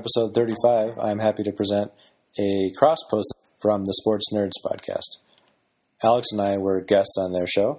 episode 0.00 0.34
35, 0.34 0.98
I'm 0.98 1.18
happy 1.18 1.42
to 1.42 1.52
present 1.52 1.92
a 2.38 2.72
cross 2.78 2.96
post 3.10 3.34
from 3.60 3.84
the 3.84 3.92
Sports 3.92 4.32
Nerds 4.32 4.52
podcast. 4.64 5.18
Alex 6.02 6.28
and 6.32 6.40
I 6.40 6.56
were 6.56 6.80
guests 6.80 7.18
on 7.20 7.34
their 7.34 7.46
show 7.46 7.78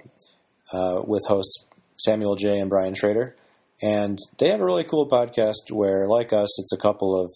uh, 0.71 1.01
with 1.03 1.23
hosts 1.27 1.65
Samuel 1.97 2.35
J. 2.35 2.59
and 2.59 2.69
Brian 2.69 2.93
Schrader, 2.93 3.35
and 3.81 4.19
they 4.37 4.49
have 4.49 4.61
a 4.61 4.65
really 4.65 4.83
cool 4.83 5.09
podcast 5.09 5.71
where, 5.71 6.07
like 6.07 6.31
us, 6.31 6.59
it's 6.59 6.71
a 6.71 6.77
couple 6.77 7.19
of 7.19 7.31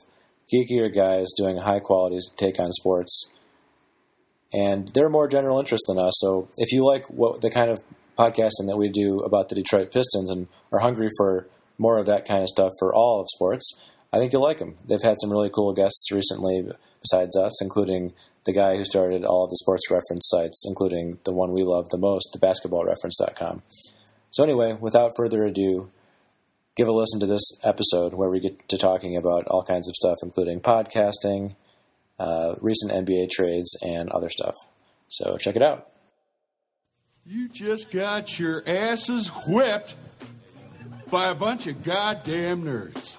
geekier 0.54 0.94
guys 0.94 1.30
doing 1.36 1.58
a 1.58 1.64
high 1.64 1.80
quality 1.80 2.20
take 2.38 2.60
on 2.60 2.72
sports. 2.72 3.34
And 4.54 4.88
they're 4.90 5.10
more 5.10 5.28
general 5.28 5.58
interest 5.58 5.86
than 5.88 5.98
us. 5.98 6.14
So 6.18 6.48
if 6.58 6.72
you 6.72 6.86
like 6.86 7.10
what 7.10 7.42
the 7.42 7.50
kind 7.50 7.72
of 7.72 7.82
podcasting 8.20 8.68
that 8.68 8.78
we 8.78 8.90
do 8.90 9.22
about 9.22 9.50
the 9.50 9.56
Detroit 9.56 9.92
Pistons 9.92 10.30
and 10.30 10.48
are 10.72 10.80
hungry 10.82 11.10
for 11.18 11.48
more 11.80 11.98
of 11.98 12.06
that 12.06 12.28
kind 12.28 12.44
of 12.44 12.50
stuff 12.50 12.72
for 12.78 12.94
all 12.94 13.20
of 13.20 13.28
sports, 13.34 13.82
I 14.16 14.18
think 14.18 14.32
you'll 14.32 14.42
like 14.42 14.60
them. 14.60 14.78
They've 14.88 15.02
had 15.02 15.18
some 15.20 15.30
really 15.30 15.50
cool 15.54 15.74
guests 15.74 16.10
recently 16.10 16.66
besides 17.02 17.36
us, 17.36 17.62
including 17.62 18.14
the 18.46 18.54
guy 18.54 18.78
who 18.78 18.86
started 18.86 19.26
all 19.26 19.44
of 19.44 19.50
the 19.50 19.58
sports 19.58 19.92
reference 19.92 20.30
sites, 20.30 20.64
including 20.66 21.20
the 21.26 21.34
one 21.34 21.52
we 21.52 21.64
love 21.64 21.90
the 21.90 21.98
most, 21.98 22.30
the 22.32 22.40
basketballreference.com. 22.40 23.62
So 24.30 24.42
anyway, 24.46 24.78
without 24.80 25.18
further 25.18 25.44
ado, 25.44 25.92
give 26.78 26.88
a 26.88 26.94
listen 26.94 27.20
to 27.20 27.26
this 27.26 27.44
episode 27.62 28.14
where 28.14 28.30
we 28.30 28.40
get 28.40 28.70
to 28.70 28.78
talking 28.78 29.18
about 29.18 29.48
all 29.48 29.66
kinds 29.66 29.90
of 29.90 29.96
stuff, 29.96 30.16
including 30.24 30.62
podcasting, 30.62 31.58
uh, 32.18 32.56
recent 32.62 32.94
NBA 32.94 33.32
trades, 33.32 33.76
and 33.82 34.10
other 34.12 34.30
stuff. 34.30 34.56
So 35.10 35.36
check 35.36 35.58
it 35.58 35.62
out. 35.62 35.90
You 37.26 37.50
just 37.50 37.92
got 37.92 38.40
your 38.40 38.64
asses 38.66 39.28
whipped 39.46 39.98
by 41.12 41.32
a 41.32 41.36
bunch 41.36 41.68
of 41.68 41.84
goddamn 41.84 42.64
nerds. 42.64 43.18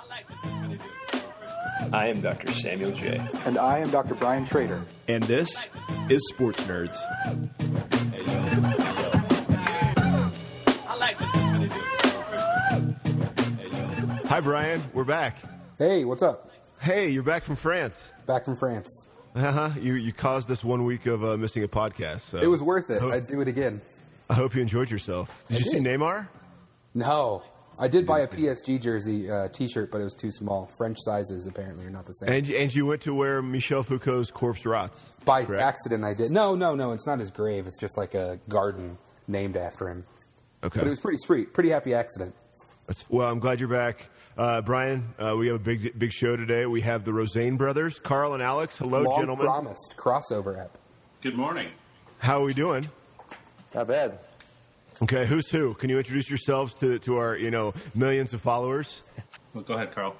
I 1.92 2.09
am 2.09 2.20
Dr. 2.20 2.53
Samuel 2.53 2.92
J. 2.92 3.20
And 3.45 3.59
I 3.59 3.79
am 3.79 3.91
Dr. 3.91 4.15
Brian 4.15 4.45
Schrader. 4.45 4.84
And 5.09 5.23
this 5.25 5.69
is 6.09 6.27
Sports 6.29 6.62
Nerds. 6.65 6.98
Hi, 14.29 14.41
Brian. 14.41 14.83
We're 14.92 15.05
back. 15.05 15.37
Hey, 15.79 16.05
what's 16.05 16.23
up? 16.23 16.51
Hey, 16.81 17.09
you're 17.11 17.23
back 17.23 17.45
from 17.45 17.55
France. 17.57 17.97
Back 18.27 18.45
from 18.45 18.57
France. 18.57 18.89
Uh-huh. 19.34 19.70
You 19.81 19.95
you 19.95 20.12
caused 20.12 20.48
this 20.48 20.64
one 20.64 20.84
week 20.84 21.07
of 21.07 21.23
uh, 21.25 21.37
missing 21.37 21.62
a 21.62 21.69
podcast. 21.69 22.23
So 22.23 22.39
It 22.39 22.47
was 22.47 22.62
worth 22.62 22.91
it. 22.91 22.97
I 22.97 23.01
hope, 23.01 23.12
I'd 23.12 23.27
do 23.29 23.41
it 23.41 23.48
again. 23.48 23.81
I 24.29 24.34
hope 24.34 24.55
you 24.55 24.62
enjoyed 24.62 24.91
yourself. 24.91 25.31
Did 25.48 25.57
I 25.57 25.59
you 25.61 25.70
see. 25.70 25.79
Neymar? 25.79 26.29
No. 26.95 27.42
I 27.78 27.88
did 27.88 28.06
buy 28.06 28.20
a 28.20 28.27
PSG 28.28 28.80
jersey 28.80 29.30
uh, 29.30 29.48
T-shirt, 29.48 29.91
but 29.91 30.00
it 30.00 30.05
was 30.05 30.14
too 30.14 30.30
small. 30.30 30.70
French 30.78 30.98
sizes 31.00 31.46
apparently 31.46 31.84
are 31.84 31.91
not 31.91 32.06
the 32.06 32.14
same. 32.14 32.30
And 32.33 32.50
and 32.50 32.74
you 32.74 32.86
went 32.86 33.02
to 33.02 33.14
where 33.14 33.42
Michel 33.42 33.83
Foucault's 33.83 34.30
corpse 34.30 34.64
rots. 34.64 35.05
By 35.24 35.44
correct? 35.44 35.62
accident, 35.62 36.02
I 36.05 36.14
did. 36.14 36.30
No, 36.30 36.55
no, 36.55 36.74
no. 36.74 36.92
It's 36.92 37.06
not 37.06 37.18
his 37.18 37.30
grave. 37.30 37.66
It's 37.66 37.78
just 37.78 37.96
like 37.98 38.14
a 38.14 38.38
garden 38.48 38.96
named 39.28 39.56
after 39.56 39.88
him. 39.88 40.05
Okay. 40.64 40.80
But 40.80 40.86
it 40.86 40.91
was 40.91 41.00
pretty 41.00 41.18
sweet. 41.18 41.52
Pretty 41.52 41.68
happy 41.70 41.92
accident. 41.94 42.34
That's, 42.86 43.05
well, 43.10 43.28
I'm 43.28 43.41
glad 43.41 43.60
you're 43.60 43.68
back. 43.68 44.06
Uh, 44.38 44.62
Brian, 44.62 45.14
uh, 45.18 45.34
we 45.36 45.48
have 45.48 45.56
a 45.56 45.58
big 45.58 45.98
big 45.98 46.12
show 46.12 46.36
today. 46.36 46.66
We 46.66 46.80
have 46.83 47.05
the 47.05 47.11
Rosaen 47.11 47.58
brothers, 47.58 47.98
Carl 47.98 48.34
and 48.34 48.42
Alex. 48.42 48.78
Hello, 48.78 49.02
Long 49.02 49.20
gentlemen. 49.20 49.46
promised 49.46 49.94
crossover 49.98 50.58
app. 50.58 50.78
Good 51.20 51.34
morning. 51.36 51.68
How 52.18 52.40
are 52.40 52.44
we 52.44 52.55
doing? 52.55 52.88
Not 53.74 53.88
bad. 53.88 54.18
Okay, 55.02 55.27
who's 55.27 55.50
who? 55.50 55.75
Can 55.75 55.91
you 55.91 55.98
introduce 55.98 56.30
yourselves 56.30 56.73
to, 56.74 56.98
to 57.01 57.18
our 57.18 57.36
you 57.36 57.51
know 57.51 57.74
millions 57.95 58.33
of 58.33 58.40
followers? 58.40 59.02
Well, 59.52 59.62
go 59.62 59.74
ahead, 59.74 59.95
Carl. 59.95 60.17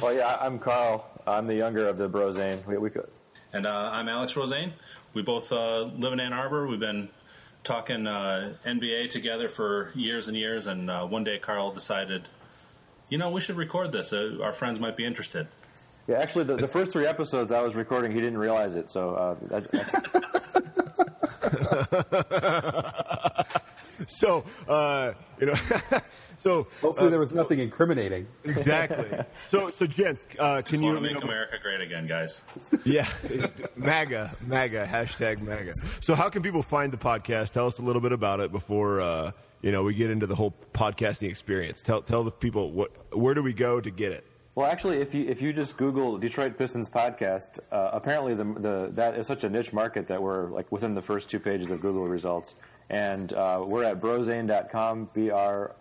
Well, 0.00 0.14
yeah, 0.14 0.36
I'm 0.40 0.60
Carl. 0.60 1.04
I'm 1.26 1.46
the 1.46 1.54
younger 1.54 1.88
of 1.88 1.98
the 1.98 2.08
Brosaen. 2.08 2.64
We, 2.66 2.78
we 2.78 2.90
could, 2.90 3.08
And 3.52 3.66
uh, 3.66 3.90
I'm 3.92 4.08
Alex 4.08 4.34
Rosaen. 4.34 4.70
We 5.14 5.22
both 5.22 5.50
uh, 5.52 5.82
live 5.82 6.12
in 6.12 6.20
Ann 6.20 6.32
Arbor. 6.32 6.64
We've 6.66 6.78
been 6.78 7.08
talking 7.64 8.06
uh, 8.06 8.54
NBA 8.64 9.10
together 9.10 9.48
for 9.48 9.90
years 9.94 10.28
and 10.28 10.36
years. 10.36 10.68
And 10.68 10.88
uh, 10.88 11.06
one 11.06 11.24
day, 11.24 11.38
Carl 11.38 11.72
decided, 11.72 12.28
you 13.08 13.18
know, 13.18 13.30
we 13.30 13.40
should 13.40 13.56
record 13.56 13.90
this. 13.90 14.12
Uh, 14.12 14.38
our 14.42 14.52
friends 14.52 14.78
might 14.78 14.96
be 14.96 15.04
interested. 15.04 15.48
yeah, 16.06 16.18
actually, 16.18 16.44
the, 16.44 16.54
the 16.56 16.68
first 16.68 16.92
three 16.92 17.06
episodes 17.06 17.50
I 17.50 17.62
was 17.62 17.74
recording, 17.74 18.12
he 18.12 18.20
didn't 18.20 18.38
realize 18.38 18.76
it. 18.76 18.90
So, 18.90 19.14
uh, 19.14 19.34
I, 19.52 19.62
So 24.08 24.44
uh, 24.68 25.12
you 25.40 25.46
know, 25.46 25.54
so 26.38 26.66
Hopefully, 26.80 27.10
there 27.10 27.18
was 27.20 27.32
nothing 27.32 27.58
incriminating. 27.58 28.26
exactly. 28.44 29.08
So 29.48 29.70
so 29.70 29.86
gents, 29.86 30.26
uh, 30.38 30.62
Just 30.62 30.74
can 30.74 30.82
you, 30.82 30.92
want 30.92 31.02
to 31.02 31.08
you 31.08 31.14
make 31.14 31.22
know, 31.24 31.28
America 31.30 31.56
great 31.62 31.80
again, 31.80 32.06
guys. 32.06 32.42
yeah, 32.84 33.08
MAGA, 33.76 34.34
MAGA, 34.46 34.86
hashtag 34.86 35.40
MAGA. 35.40 35.74
So 36.00 36.14
how 36.14 36.28
can 36.28 36.42
people 36.42 36.62
find 36.62 36.92
the 36.92 36.98
podcast? 36.98 37.50
Tell 37.52 37.66
us 37.66 37.78
a 37.78 37.82
little 37.82 38.02
bit 38.02 38.12
about 38.12 38.40
it 38.40 38.52
before 38.52 39.00
uh, 39.00 39.32
you 39.62 39.72
know 39.72 39.82
we 39.82 39.94
get 39.94 40.10
into 40.10 40.26
the 40.26 40.34
whole 40.36 40.54
podcasting 40.72 41.28
experience. 41.30 41.82
Tell 41.82 42.02
tell 42.02 42.24
the 42.24 42.30
people 42.30 42.70
what 42.72 42.90
where 43.16 43.34
do 43.34 43.42
we 43.42 43.52
go 43.52 43.80
to 43.80 43.90
get 43.90 44.12
it? 44.12 44.26
well, 44.56 44.66
actually, 44.70 44.98
if 44.98 45.14
you 45.14 45.26
if 45.28 45.40
you 45.40 45.52
just 45.52 45.76
Google 45.76 46.18
Detroit 46.18 46.58
Pistons 46.58 46.88
podcast, 46.88 47.58
uh, 47.70 47.90
apparently 47.92 48.34
the 48.34 48.44
the 48.44 48.90
that 48.94 49.16
is 49.16 49.26
such 49.26 49.44
a 49.44 49.48
niche 49.48 49.72
market 49.72 50.08
that 50.08 50.20
we're 50.22 50.48
like 50.50 50.70
within 50.72 50.94
the 50.94 51.02
first 51.02 51.30
two 51.30 51.38
pages 51.40 51.70
of 51.70 51.80
Google 51.80 52.06
results, 52.08 52.54
and 52.90 53.32
uh, 53.32 53.64
we're 53.64 53.84
at 53.84 54.00
brosaen.com, 54.00 55.10
b 55.14 55.30
r 55.30 55.76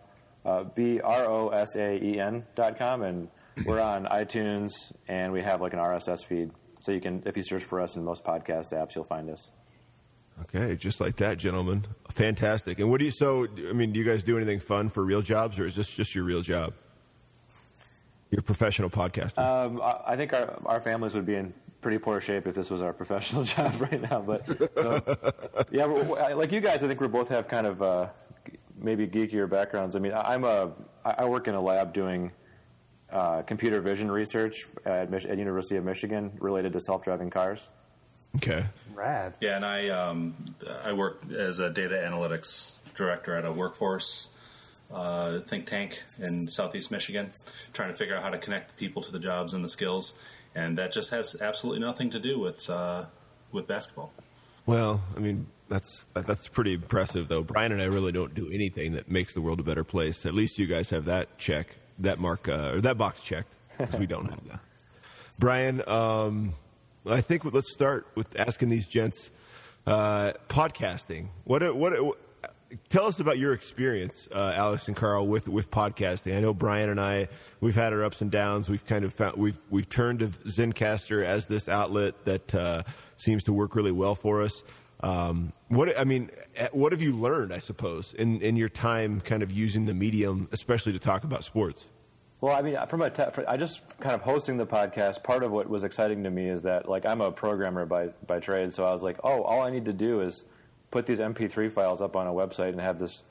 uh, 0.46 0.64
b 0.64 1.02
r 1.02 1.26
o 1.26 1.50
s 1.50 1.76
a 1.76 2.02
e 2.02 2.20
n 2.20 2.46
dot 2.56 2.78
com, 2.78 3.02
and 3.02 3.28
we're 3.66 3.82
on 3.82 4.06
iTunes, 4.06 4.72
and 5.08 5.34
we 5.34 5.42
have 5.42 5.60
like 5.60 5.74
an 5.74 5.80
RSS 5.80 6.26
feed, 6.26 6.52
so 6.80 6.92
you 6.92 7.02
can 7.02 7.24
if 7.26 7.36
you 7.36 7.44
search 7.44 7.64
for 7.64 7.82
us 7.82 7.98
in 7.98 8.04
most 8.06 8.24
podcast 8.24 8.74
apps, 8.74 8.96
you'll 8.96 9.04
find 9.04 9.30
us. 9.30 9.50
Okay, 10.44 10.76
just 10.78 11.02
like 11.02 11.18
that, 11.18 11.38
gentlemen. 11.38 11.86
Fantastic. 12.12 12.80
And 12.80 12.90
what 12.90 13.00
do 13.00 13.06
you? 13.06 13.12
So, 13.12 13.48
I 13.70 13.74
mean, 13.74 13.92
do 13.92 14.00
you 14.00 14.06
guys 14.06 14.24
do 14.24 14.38
anything 14.38 14.60
fun 14.60 14.88
for 14.88 15.04
real 15.04 15.22
jobs, 15.22 15.60
or 15.60 15.66
is 15.66 15.76
this 15.76 15.90
just 15.90 16.16
your 16.16 16.24
real 16.24 16.42
job? 16.42 16.74
Your 18.30 18.44
professional 18.44 18.90
podcasting. 18.90 19.40
Um, 19.40 19.82
I 19.82 20.14
I 20.14 20.16
think 20.16 20.32
our 20.34 20.62
our 20.66 20.80
families 20.80 21.16
would 21.16 21.26
be 21.26 21.36
in 21.36 21.54
pretty 21.82 21.98
poor 21.98 22.20
shape 22.22 22.48
if 22.48 22.56
this 22.56 22.70
was 22.70 22.82
our 22.82 22.94
professional 23.02 23.44
job 23.44 23.80
right 23.82 24.02
now. 24.02 24.22
But 24.22 24.46
so, 24.76 25.64
yeah, 25.72 25.86
like 26.34 26.52
you 26.52 26.62
guys, 26.62 26.84
I 26.84 26.88
think 26.88 27.00
we 27.02 27.08
both 27.08 27.30
have 27.30 27.48
kind 27.48 27.68
of 27.68 27.82
uh, 27.82 28.08
maybe 28.78 29.08
geekier 29.08 29.50
backgrounds. 29.50 29.96
I 29.96 30.00
mean, 30.00 30.14
I- 30.14 30.34
I'm 30.34 30.44
a 30.44 30.72
I 31.06 31.12
I 31.20 31.26
work 31.26 31.48
in 31.48 31.56
a 31.56 31.62
lab 31.62 31.94
doing 31.94 32.32
uh, 33.12 33.42
computer 33.44 33.82
vision 33.82 34.12
research 34.12 34.68
at, 34.86 35.10
Mich- 35.10 35.26
at 35.26 35.38
University 35.38 35.78
of 35.78 35.84
Michigan 35.84 36.32
related 36.40 36.74
to 36.74 36.80
self 36.80 37.04
driving 37.04 37.30
cars. 37.30 37.68
okay. 38.38 38.66
Rad. 38.94 39.36
Yeah, 39.42 39.56
and 39.56 39.66
I 39.66 39.90
um, 39.90 40.36
I 40.84 40.94
work 40.94 41.22
as 41.32 41.60
a 41.60 41.70
data 41.70 41.96
analytics 41.96 42.78
director 42.96 43.36
at 43.36 43.46
a 43.46 43.52
workforce 43.52 44.36
uh, 44.94 45.40
think 45.40 45.66
tank 45.68 46.04
in 46.20 46.48
Southeast 46.50 46.92
Michigan, 46.92 47.32
trying 47.74 47.90
to 47.90 47.96
figure 47.96 48.16
out 48.16 48.24
how 48.24 48.30
to 48.32 48.38
connect 48.40 48.70
the 48.70 48.74
people 48.76 49.02
to 49.04 49.12
the 49.12 49.20
jobs 49.20 49.54
and 49.54 49.64
the 49.64 49.70
skills, 49.70 50.20
and 50.56 50.78
that 50.78 50.92
just 50.92 51.12
has 51.12 51.42
absolutely 51.42 51.82
nothing 51.82 52.12
to 52.12 52.20
do 52.20 52.40
with 52.40 52.70
uh, 52.70 53.06
with 53.52 53.68
basketball. 53.68 54.12
Well, 54.66 55.02
I 55.16 55.20
mean, 55.20 55.48
that's 55.68 56.06
that's 56.14 56.48
pretty 56.48 56.74
impressive, 56.74 57.28
though. 57.28 57.44
Brian 57.44 57.72
and 57.72 57.82
I 57.82 57.86
really 57.86 58.12
don't 58.12 58.34
do 58.34 58.52
anything 58.52 58.94
that 58.94 59.10
makes 59.10 59.34
the 59.34 59.42
world 59.42 59.60
a 59.60 59.64
better 59.64 59.84
place. 59.84 60.26
At 60.26 60.34
least 60.34 60.58
you 60.58 60.68
guys 60.68 60.90
have 60.90 61.06
that 61.06 61.38
check, 61.38 61.76
that 62.00 62.20
mark, 62.20 62.48
uh, 62.48 62.74
or 62.74 62.82
that 62.82 62.98
box 62.98 63.22
checked, 63.22 63.56
because 63.78 63.96
we 63.96 64.06
don't 64.06 64.30
have 64.30 64.48
that. 64.48 64.60
Brian, 65.40 65.88
um, 65.88 66.54
I 67.06 67.22
think 67.22 67.46
let's 67.46 67.72
start 67.72 68.08
with 68.16 68.38
asking 68.38 68.70
these 68.70 68.88
gents 68.88 69.32
uh, 69.88 70.34
podcasting. 70.50 71.28
What 71.46 71.76
what? 71.76 72.18
Tell 72.90 73.06
us 73.06 73.20
about 73.20 73.40
your 73.40 73.54
experience, 73.54 74.28
uh, 74.32 74.54
Alex 74.56 74.88
and 74.88 74.96
Carl, 74.96 75.28
with, 75.28 75.48
with 75.48 75.72
podcasting. 75.72 76.36
I 76.36 76.40
know 76.40 76.54
Brian 76.54 76.90
and 76.90 77.00
I, 77.00 77.28
we've 77.62 77.76
had 77.76 77.94
our 77.94 78.04
ups 78.04 78.22
and 78.22 78.30
downs. 78.30 78.70
We've 78.70 78.86
kind 78.86 79.04
of 79.04 79.14
found, 79.14 79.38
we've 79.38 79.58
we've 79.72 79.90
turned 79.90 80.20
to 80.20 80.28
Zencastr 80.28 81.26
as 81.26 81.48
this 81.48 81.68
outlet 81.68 82.14
that 82.26 82.54
uh, 82.54 82.84
seems 83.18 83.44
to 83.46 83.54
work 83.54 83.76
really 83.76 83.92
well 83.92 84.14
for 84.14 84.44
us. 84.44 84.64
Um, 85.02 85.52
what 85.70 85.98
I 85.98 86.04
mean, 86.04 86.30
eh, 86.58 86.68
what 86.72 86.92
have 86.92 87.02
you 87.02 87.16
learned? 87.16 87.54
I 87.54 87.60
suppose 87.60 88.14
in 88.14 88.42
in 88.42 88.56
your 88.56 88.70
time, 88.70 89.22
kind 89.22 89.42
of 89.42 89.52
using 89.52 89.86
the 89.86 89.94
medium, 89.94 90.48
especially 90.52 90.94
to 90.94 91.00
talk 91.00 91.24
about 91.24 91.44
sports. 91.44 91.88
Well, 92.42 92.56
I 92.56 92.62
mean, 92.62 92.78
from 92.88 93.02
a 93.02 93.10
te- 93.10 93.46
I 93.48 93.58
just 93.58 93.82
kind 94.00 94.16
of 94.16 94.22
hosting 94.22 94.58
the 94.58 94.66
podcast. 94.66 95.24
Part 95.24 95.44
of 95.44 95.52
what 95.52 95.68
was 95.68 95.84
exciting 95.84 96.24
to 96.24 96.30
me 96.30 96.48
is 96.50 96.62
that, 96.62 96.88
like, 96.88 97.06
I'm 97.06 97.22
a 97.22 97.32
programmer 97.32 97.86
by 97.86 98.10
by 98.28 98.40
trade, 98.40 98.74
so 98.74 98.86
I 98.86 98.92
was 98.92 99.02
like, 99.02 99.18
oh, 99.24 99.42
all 99.44 99.62
I 99.62 99.72
need 99.72 99.86
to 99.86 99.94
do 99.94 100.22
is 100.22 100.46
put 100.92 101.06
these 101.06 101.20
MP3 101.20 101.72
files 101.72 102.02
up 102.02 102.16
on 102.16 102.28
a 102.28 102.32
website 102.32 102.70
and 102.70 102.82
have 102.82 103.00
this 103.00 103.24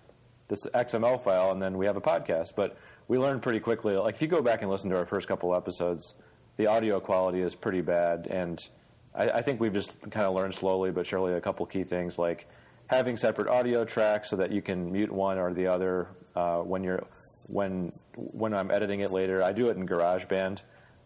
this 0.49 0.65
XML 0.75 1.23
file, 1.23 1.53
and 1.53 1.61
then 1.61 1.77
we 1.77 1.85
have 1.85 1.97
a 1.97 2.01
podcast. 2.01 2.55
But 2.57 2.79
we 3.07 3.19
learned 3.19 3.43
pretty 3.43 3.61
quickly. 3.61 3.95
Like, 3.97 4.15
if 4.15 4.23
you 4.23 4.29
go 4.29 4.41
back 4.41 4.63
and 4.63 4.71
listen 4.71 4.89
to 4.91 4.97
our 4.97 5.05
first 5.05 5.29
couple 5.29 5.55
episodes, 5.55 6.15
the 6.57 6.67
audio 6.67 7.01
quality 7.01 7.43
is 7.43 7.55
pretty 7.55 7.83
bad, 7.83 8.27
and 8.31 8.67
I, 9.15 9.31
I 9.31 9.43
think 9.43 9.61
we've 9.61 9.75
just 9.75 10.01
kind 10.11 10.27
of 10.27 10.35
learned 10.35 10.55
slowly 10.55 10.91
but 10.91 11.07
surely 11.07 11.35
a 11.35 11.41
couple 11.41 11.67
key 11.67 11.85
things 11.85 12.19
like 12.19 12.47
having 12.87 13.17
separate 13.19 13.49
audio 13.49 13.85
tracks 13.85 14.31
so 14.31 14.37
that 14.37 14.51
you 14.51 14.63
can 14.63 14.91
mute 14.91 15.13
one 15.13 15.39
or 15.39 15.53
the 15.53 15.67
other 15.67 16.09
uh, 16.35 16.59
when 16.59 16.83
you're 16.83 17.05
when 17.47 17.93
when 18.15 18.55
I'm 18.55 18.71
editing 18.71 19.01
it 19.01 19.11
later. 19.11 19.43
I 19.43 19.53
do 19.53 19.69
it 19.69 19.77
in 19.77 19.87
GarageBand, 19.87 20.61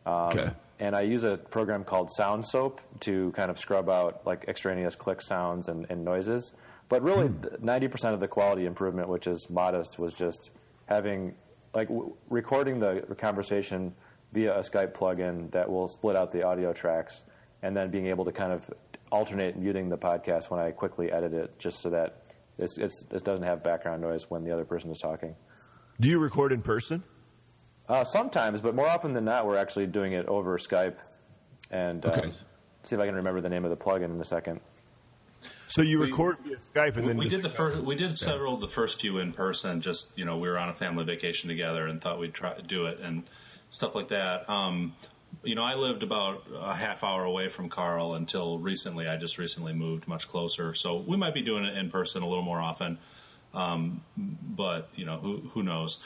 um, 0.06 0.14
Okay. 0.14 0.50
And 0.82 0.96
I 0.96 1.02
use 1.02 1.22
a 1.22 1.36
program 1.36 1.84
called 1.84 2.10
SoundSoap 2.18 2.78
to 3.00 3.30
kind 3.36 3.52
of 3.52 3.58
scrub 3.58 3.88
out 3.88 4.26
like 4.26 4.46
extraneous 4.48 4.96
click 4.96 5.22
sounds 5.22 5.68
and, 5.68 5.86
and 5.88 6.04
noises. 6.04 6.54
But 6.88 7.02
really, 7.02 7.28
hmm. 7.28 7.64
ninety 7.64 7.86
percent 7.86 8.14
of 8.14 8.20
the 8.20 8.26
quality 8.26 8.66
improvement, 8.66 9.08
which 9.08 9.28
is 9.28 9.48
modest, 9.48 10.00
was 10.00 10.12
just 10.12 10.50
having 10.86 11.36
like 11.72 11.86
w- 11.86 12.12
recording 12.28 12.80
the 12.80 13.02
conversation 13.16 13.94
via 14.32 14.58
a 14.58 14.62
Skype 14.62 14.92
plugin 14.92 15.52
that 15.52 15.70
will 15.70 15.86
split 15.86 16.16
out 16.16 16.32
the 16.32 16.42
audio 16.42 16.72
tracks, 16.72 17.22
and 17.62 17.76
then 17.76 17.90
being 17.92 18.08
able 18.08 18.24
to 18.24 18.32
kind 18.32 18.52
of 18.52 18.68
alternate 19.12 19.56
muting 19.56 19.88
the 19.88 19.96
podcast 19.96 20.50
when 20.50 20.58
I 20.58 20.72
quickly 20.72 21.12
edit 21.12 21.32
it, 21.32 21.56
just 21.60 21.80
so 21.80 21.90
that 21.90 22.24
it's, 22.58 22.76
it's, 22.76 23.04
it 23.08 23.22
doesn't 23.22 23.44
have 23.44 23.62
background 23.62 24.02
noise 24.02 24.28
when 24.30 24.42
the 24.42 24.50
other 24.50 24.64
person 24.64 24.90
is 24.90 24.98
talking. 24.98 25.36
Do 26.00 26.08
you 26.08 26.18
record 26.18 26.50
in 26.50 26.60
person? 26.60 27.04
Uh, 27.92 28.04
sometimes, 28.04 28.62
but 28.62 28.74
more 28.74 28.88
often 28.88 29.12
than 29.12 29.26
not, 29.26 29.46
we're 29.46 29.58
actually 29.58 29.86
doing 29.86 30.14
it 30.14 30.24
over 30.26 30.56
Skype. 30.56 30.94
And 31.70 32.02
Okay. 32.06 32.22
um, 32.22 32.32
see 32.84 32.94
if 32.96 33.02
I 33.02 33.04
can 33.04 33.16
remember 33.16 33.42
the 33.42 33.50
name 33.50 33.66
of 33.66 33.70
the 33.70 33.76
plugin 33.76 34.06
in 34.06 34.18
a 34.18 34.24
second. 34.24 34.60
So 35.68 35.82
you 35.82 35.98
We- 36.00 36.06
record 36.10 36.38
via 36.42 36.56
Skype 36.56 36.96
and 36.96 37.02
We, 37.04 37.08
then 37.08 37.16
we 37.18 37.28
did 37.28 37.42
the 37.42 37.50
first. 37.50 37.82
We 37.82 37.94
did 37.94 38.18
several 38.18 38.54
of 38.54 38.62
the 38.62 38.68
first 38.68 38.98
few 39.02 39.18
in 39.18 39.32
person. 39.32 39.82
Just 39.82 40.16
you 40.16 40.24
know, 40.24 40.38
we 40.38 40.48
were 40.48 40.58
on 40.58 40.70
a 40.70 40.74
family 40.74 41.04
vacation 41.04 41.48
together 41.50 41.86
and 41.86 42.00
thought 42.00 42.18
we'd 42.18 42.32
try 42.32 42.54
to 42.54 42.62
do 42.62 42.86
it 42.86 43.00
and 43.00 43.24
stuff 43.68 43.94
like 43.94 44.08
that. 44.08 44.48
Um, 44.48 44.94
you 45.42 45.54
know, 45.54 45.62
I 45.64 45.74
lived 45.74 46.02
about 46.02 46.44
a 46.54 46.74
half 46.74 47.04
hour 47.04 47.24
away 47.24 47.48
from 47.48 47.68
Carl 47.68 48.14
until 48.14 48.58
recently. 48.58 49.06
I 49.06 49.16
just 49.18 49.36
recently 49.36 49.74
moved 49.74 50.08
much 50.08 50.28
closer, 50.28 50.72
so 50.72 50.96
we 50.96 51.18
might 51.18 51.34
be 51.34 51.42
doing 51.42 51.64
it 51.64 51.76
in 51.76 51.90
person 51.90 52.22
a 52.22 52.28
little 52.28 52.44
more 52.44 52.60
often. 52.60 52.98
Um, 53.52 54.02
but 54.16 54.88
you 54.94 55.04
know, 55.04 55.18
who 55.18 55.40
who 55.52 55.62
knows? 55.62 56.02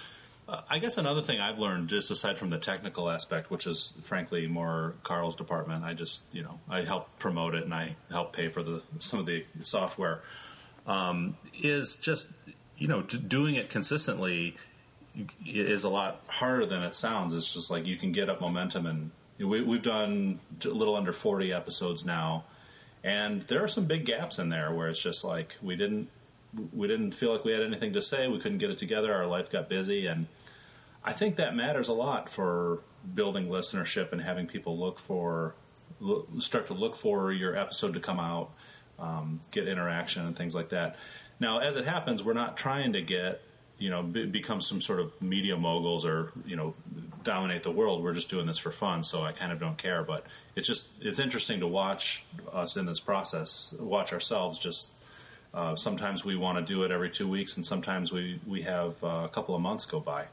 Uh, 0.48 0.60
I 0.70 0.78
guess 0.78 0.96
another 0.96 1.22
thing 1.22 1.40
I've 1.40 1.58
learned, 1.58 1.88
just 1.88 2.10
aside 2.10 2.38
from 2.38 2.50
the 2.50 2.58
technical 2.58 3.10
aspect, 3.10 3.50
which 3.50 3.66
is 3.66 3.98
frankly 4.04 4.46
more 4.46 4.94
Carl's 5.02 5.34
department, 5.34 5.84
I 5.84 5.94
just 5.94 6.24
you 6.32 6.42
know 6.42 6.60
I 6.68 6.82
help 6.82 7.18
promote 7.18 7.54
it 7.54 7.64
and 7.64 7.74
I 7.74 7.96
help 8.10 8.32
pay 8.32 8.48
for 8.48 8.62
the 8.62 8.82
some 9.00 9.18
of 9.20 9.26
the 9.26 9.44
software 9.62 10.22
um, 10.86 11.36
is 11.60 11.96
just 11.96 12.32
you 12.76 12.88
know 12.88 13.02
doing 13.02 13.56
it 13.56 13.70
consistently 13.70 14.56
is 15.46 15.84
a 15.84 15.88
lot 15.88 16.20
harder 16.28 16.66
than 16.66 16.82
it 16.82 16.94
sounds. 16.94 17.34
It's 17.34 17.52
just 17.52 17.70
like 17.70 17.86
you 17.86 17.96
can 17.96 18.12
get 18.12 18.28
up 18.28 18.40
momentum, 18.40 18.86
and 18.86 19.10
we, 19.38 19.62
we've 19.62 19.82
done 19.82 20.38
a 20.64 20.68
little 20.68 20.96
under 20.96 21.12
forty 21.12 21.52
episodes 21.52 22.04
now, 22.04 22.44
and 23.02 23.42
there 23.42 23.64
are 23.64 23.68
some 23.68 23.86
big 23.86 24.04
gaps 24.04 24.38
in 24.38 24.48
there 24.48 24.72
where 24.72 24.88
it's 24.88 25.02
just 25.02 25.24
like 25.24 25.56
we 25.62 25.76
didn't 25.76 26.08
we 26.72 26.86
didn't 26.86 27.12
feel 27.12 27.32
like 27.32 27.44
we 27.44 27.52
had 27.52 27.62
anything 27.62 27.94
to 27.94 28.02
say. 28.02 28.28
We 28.28 28.38
couldn't 28.38 28.58
get 28.58 28.70
it 28.70 28.78
together. 28.78 29.12
Our 29.12 29.26
life 29.26 29.50
got 29.50 29.68
busy, 29.68 30.06
and 30.06 30.26
I 31.06 31.12
think 31.12 31.36
that 31.36 31.54
matters 31.54 31.88
a 31.88 31.92
lot 31.92 32.28
for 32.28 32.80
building 33.14 33.46
listenership 33.46 34.10
and 34.10 34.20
having 34.20 34.46
people 34.48 34.76
look 34.78 34.98
for 34.98 35.54
start 36.40 36.66
to 36.66 36.74
look 36.74 36.96
for 36.96 37.32
your 37.32 37.56
episode 37.56 37.94
to 37.94 38.00
come 38.00 38.18
out, 38.18 38.50
um, 38.98 39.40
get 39.52 39.68
interaction 39.68 40.26
and 40.26 40.36
things 40.36 40.54
like 40.54 40.70
that. 40.70 40.96
Now, 41.38 41.60
as 41.60 41.76
it 41.76 41.86
happens, 41.86 42.24
we're 42.24 42.34
not 42.34 42.56
trying 42.56 42.94
to 42.94 43.02
get 43.02 43.40
you 43.78 43.90
know 43.90 44.02
be, 44.02 44.26
become 44.26 44.60
some 44.60 44.80
sort 44.80 45.00
of 45.00 45.22
media 45.22 45.56
moguls 45.56 46.06
or 46.06 46.32
you 46.44 46.56
know 46.56 46.74
dominate 47.22 47.62
the 47.62 47.70
world. 47.70 48.02
We're 48.02 48.14
just 48.14 48.30
doing 48.30 48.46
this 48.46 48.58
for 48.58 48.72
fun, 48.72 49.04
so 49.04 49.22
I 49.22 49.30
kind 49.30 49.52
of 49.52 49.60
don't 49.60 49.78
care. 49.78 50.02
But 50.02 50.26
it's 50.56 50.66
just 50.66 50.92
it's 51.00 51.20
interesting 51.20 51.60
to 51.60 51.68
watch 51.68 52.24
us 52.52 52.76
in 52.76 52.84
this 52.84 53.00
process, 53.00 53.74
watch 53.78 54.12
ourselves 54.12 54.58
just. 54.58 54.92
Uh, 55.54 55.74
sometimes 55.74 56.22
we 56.22 56.36
want 56.36 56.58
to 56.58 56.74
do 56.74 56.82
it 56.82 56.90
every 56.90 57.08
two 57.08 57.26
weeks, 57.26 57.56
and 57.56 57.64
sometimes 57.64 58.12
we 58.12 58.38
we 58.46 58.62
have 58.62 59.02
uh, 59.02 59.22
a 59.24 59.28
couple 59.28 59.54
of 59.54 59.62
months 59.62 59.86
go 59.86 60.00
by. 60.00 60.26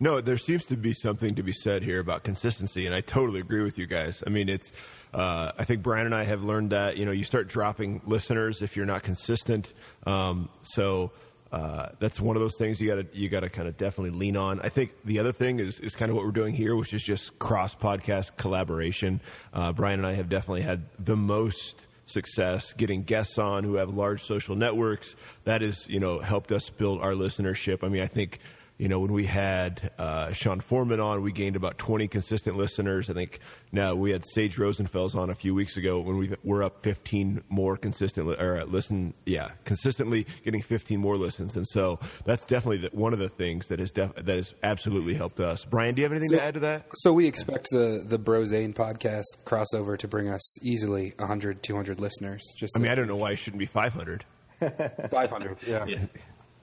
No, 0.00 0.20
there 0.20 0.36
seems 0.36 0.64
to 0.66 0.76
be 0.76 0.92
something 0.92 1.34
to 1.34 1.42
be 1.42 1.52
said 1.52 1.82
here 1.82 2.00
about 2.00 2.24
consistency, 2.24 2.86
and 2.86 2.94
I 2.94 3.00
totally 3.00 3.40
agree 3.40 3.62
with 3.62 3.78
you 3.78 3.86
guys. 3.86 4.22
I 4.26 4.30
mean, 4.30 4.48
it's. 4.48 4.72
Uh, 5.12 5.52
I 5.58 5.64
think 5.64 5.82
Brian 5.82 6.04
and 6.04 6.14
I 6.14 6.24
have 6.24 6.44
learned 6.44 6.70
that 6.70 6.96
you 6.96 7.06
know 7.06 7.12
you 7.12 7.24
start 7.24 7.48
dropping 7.48 8.02
listeners 8.06 8.62
if 8.62 8.76
you're 8.76 8.86
not 8.86 9.02
consistent. 9.02 9.72
Um, 10.06 10.48
so 10.62 11.12
uh, 11.50 11.88
that's 11.98 12.20
one 12.20 12.36
of 12.36 12.42
those 12.42 12.56
things 12.56 12.80
you 12.80 12.88
got 12.88 12.96
to 12.96 13.18
you 13.18 13.28
got 13.28 13.40
to 13.40 13.48
kind 13.48 13.68
of 13.68 13.76
definitely 13.76 14.18
lean 14.18 14.36
on. 14.36 14.60
I 14.60 14.68
think 14.68 14.92
the 15.04 15.18
other 15.18 15.32
thing 15.32 15.60
is 15.60 15.80
is 15.80 15.96
kind 15.96 16.10
of 16.10 16.16
what 16.16 16.24
we're 16.24 16.32
doing 16.32 16.54
here, 16.54 16.76
which 16.76 16.92
is 16.92 17.02
just 17.02 17.38
cross 17.38 17.74
podcast 17.74 18.36
collaboration. 18.36 19.20
Uh, 19.52 19.72
Brian 19.72 20.00
and 20.00 20.06
I 20.06 20.12
have 20.14 20.28
definitely 20.28 20.62
had 20.62 20.84
the 20.98 21.16
most 21.16 21.86
success 22.04 22.72
getting 22.72 23.02
guests 23.02 23.38
on 23.38 23.64
who 23.64 23.74
have 23.74 23.90
large 23.90 24.22
social 24.22 24.56
networks. 24.56 25.14
That 25.44 25.62
has 25.62 25.88
you 25.88 26.00
know 26.00 26.18
helped 26.18 26.52
us 26.52 26.68
build 26.68 27.00
our 27.00 27.12
listenership. 27.12 27.82
I 27.82 27.88
mean, 27.88 28.02
I 28.02 28.06
think 28.06 28.40
you 28.78 28.88
know, 28.88 29.00
when 29.00 29.12
we 29.12 29.26
had 29.26 29.90
uh, 29.98 30.32
Sean 30.32 30.60
Forman 30.60 31.00
on, 31.00 31.20
we 31.22 31.32
gained 31.32 31.56
about 31.56 31.78
20 31.78 32.06
consistent 32.06 32.56
listeners. 32.56 33.10
I 33.10 33.12
think 33.12 33.40
now 33.72 33.96
we 33.96 34.12
had 34.12 34.24
Sage 34.32 34.56
Rosenfels 34.56 35.16
on 35.16 35.30
a 35.30 35.34
few 35.34 35.52
weeks 35.52 35.76
ago 35.76 35.98
when 35.98 36.16
we 36.16 36.32
were 36.44 36.62
up 36.62 36.84
15 36.84 37.42
more 37.48 37.76
consistently 37.76 38.36
or 38.38 38.58
uh, 38.60 38.64
listen, 38.64 39.14
yeah, 39.26 39.50
consistently 39.64 40.26
getting 40.44 40.62
15 40.62 41.00
more 41.00 41.16
listens. 41.16 41.56
And 41.56 41.66
so 41.66 41.98
that's 42.24 42.44
definitely 42.44 42.88
the, 42.88 42.96
one 42.96 43.12
of 43.12 43.18
the 43.18 43.28
things 43.28 43.66
that 43.66 43.80
has 43.80 43.90
def- 43.90 44.14
that 44.14 44.28
has 44.28 44.54
absolutely 44.62 45.14
helped 45.14 45.40
us. 45.40 45.64
Brian, 45.64 45.96
do 45.96 46.00
you 46.00 46.04
have 46.04 46.12
anything 46.12 46.30
to 46.30 46.42
add 46.42 46.54
to 46.54 46.60
that? 46.60 46.86
So 46.98 47.12
we 47.12 47.26
expect 47.26 47.68
the 47.72 48.04
the 48.06 48.18
Brosaen 48.18 48.74
podcast 48.74 49.24
crossover 49.44 49.98
to 49.98 50.06
bring 50.06 50.28
us 50.28 50.58
easily 50.62 51.14
100, 51.18 51.64
200 51.64 51.98
listeners. 51.98 52.42
Just 52.56 52.74
I 52.76 52.80
mean, 52.80 52.92
I 52.92 52.94
don't 52.94 53.08
know 53.08 53.16
why 53.16 53.32
it 53.32 53.36
shouldn't 53.36 53.58
be 53.58 53.66
500. 53.66 54.24
500. 55.10 55.58
Yeah. 55.66 55.84
Yeah. 55.86 55.98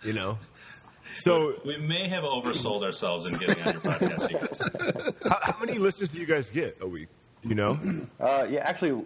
You 0.04 0.14
know, 0.14 0.38
so 1.16 1.60
We 1.66 1.78
may 1.78 2.08
have 2.08 2.24
oversold 2.24 2.84
ourselves 2.84 3.26
in 3.26 3.36
getting 3.38 3.60
on 3.64 3.74
your 3.74 3.82
podcast, 3.82 4.32
you 4.32 4.38
guys. 4.40 5.14
how, 5.30 5.40
how 5.42 5.60
many 5.60 5.78
listeners 5.78 6.10
do 6.10 6.20
you 6.20 6.26
guys 6.26 6.50
get 6.50 6.78
a 6.82 6.88
week? 6.88 7.08
You 7.44 7.56
know, 7.56 7.80
Uh, 8.20 8.48
yeah, 8.50 8.60
actually, 8.62 9.04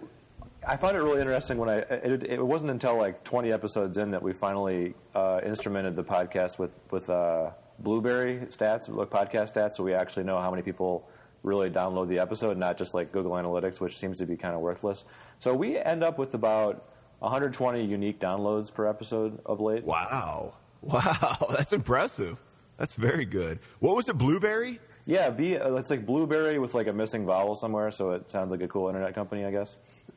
I 0.65 0.77
found 0.77 0.95
it 0.95 1.01
really 1.01 1.19
interesting 1.19 1.57
when 1.57 1.69
I. 1.69 1.77
It, 1.77 2.23
it 2.23 2.45
wasn't 2.45 2.71
until 2.71 2.97
like 2.97 3.23
20 3.23 3.51
episodes 3.51 3.97
in 3.97 4.11
that 4.11 4.21
we 4.23 4.33
finally 4.33 4.93
uh, 5.15 5.39
instrumented 5.43 5.95
the 5.95 6.03
podcast 6.03 6.57
with 6.59 6.71
with 6.91 7.09
uh, 7.09 7.51
Blubrry 7.79 8.39
stats, 8.47 8.87
like 8.87 9.09
podcast 9.09 9.53
stats, 9.53 9.75
so 9.75 9.83
we 9.83 9.93
actually 9.93 10.23
know 10.23 10.39
how 10.39 10.51
many 10.51 10.63
people 10.63 11.07
really 11.43 11.69
download 11.69 12.09
the 12.09 12.19
episode, 12.19 12.57
not 12.57 12.77
just 12.77 12.93
like 12.93 13.11
Google 13.13 13.31
Analytics, 13.31 13.79
which 13.79 13.97
seems 13.97 14.17
to 14.17 14.25
be 14.25 14.35
kind 14.35 14.53
of 14.53 14.61
worthless. 14.61 15.05
So 15.39 15.53
we 15.53 15.77
end 15.77 16.03
up 16.03 16.17
with 16.17 16.33
about 16.33 16.85
120 17.19 17.83
unique 17.85 18.19
downloads 18.19 18.73
per 18.73 18.87
episode 18.87 19.39
of 19.45 19.59
late. 19.61 19.83
wow, 19.85 20.53
wow, 20.81 21.47
that's 21.51 21.73
impressive. 21.73 22.39
That's 22.77 22.95
very 22.95 23.25
good. 23.25 23.59
What 23.79 23.95
was 23.95 24.07
it, 24.07 24.17
Blueberry? 24.17 24.79
Yeah, 25.05 25.29
B, 25.31 25.57
uh, 25.57 25.73
it's 25.75 25.89
like 25.89 26.05
Blueberry 26.05 26.59
with 26.59 26.73
like 26.73 26.87
a 26.87 26.93
missing 26.93 27.25
vowel 27.25 27.55
somewhere, 27.55 27.89
so 27.91 28.11
it 28.11 28.29
sounds 28.29 28.51
like 28.51 28.61
a 28.61 28.67
cool 28.67 28.87
internet 28.89 29.15
company, 29.15 29.43
I 29.43 29.51
guess. 29.51 29.75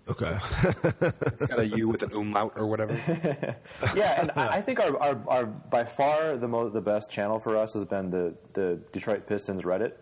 Okay. 0.09 0.37
It's 1.33 1.47
got 1.47 1.61
a 1.61 1.67
U 1.67 1.89
with 1.89 2.03
an 2.03 2.13
umlaut 2.13 2.53
or 2.57 2.67
whatever. 2.67 2.93
yeah, 3.97 4.21
and 4.21 4.31
I 4.37 4.59
I 4.59 4.61
think 4.61 4.81
our, 4.81 4.97
our, 4.99 5.25
our 5.29 5.47
by 5.47 5.85
far 5.85 6.37
the 6.37 6.47
mo- 6.47 6.69
the 6.69 6.81
best 6.81 7.11
channel 7.11 7.41
for 7.41 7.57
us 7.57 7.73
has 7.75 7.85
been 7.85 8.11
the, 8.11 8.35
the 8.53 8.81
Detroit 8.93 9.27
Pistons 9.27 9.63
Reddit. 9.63 9.93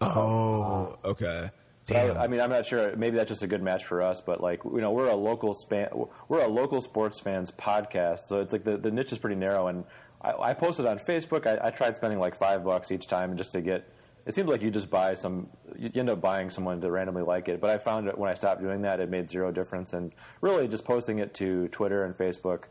Oh, 0.00 0.98
okay. 1.04 1.50
So 1.84 1.96
I, 1.96 2.24
I 2.24 2.26
mean, 2.28 2.40
I'm 2.40 2.50
not 2.50 2.64
sure. 2.64 2.94
Maybe 2.96 3.16
that's 3.16 3.28
just 3.28 3.42
a 3.42 3.46
good 3.48 3.62
match 3.62 3.84
for 3.84 4.02
us, 4.02 4.20
but 4.20 4.40
like 4.40 4.62
you 4.64 4.80
know, 4.80 4.92
we're 4.92 5.08
a 5.08 5.16
local 5.16 5.52
span, 5.52 5.88
we're 6.28 6.42
a 6.42 6.48
local 6.48 6.80
sports 6.80 7.18
fans 7.18 7.50
podcast, 7.50 8.28
so 8.28 8.40
it's 8.40 8.52
like 8.52 8.64
the, 8.64 8.76
the 8.76 8.90
niche 8.90 9.12
is 9.12 9.18
pretty 9.18 9.36
narrow. 9.36 9.66
And 9.66 9.84
I, 10.20 10.32
I 10.32 10.54
posted 10.54 10.86
on 10.86 10.98
Facebook. 11.00 11.46
I, 11.46 11.66
I 11.66 11.70
tried 11.70 11.96
spending 11.96 12.20
like 12.20 12.36
five 12.36 12.64
bucks 12.64 12.92
each 12.92 13.06
time 13.08 13.36
just 13.36 13.52
to 13.52 13.60
get. 13.60 13.92
It 14.24 14.36
seems 14.36 14.48
like 14.48 14.62
you 14.62 14.70
just 14.70 14.88
buy 14.90 15.14
some. 15.14 15.48
You 15.76 15.90
end 15.96 16.08
up 16.08 16.20
buying 16.20 16.50
someone 16.50 16.80
to 16.82 16.90
randomly 16.90 17.22
like 17.22 17.48
it, 17.48 17.60
but 17.60 17.70
I 17.70 17.78
found 17.78 18.06
that 18.06 18.16
when 18.16 18.30
I 18.30 18.34
stopped 18.34 18.62
doing 18.62 18.82
that, 18.82 19.00
it 19.00 19.10
made 19.10 19.28
zero 19.28 19.50
difference. 19.50 19.92
And 19.92 20.12
really, 20.40 20.68
just 20.68 20.84
posting 20.84 21.18
it 21.18 21.34
to 21.34 21.66
Twitter 21.68 22.04
and 22.04 22.16
Facebook, 22.16 22.64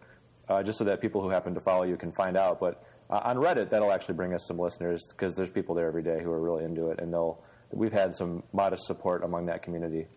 uh, 0.48 0.64
just 0.64 0.78
so 0.78 0.86
that 0.86 1.02
people 1.02 1.22
who 1.22 1.28
happen 1.30 1.54
to 1.56 1.60
follow 1.60 1.84
you 1.84 1.98
can 1.98 2.14
find 2.14 2.38
out. 2.38 2.62
But 2.62 2.82
uh, 3.10 3.20
on 3.26 3.36
Reddit, 3.36 3.70
that'll 3.72 3.92
actually 3.92 4.16
bring 4.16 4.34
us 4.34 4.46
some 4.46 4.58
listeners 4.58 5.10
because 5.10 5.36
there's 5.36 5.50
people 5.50 5.76
there 5.76 5.88
every 5.88 6.04
day 6.04 6.22
who 6.24 6.32
are 6.32 6.40
really 6.40 6.64
into 6.64 6.92
it, 6.92 7.02
and 7.02 7.14
they'll. 7.14 7.44
We've 7.72 7.94
had 7.94 8.16
some 8.16 8.44
modest 8.54 8.86
support 8.86 9.24
among 9.24 9.48
that 9.48 9.64
community. 9.64 10.08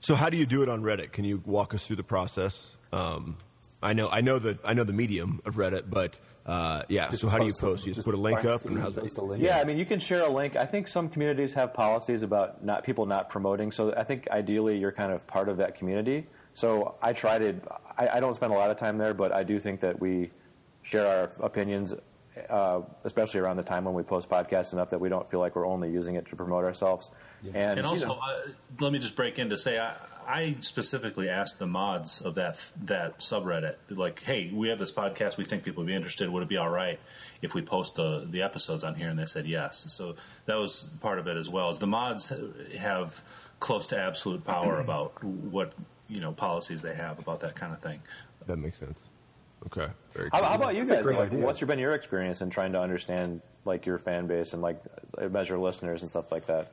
So 0.00 0.14
how 0.14 0.30
do 0.30 0.36
you 0.36 0.46
do 0.46 0.62
it 0.62 0.68
on 0.68 0.82
Reddit? 0.82 1.12
Can 1.12 1.24
you 1.24 1.42
walk 1.44 1.74
us 1.74 1.86
through 1.86 1.96
the 1.96 2.02
process? 2.04 2.76
Um, 2.92 3.36
I 3.82 3.92
know, 3.92 4.08
I 4.08 4.20
know 4.20 4.38
the, 4.38 4.58
I 4.64 4.74
know 4.74 4.84
the 4.84 4.92
medium 4.92 5.40
of 5.44 5.56
Reddit, 5.56 5.84
but 5.88 6.18
uh, 6.46 6.82
yeah. 6.88 7.10
so 7.10 7.28
how 7.28 7.38
do 7.38 7.46
you 7.46 7.52
post? 7.52 7.86
You 7.86 7.92
just 7.92 8.04
put 8.04 8.14
a 8.14 8.18
link 8.18 8.44
up, 8.44 8.64
and 8.64 8.78
how's 8.78 8.94
that? 8.94 9.16
Link. 9.16 9.42
Yeah, 9.42 9.58
I 9.58 9.64
mean, 9.64 9.78
you 9.78 9.86
can 9.86 10.00
share 10.00 10.22
a 10.22 10.28
link. 10.28 10.56
I 10.56 10.66
think 10.66 10.88
some 10.88 11.08
communities 11.08 11.54
have 11.54 11.72
policies 11.74 12.22
about 12.22 12.64
not 12.64 12.82
people 12.82 13.06
not 13.06 13.28
promoting. 13.28 13.72
So 13.72 13.94
I 13.94 14.04
think 14.04 14.28
ideally 14.30 14.78
you're 14.78 14.92
kind 14.92 15.12
of 15.12 15.26
part 15.26 15.48
of 15.48 15.58
that 15.58 15.76
community. 15.76 16.26
So 16.54 16.96
I 17.02 17.12
try 17.12 17.38
to. 17.38 17.54
I, 17.96 18.08
I 18.16 18.20
don't 18.20 18.34
spend 18.34 18.52
a 18.52 18.56
lot 18.56 18.70
of 18.70 18.78
time 18.78 18.98
there, 18.98 19.14
but 19.14 19.32
I 19.32 19.42
do 19.42 19.58
think 19.58 19.80
that 19.80 20.00
we 20.00 20.30
share 20.82 21.06
our 21.06 21.30
opinions, 21.44 21.94
uh, 22.48 22.82
especially 23.04 23.40
around 23.40 23.56
the 23.56 23.62
time 23.62 23.84
when 23.84 23.94
we 23.94 24.02
post 24.02 24.28
podcasts, 24.28 24.72
enough 24.72 24.90
that 24.90 25.00
we 25.00 25.08
don't 25.08 25.28
feel 25.30 25.40
like 25.40 25.56
we're 25.56 25.66
only 25.66 25.90
using 25.90 26.14
it 26.14 26.26
to 26.26 26.36
promote 26.36 26.64
ourselves. 26.64 27.10
And, 27.44 27.56
And 27.56 27.78
you 27.78 27.84
also, 27.84 28.08
know, 28.08 28.20
uh, 28.20 28.40
let 28.80 28.92
me 28.92 28.98
just 28.98 29.16
break 29.16 29.38
in 29.38 29.50
to 29.50 29.56
say 29.56 29.78
I, 29.78 29.94
I 30.26 30.56
specifically 30.60 31.28
asked 31.28 31.58
the 31.58 31.66
mods 31.66 32.20
of 32.20 32.36
that 32.36 32.54
that 32.84 33.18
subreddit, 33.18 33.76
like, 33.90 34.22
hey, 34.22 34.50
we 34.52 34.68
have 34.68 34.78
this 34.78 34.92
podcast. 34.92 35.38
We 35.38 35.44
think 35.44 35.64
people 35.64 35.82
would 35.82 35.88
be 35.88 35.94
interested. 35.94 36.30
Would 36.30 36.42
it 36.44 36.48
be 36.48 36.56
all 36.56 36.70
right 36.70 37.00
if 37.42 37.54
we 37.54 37.62
post 37.62 37.96
the 37.96 38.26
the 38.28 38.42
episodes 38.42 38.84
on 38.84 38.94
here? 38.94 39.08
And 39.08 39.18
they 39.18 39.26
said 39.26 39.46
yes. 39.46 39.92
So 39.92 40.14
that 40.46 40.56
was 40.56 40.84
part 41.00 41.18
of 41.18 41.26
it 41.26 41.36
as 41.36 41.50
well. 41.50 41.70
As 41.70 41.78
the 41.78 41.88
mods 41.88 42.32
have 42.78 43.20
close 43.58 43.88
to 43.88 43.98
absolute 43.98 44.44
power 44.44 44.78
about 44.86 45.22
what 45.24 45.72
you 46.08 46.20
know 46.20 46.32
policies 46.32 46.82
they 46.82 46.94
have 46.94 47.18
about 47.18 47.40
that 47.40 47.56
kind 47.56 47.72
of 47.72 47.80
thing. 47.80 48.00
That 48.46 48.56
makes 48.56 48.78
sense. 48.78 49.00
Okay. 49.66 49.86
Very 50.14 50.30
How, 50.32 50.40
cool. 50.40 50.48
how 50.48 50.54
about 50.54 50.74
you 50.74 50.86
guys? 50.86 51.02
great 51.02 51.18
Like, 51.18 51.32
what's 51.32 51.60
your, 51.60 51.68
been 51.68 51.78
your 51.78 51.92
experience 51.92 52.40
in 52.40 52.50
trying 52.50 52.72
to 52.72 52.80
understand 52.80 53.42
like 53.64 53.86
your 53.86 53.98
fan 53.98 54.26
base 54.26 54.52
and 54.52 54.62
like 54.62 54.82
measure 55.30 55.58
listeners 55.58 56.02
and 56.02 56.10
stuff 56.10 56.32
like 56.32 56.46
that? 56.46 56.72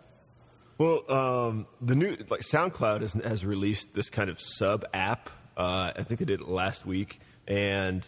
Well, 0.78 1.12
um, 1.12 1.68
the 1.82 1.96
new 1.96 2.18
like 2.30 2.42
SoundCloud 2.42 3.02
has, 3.02 3.14
has 3.14 3.46
released 3.46 3.94
this 3.94 4.10
kind 4.10 4.30
of 4.30 4.40
sub 4.40 4.86
app. 4.94 5.30
Uh, 5.56 5.92
I 5.96 6.04
think 6.04 6.20
they 6.20 6.26
did 6.26 6.42
it 6.42 6.48
last 6.48 6.86
week, 6.86 7.20
and 7.48 8.06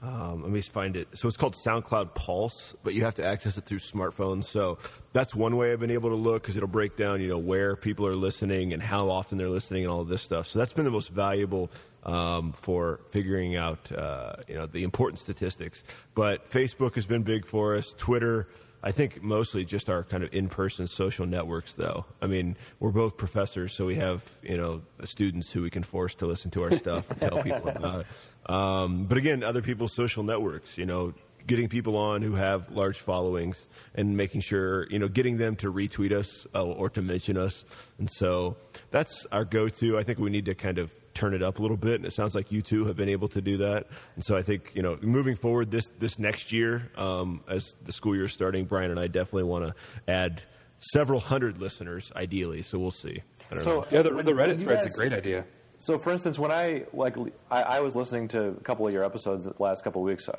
um, 0.00 0.42
let 0.42 0.50
me 0.50 0.60
just 0.60 0.72
find 0.72 0.96
it. 0.96 1.08
So 1.14 1.26
it's 1.28 1.36
called 1.36 1.56
SoundCloud 1.66 2.14
Pulse, 2.14 2.74
but 2.82 2.94
you 2.94 3.02
have 3.04 3.16
to 3.16 3.24
access 3.24 3.56
it 3.56 3.64
through 3.64 3.78
smartphones. 3.78 4.44
So 4.44 4.78
that's 5.12 5.34
one 5.34 5.56
way 5.56 5.72
I've 5.72 5.80
been 5.80 5.90
able 5.90 6.10
to 6.10 6.16
look 6.16 6.42
because 6.42 6.56
it'll 6.56 6.68
break 6.68 6.96
down, 6.96 7.20
you 7.20 7.28
know, 7.28 7.38
where 7.38 7.76
people 7.76 8.06
are 8.06 8.16
listening 8.16 8.72
and 8.72 8.82
how 8.82 9.10
often 9.10 9.36
they're 9.36 9.48
listening 9.48 9.82
and 9.84 9.92
all 9.92 10.00
of 10.00 10.08
this 10.08 10.22
stuff. 10.22 10.46
So 10.46 10.58
that's 10.58 10.72
been 10.72 10.84
the 10.84 10.90
most 10.90 11.10
valuable 11.10 11.70
um, 12.04 12.52
for 12.52 13.00
figuring 13.10 13.56
out, 13.56 13.90
uh, 13.92 14.34
you 14.48 14.54
know, 14.54 14.66
the 14.66 14.82
important 14.82 15.20
statistics. 15.20 15.84
But 16.14 16.50
Facebook 16.50 16.94
has 16.96 17.06
been 17.06 17.22
big 17.22 17.46
for 17.46 17.76
us. 17.76 17.94
Twitter. 17.96 18.48
I 18.84 18.90
think 18.90 19.22
mostly 19.22 19.64
just 19.64 19.88
our 19.88 20.02
kind 20.02 20.24
of 20.24 20.34
in-person 20.34 20.88
social 20.88 21.24
networks, 21.24 21.74
though. 21.74 22.04
I 22.20 22.26
mean, 22.26 22.56
we're 22.80 22.90
both 22.90 23.16
professors, 23.16 23.76
so 23.76 23.86
we 23.86 23.94
have 23.94 24.24
you 24.42 24.56
know 24.56 24.82
students 25.04 25.52
who 25.52 25.62
we 25.62 25.70
can 25.70 25.84
force 25.84 26.16
to 26.16 26.26
listen 26.26 26.50
to 26.52 26.64
our 26.64 26.76
stuff 26.76 27.08
and 27.08 27.20
tell 27.20 27.42
people 27.42 27.68
about 27.76 28.00
it. 28.00 28.50
Um, 28.50 29.04
but 29.04 29.18
again, 29.18 29.44
other 29.44 29.62
people's 29.62 29.94
social 29.94 30.24
networks, 30.24 30.76
you 30.76 30.84
know, 30.84 31.14
getting 31.46 31.68
people 31.68 31.96
on 31.96 32.22
who 32.22 32.34
have 32.34 32.70
large 32.72 32.98
followings 32.98 33.66
and 33.94 34.16
making 34.16 34.40
sure 34.40 34.88
you 34.90 34.98
know 34.98 35.06
getting 35.08 35.36
them 35.36 35.54
to 35.56 35.72
retweet 35.72 36.10
us 36.10 36.46
uh, 36.52 36.64
or 36.64 36.90
to 36.90 37.02
mention 37.02 37.36
us, 37.36 37.64
and 37.98 38.10
so 38.10 38.56
that's 38.90 39.26
our 39.30 39.44
go-to. 39.44 39.96
I 39.96 40.02
think 40.02 40.18
we 40.18 40.30
need 40.30 40.46
to 40.46 40.56
kind 40.56 40.78
of 40.78 40.92
turn 41.14 41.34
it 41.34 41.42
up 41.42 41.58
a 41.58 41.62
little 41.62 41.76
bit, 41.76 41.96
and 41.96 42.06
it 42.06 42.12
sounds 42.12 42.34
like 42.34 42.50
you 42.52 42.62
two 42.62 42.84
have 42.86 42.96
been 42.96 43.08
able 43.08 43.28
to 43.28 43.40
do 43.40 43.58
that. 43.58 43.86
And 44.16 44.24
so 44.24 44.36
I 44.36 44.42
think 44.42 44.72
you 44.74 44.82
know, 44.82 44.98
moving 45.02 45.36
forward 45.36 45.70
this 45.70 45.88
this 45.98 46.18
next 46.18 46.52
year, 46.52 46.90
um, 46.96 47.42
as 47.48 47.74
the 47.84 47.92
school 47.92 48.14
year 48.14 48.24
is 48.26 48.32
starting, 48.32 48.64
Brian 48.64 48.90
and 48.90 48.98
I 49.00 49.06
definitely 49.06 49.44
want 49.44 49.66
to 49.66 49.74
add 50.12 50.42
several 50.78 51.20
hundred 51.20 51.58
listeners, 51.58 52.10
ideally. 52.16 52.62
So 52.62 52.78
we'll 52.78 52.90
see. 52.90 53.22
I 53.50 53.54
don't 53.54 53.64
know. 53.64 53.82
So 53.82 53.88
Yeah, 53.90 54.02
the, 54.02 54.10
the 54.22 54.32
Reddit 54.32 54.58
you 54.58 54.64
thread's 54.64 54.84
guys- 54.84 54.94
a 54.94 54.98
great 54.98 55.12
idea. 55.12 55.44
So, 55.78 55.98
for 55.98 56.12
instance, 56.12 56.38
when 56.38 56.52
I 56.52 56.84
like, 56.92 57.16
I, 57.50 57.62
I 57.62 57.80
was 57.80 57.96
listening 57.96 58.28
to 58.28 58.50
a 58.50 58.54
couple 58.60 58.86
of 58.86 58.92
your 58.94 59.04
episodes 59.04 59.44
the 59.46 59.52
last 59.60 59.82
couple 59.82 60.00
of 60.00 60.06
weeks, 60.06 60.28
uh, 60.28 60.38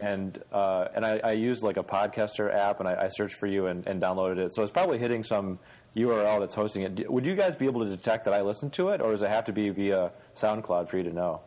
and 0.00 0.42
uh, 0.50 0.88
and 0.94 1.04
I, 1.04 1.20
I 1.22 1.32
used 1.32 1.62
like 1.62 1.76
a 1.76 1.82
podcaster 1.82 2.50
app, 2.54 2.80
and 2.80 2.88
I, 2.88 2.94
I 3.04 3.08
searched 3.08 3.36
for 3.38 3.46
you 3.46 3.66
and, 3.66 3.86
and 3.86 4.00
downloaded 4.00 4.38
it. 4.38 4.54
So 4.54 4.62
it's 4.62 4.70
probably 4.72 4.98
hitting 4.98 5.24
some 5.24 5.58
URL 5.96 6.40
that's 6.40 6.54
hosting 6.54 6.82
it. 6.82 7.10
Would 7.10 7.26
you 7.26 7.34
guys 7.34 7.56
be 7.56 7.66
able 7.66 7.84
to 7.84 7.90
detect 7.90 8.24
that 8.26 8.34
I 8.34 8.42
listened 8.42 8.72
to 8.74 8.90
it, 8.90 9.00
or 9.00 9.10
does 9.12 9.22
it 9.22 9.30
have 9.30 9.44
to 9.46 9.52
be 9.52 9.70
via 9.70 10.12
SoundCloud 10.36 10.88
for 10.88 10.98
you 10.98 11.04
to 11.04 11.12
know? 11.12 11.40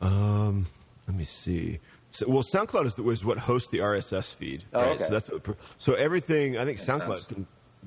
Um, 0.00 0.66
let 1.06 1.16
me 1.16 1.24
see. 1.24 1.80
So, 2.12 2.28
well, 2.28 2.42
SoundCloud 2.42 2.86
is, 2.86 2.94
the, 2.94 3.08
is 3.10 3.24
what 3.24 3.38
hosts 3.38 3.68
the 3.68 3.78
RSS 3.78 4.34
feed. 4.34 4.64
Oh, 4.72 4.80
okay. 4.80 5.04
So 5.04 5.10
that's 5.10 5.30
what, 5.30 5.56
so 5.78 5.94
everything. 5.94 6.56
I 6.56 6.64
think 6.64 6.78
Makes 6.78 6.90
SoundCloud 6.90 7.18
sense. 7.18 7.26
can, 7.26 7.46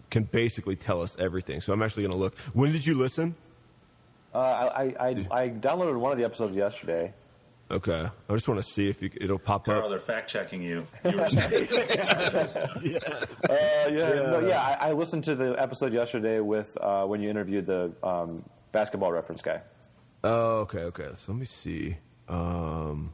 can 0.10 0.24
basically 0.24 0.76
tell 0.76 1.02
us 1.02 1.16
everything. 1.20 1.62
So 1.62 1.74
I'm 1.74 1.82
actually 1.82 2.04
going 2.04 2.14
to 2.14 2.18
look. 2.18 2.38
When 2.54 2.72
did 2.72 2.86
you 2.86 2.96
listen? 2.96 3.36
Uh, 4.34 4.40
I, 4.40 4.84
I, 4.84 4.84
I, 5.00 5.28
I 5.32 5.50
downloaded 5.50 5.96
one 5.98 6.12
of 6.12 6.18
the 6.18 6.24
episodes 6.24 6.56
yesterday. 6.56 7.14
Okay, 7.74 8.08
I 8.30 8.34
just 8.34 8.48
want 8.48 8.64
to 8.64 8.68
see 8.72 8.88
if 8.88 9.02
you, 9.02 9.10
it'll 9.20 9.40
pop 9.40 9.66
Carl, 9.66 9.84
up. 9.86 9.90
they're 9.90 9.98
fact 10.00 10.30
checking 10.30 10.62
you. 10.62 10.86
you 11.06 11.18
were 11.18 11.26
just- 11.28 12.56
Uh, 12.56 12.68
yeah, 13.50 14.14
no, 14.14 14.40
yeah. 14.48 14.78
I, 14.80 14.90
I 14.90 14.92
listened 14.94 15.24
to 15.26 15.36
the 15.36 15.56
episode 15.62 15.92
yesterday 15.94 16.40
with 16.40 16.78
uh, 16.80 17.06
when 17.06 17.22
you 17.22 17.30
interviewed 17.30 17.66
the 17.66 17.92
um, 18.04 18.44
basketball 18.72 19.12
reference 19.12 19.42
guy. 19.42 19.62
Oh, 20.24 20.60
okay, 20.60 20.80
okay. 20.84 21.10
So 21.16 21.32
let 21.32 21.40
me 21.40 21.46
see. 21.48 21.98
Um, 22.30 23.12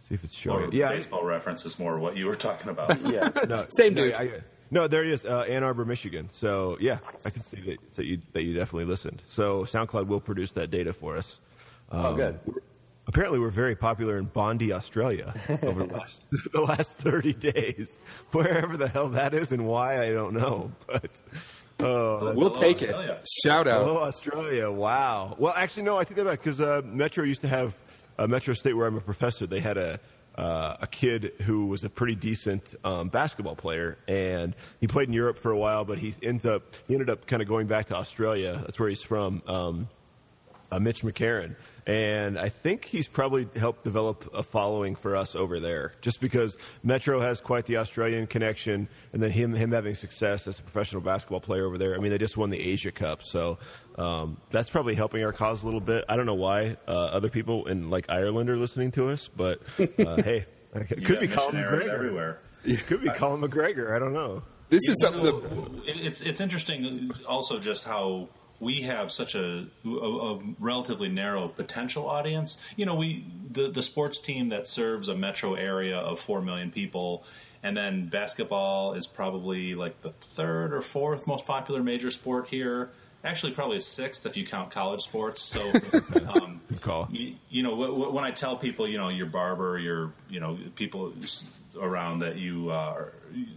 see 0.00 0.14
if 0.14 0.24
it's 0.24 0.44
More 0.46 0.60
showing. 0.60 0.72
Yeah, 0.72 0.88
I- 0.90 0.94
baseball 0.94 1.24
reference 1.24 1.64
is 1.64 1.78
more 1.78 1.98
what 1.98 2.16
you 2.16 2.26
were 2.26 2.34
talking 2.34 2.70
about. 2.70 3.00
Yeah. 3.06 3.30
no, 3.48 3.66
Same 3.70 3.94
no, 3.94 4.04
dude. 4.04 4.14
I- 4.14 4.30
no, 4.70 4.86
there 4.86 5.02
it 5.02 5.10
is, 5.12 5.24
uh, 5.24 5.46
Ann 5.48 5.62
Arbor, 5.62 5.84
Michigan. 5.86 6.28
So 6.32 6.76
yeah, 6.80 6.98
I 7.24 7.30
can 7.30 7.42
see 7.42 7.60
that, 7.62 7.78
that 7.96 8.04
you 8.04 8.20
that 8.32 8.42
you 8.42 8.52
definitely 8.52 8.84
listened. 8.84 9.22
So 9.30 9.62
SoundCloud 9.62 10.08
will 10.08 10.20
produce 10.20 10.52
that 10.52 10.70
data 10.70 10.92
for 10.92 11.16
us. 11.16 11.38
oh, 11.90 12.14
good. 12.14 12.38
Apparently, 13.08 13.38
we're 13.38 13.48
very 13.48 13.74
popular 13.74 14.18
in 14.18 14.26
Bondi, 14.26 14.70
Australia, 14.70 15.34
over 15.62 15.84
the 15.84 15.94
last, 15.94 16.20
the 16.52 16.60
last 16.60 16.92
30 16.98 17.32
days. 17.32 17.98
Wherever 18.32 18.76
the 18.76 18.86
hell 18.86 19.08
that 19.08 19.32
is 19.32 19.50
and 19.50 19.66
why, 19.66 20.02
I 20.04 20.10
don't 20.10 20.34
know. 20.34 20.70
But 20.86 21.10
oh, 21.80 22.34
We'll 22.34 22.50
Hello, 22.50 22.60
take 22.60 22.82
it. 22.82 22.94
Shout 23.42 23.66
out. 23.66 23.86
hello, 23.86 24.02
Australia! 24.02 24.70
Wow. 24.70 25.36
Well, 25.38 25.54
actually, 25.56 25.84
no, 25.84 25.96
I 25.96 26.04
take 26.04 26.18
that 26.18 26.26
back 26.26 26.40
because 26.40 26.60
uh, 26.60 26.82
Metro 26.84 27.24
used 27.24 27.40
to 27.40 27.48
have 27.48 27.74
uh, 28.18 28.26
Metro 28.26 28.52
State, 28.52 28.74
where 28.74 28.86
I'm 28.86 28.96
a 28.98 29.00
professor. 29.00 29.46
They 29.46 29.60
had 29.60 29.78
a 29.78 29.98
uh, 30.36 30.76
a 30.82 30.86
kid 30.86 31.32
who 31.42 31.66
was 31.66 31.84
a 31.84 31.90
pretty 31.90 32.14
decent 32.14 32.74
um, 32.84 33.08
basketball 33.08 33.56
player, 33.56 33.96
and 34.06 34.54
he 34.80 34.86
played 34.86 35.08
in 35.08 35.14
Europe 35.14 35.38
for 35.38 35.50
a 35.50 35.58
while, 35.58 35.84
but 35.84 35.98
he 35.98 36.14
ends 36.22 36.44
up 36.44 36.74
he 36.86 36.94
ended 36.94 37.08
up 37.08 37.26
kind 37.26 37.40
of 37.40 37.48
going 37.48 37.66
back 37.68 37.86
to 37.86 37.96
Australia. 37.96 38.60
That's 38.66 38.78
where 38.78 38.90
he's 38.90 39.02
from. 39.02 39.42
Um, 39.46 39.88
uh, 40.70 40.78
Mitch 40.78 41.02
McCarron. 41.02 41.56
And 41.88 42.38
I 42.38 42.50
think 42.50 42.84
he's 42.84 43.08
probably 43.08 43.48
helped 43.56 43.82
develop 43.82 44.28
a 44.34 44.42
following 44.42 44.94
for 44.94 45.16
us 45.16 45.34
over 45.34 45.58
there, 45.58 45.94
just 46.02 46.20
because 46.20 46.58
Metro 46.82 47.18
has 47.18 47.40
quite 47.40 47.64
the 47.64 47.78
Australian 47.78 48.26
connection, 48.26 48.88
and 49.14 49.22
then 49.22 49.30
him 49.30 49.54
him 49.54 49.72
having 49.72 49.94
success 49.94 50.46
as 50.46 50.58
a 50.58 50.62
professional 50.62 51.00
basketball 51.00 51.40
player 51.40 51.64
over 51.64 51.78
there. 51.78 51.94
I 51.94 51.98
mean, 51.98 52.10
they 52.12 52.18
just 52.18 52.36
won 52.36 52.50
the 52.50 52.60
Asia 52.60 52.92
Cup, 52.92 53.22
so 53.24 53.56
um, 53.96 54.36
that's 54.50 54.68
probably 54.68 54.94
helping 54.96 55.24
our 55.24 55.32
cause 55.32 55.62
a 55.62 55.64
little 55.64 55.80
bit. 55.80 56.04
I 56.10 56.16
don't 56.16 56.26
know 56.26 56.34
why 56.34 56.76
uh, 56.86 56.90
other 56.90 57.30
people 57.30 57.66
in 57.66 57.88
like 57.88 58.10
Ireland 58.10 58.50
are 58.50 58.58
listening 58.58 58.90
to 58.92 59.08
us, 59.08 59.28
but 59.34 59.62
uh, 59.78 59.86
hey, 60.22 60.44
it 60.74 60.88
could 60.88 61.06
got 61.06 61.20
be 61.20 61.28
Colin 61.28 61.54
McGregor. 61.56 61.88
everywhere. 61.88 62.38
It 62.64 62.86
could 62.86 63.00
be 63.00 63.08
Colin 63.08 63.40
McGregor. 63.40 63.96
I 63.96 63.98
don't 63.98 64.12
know. 64.12 64.42
This 64.68 64.82
You 64.84 64.92
is 64.92 65.00
something 65.00 65.24
know, 65.24 65.40
that 65.40 65.82
it's 65.86 66.20
it's 66.20 66.42
interesting 66.42 67.10
also 67.26 67.58
just 67.58 67.86
how 67.86 68.28
we 68.60 68.82
have 68.82 69.10
such 69.12 69.34
a, 69.34 69.66
a, 69.84 69.88
a 69.88 70.40
relatively 70.58 71.08
narrow 71.08 71.48
potential 71.48 72.08
audience. 72.08 72.64
You 72.76 72.86
know, 72.86 72.96
we 72.96 73.24
the 73.50 73.68
the 73.68 73.82
sports 73.82 74.20
team 74.20 74.50
that 74.50 74.66
serves 74.66 75.08
a 75.08 75.14
metro 75.16 75.54
area 75.54 75.98
of 75.98 76.18
four 76.18 76.42
million 76.42 76.70
people, 76.70 77.24
and 77.62 77.76
then 77.76 78.08
basketball 78.08 78.94
is 78.94 79.06
probably 79.06 79.74
like 79.74 80.00
the 80.02 80.10
third 80.10 80.72
or 80.72 80.80
fourth 80.80 81.26
most 81.26 81.44
popular 81.44 81.82
major 81.82 82.10
sport 82.10 82.48
here. 82.48 82.90
Actually, 83.24 83.52
probably 83.52 83.80
sixth 83.80 84.26
if 84.26 84.36
you 84.36 84.46
count 84.46 84.70
college 84.70 85.00
sports. 85.00 85.42
So, 85.42 85.60
um, 86.28 86.60
call. 86.80 87.08
you, 87.10 87.34
you 87.48 87.62
know, 87.64 87.74
wh- 87.74 87.96
wh- 88.10 88.14
when 88.14 88.22
I 88.22 88.30
tell 88.30 88.56
people, 88.56 88.86
you 88.86 88.96
know, 88.96 89.08
your 89.08 89.26
barber, 89.26 89.76
your, 89.76 90.12
you 90.30 90.38
know, 90.38 90.56
people 90.76 91.12
around 91.80 92.20
that 92.20 92.36
you, 92.36 92.70
uh, 92.70 92.74
are- 92.74 93.12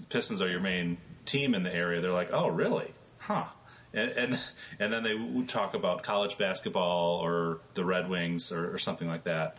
Pistons 0.10 0.42
are 0.42 0.50
your 0.50 0.62
main 0.62 0.98
team 1.26 1.54
in 1.54 1.62
the 1.62 1.74
area, 1.74 2.02
they're 2.02 2.12
like, 2.12 2.34
oh, 2.34 2.48
really? 2.48 2.92
Huh. 3.20 3.46
And, 3.94 4.12
and, 4.12 4.40
and 4.80 4.94
then 4.94 5.04
they 5.04 5.16
would 5.16 5.50
talk 5.50 5.74
about 5.74 6.04
college 6.04 6.38
basketball 6.38 7.20
or 7.20 7.60
the 7.74 7.84
Red 7.84 8.10
Wings 8.10 8.52
or, 8.52 8.76
or 8.76 8.80
something 8.80 9.08
like 9.08 9.26
that. 9.26 9.58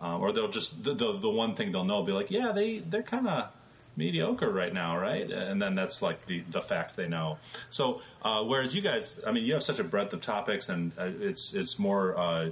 Um, 0.00 0.20
or 0.20 0.32
they'll 0.32 0.48
just, 0.48 0.82
the, 0.82 0.94
the, 0.94 1.18
the 1.18 1.30
one 1.30 1.54
thing 1.54 1.72
they'll 1.72 1.84
know 1.84 1.96
will 1.96 2.06
be 2.06 2.12
like, 2.12 2.30
yeah, 2.30 2.52
they, 2.52 2.78
they're 2.78 3.02
kind 3.02 3.28
of 3.28 3.50
mediocre 3.96 4.50
right 4.50 4.72
now, 4.72 4.98
right? 4.98 5.30
And 5.30 5.60
then 5.60 5.74
that's 5.74 6.00
like 6.00 6.26
the, 6.26 6.40
the 6.40 6.60
fact 6.60 6.96
they 6.96 7.08
know. 7.08 7.38
So, 7.68 8.00
uh, 8.22 8.44
whereas 8.44 8.74
you 8.74 8.82
guys, 8.82 9.22
I 9.26 9.32
mean, 9.32 9.44
you 9.44 9.54
have 9.54 9.62
such 9.62 9.78
a 9.78 9.84
breadth 9.84 10.12
of 10.14 10.20
topics 10.20 10.68
and 10.68 10.92
uh, 10.98 11.10
it's, 11.20 11.54
it's 11.54 11.78
more, 11.78 12.16
uh, 12.16 12.50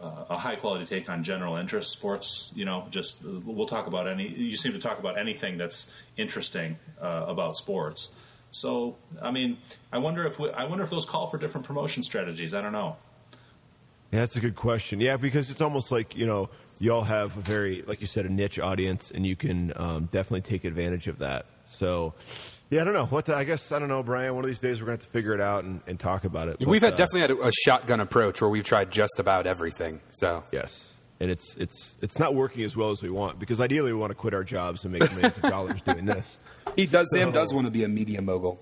uh, 0.00 0.24
a 0.30 0.38
high 0.38 0.56
quality 0.56 0.86
take 0.86 1.10
on 1.10 1.24
general 1.24 1.56
interest 1.56 1.90
sports. 1.92 2.52
You 2.56 2.64
know, 2.64 2.86
just 2.90 3.22
we'll 3.22 3.66
talk 3.66 3.86
about 3.86 4.08
any. 4.08 4.28
You 4.28 4.56
seem 4.56 4.72
to 4.72 4.78
talk 4.78 4.98
about 4.98 5.18
anything 5.18 5.58
that's 5.58 5.94
interesting 6.16 6.78
uh, 7.00 7.24
about 7.28 7.56
sports. 7.56 8.14
So, 8.50 8.96
I 9.22 9.30
mean, 9.30 9.58
I 9.92 9.98
wonder 9.98 10.26
if 10.26 10.38
we, 10.38 10.50
I 10.50 10.64
wonder 10.64 10.84
if 10.84 10.90
those 10.90 11.06
call 11.06 11.26
for 11.26 11.38
different 11.38 11.66
promotion 11.66 12.02
strategies. 12.02 12.54
I 12.54 12.60
don't 12.62 12.72
know. 12.72 12.96
Yeah, 14.12 14.20
that's 14.20 14.36
a 14.36 14.40
good 14.40 14.56
question. 14.56 15.00
Yeah, 15.00 15.16
because 15.16 15.50
it's 15.50 15.60
almost 15.60 15.92
like 15.92 16.16
you 16.16 16.26
know 16.26 16.50
y'all 16.80 17.04
have 17.04 17.36
a 17.36 17.40
very, 17.40 17.82
like 17.86 18.00
you 18.00 18.06
said, 18.06 18.26
a 18.26 18.28
niche 18.28 18.58
audience, 18.58 19.10
and 19.12 19.24
you 19.24 19.36
can 19.36 19.72
um, 19.76 20.08
definitely 20.10 20.40
take 20.40 20.64
advantage 20.64 21.06
of 21.06 21.18
that. 21.18 21.46
So, 21.66 22.14
yeah, 22.70 22.80
I 22.80 22.84
don't 22.84 22.94
know 22.94 23.06
what 23.06 23.26
the, 23.26 23.36
I 23.36 23.44
guess 23.44 23.70
I 23.70 23.78
don't 23.78 23.88
know, 23.88 24.02
Brian. 24.02 24.34
One 24.34 24.44
of 24.44 24.48
these 24.48 24.58
days 24.58 24.80
we're 24.80 24.86
gonna 24.86 24.96
have 24.96 25.04
to 25.04 25.10
figure 25.10 25.34
it 25.34 25.40
out 25.40 25.62
and, 25.64 25.80
and 25.86 26.00
talk 26.00 26.24
about 26.24 26.48
it. 26.48 26.58
we've 26.58 26.80
But, 26.80 26.86
had 26.86 26.94
uh, 26.94 26.96
definitely 26.96 27.20
had 27.20 27.30
a, 27.30 27.48
a 27.48 27.52
shotgun 27.52 28.00
approach 28.00 28.40
where 28.40 28.50
we've 28.50 28.64
tried 28.64 28.90
just 28.90 29.18
about 29.18 29.46
everything. 29.46 30.00
So 30.10 30.42
yes, 30.50 30.88
and 31.20 31.30
it's 31.30 31.54
it's 31.56 31.94
it's 32.00 32.18
not 32.18 32.34
working 32.34 32.64
as 32.64 32.76
well 32.76 32.90
as 32.90 33.02
we 33.02 33.10
want 33.10 33.38
because 33.38 33.60
ideally 33.60 33.92
we 33.92 33.98
want 33.98 34.10
to 34.10 34.14
quit 34.14 34.34
our 34.34 34.44
jobs 34.44 34.84
and 34.84 34.92
make 34.92 35.02
millions 35.12 35.36
of 35.36 35.42
dollars 35.42 35.80
doing 35.82 36.06
this. 36.06 36.38
he 36.76 36.86
does. 36.86 37.08
Sam 37.12 37.30
does 37.30 37.52
want 37.52 37.66
to 37.66 37.70
be 37.70 37.84
a 37.84 37.88
media 37.88 38.22
mogul. 38.22 38.58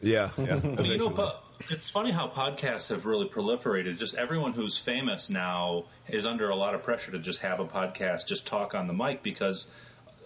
Yeah, 0.00 0.30
yeah. 0.36 0.56
But 0.56 0.86
you 0.86 0.98
know, 0.98 1.08
eventually. 1.08 1.14
po- 1.14 1.36
it's 1.70 1.90
funny 1.90 2.10
how 2.10 2.26
podcasts 2.28 2.88
have 2.88 3.04
really 3.04 3.28
proliferated. 3.28 3.98
Just 3.98 4.16
everyone 4.16 4.52
who's 4.52 4.76
famous 4.76 5.30
now 5.30 5.84
is 6.08 6.26
under 6.26 6.48
a 6.48 6.56
lot 6.56 6.74
of 6.74 6.82
pressure 6.82 7.12
to 7.12 7.18
just 7.18 7.42
have 7.42 7.60
a 7.60 7.66
podcast, 7.66 8.26
just 8.26 8.46
talk 8.48 8.74
on 8.74 8.88
the 8.88 8.94
mic 8.94 9.22
because 9.22 9.72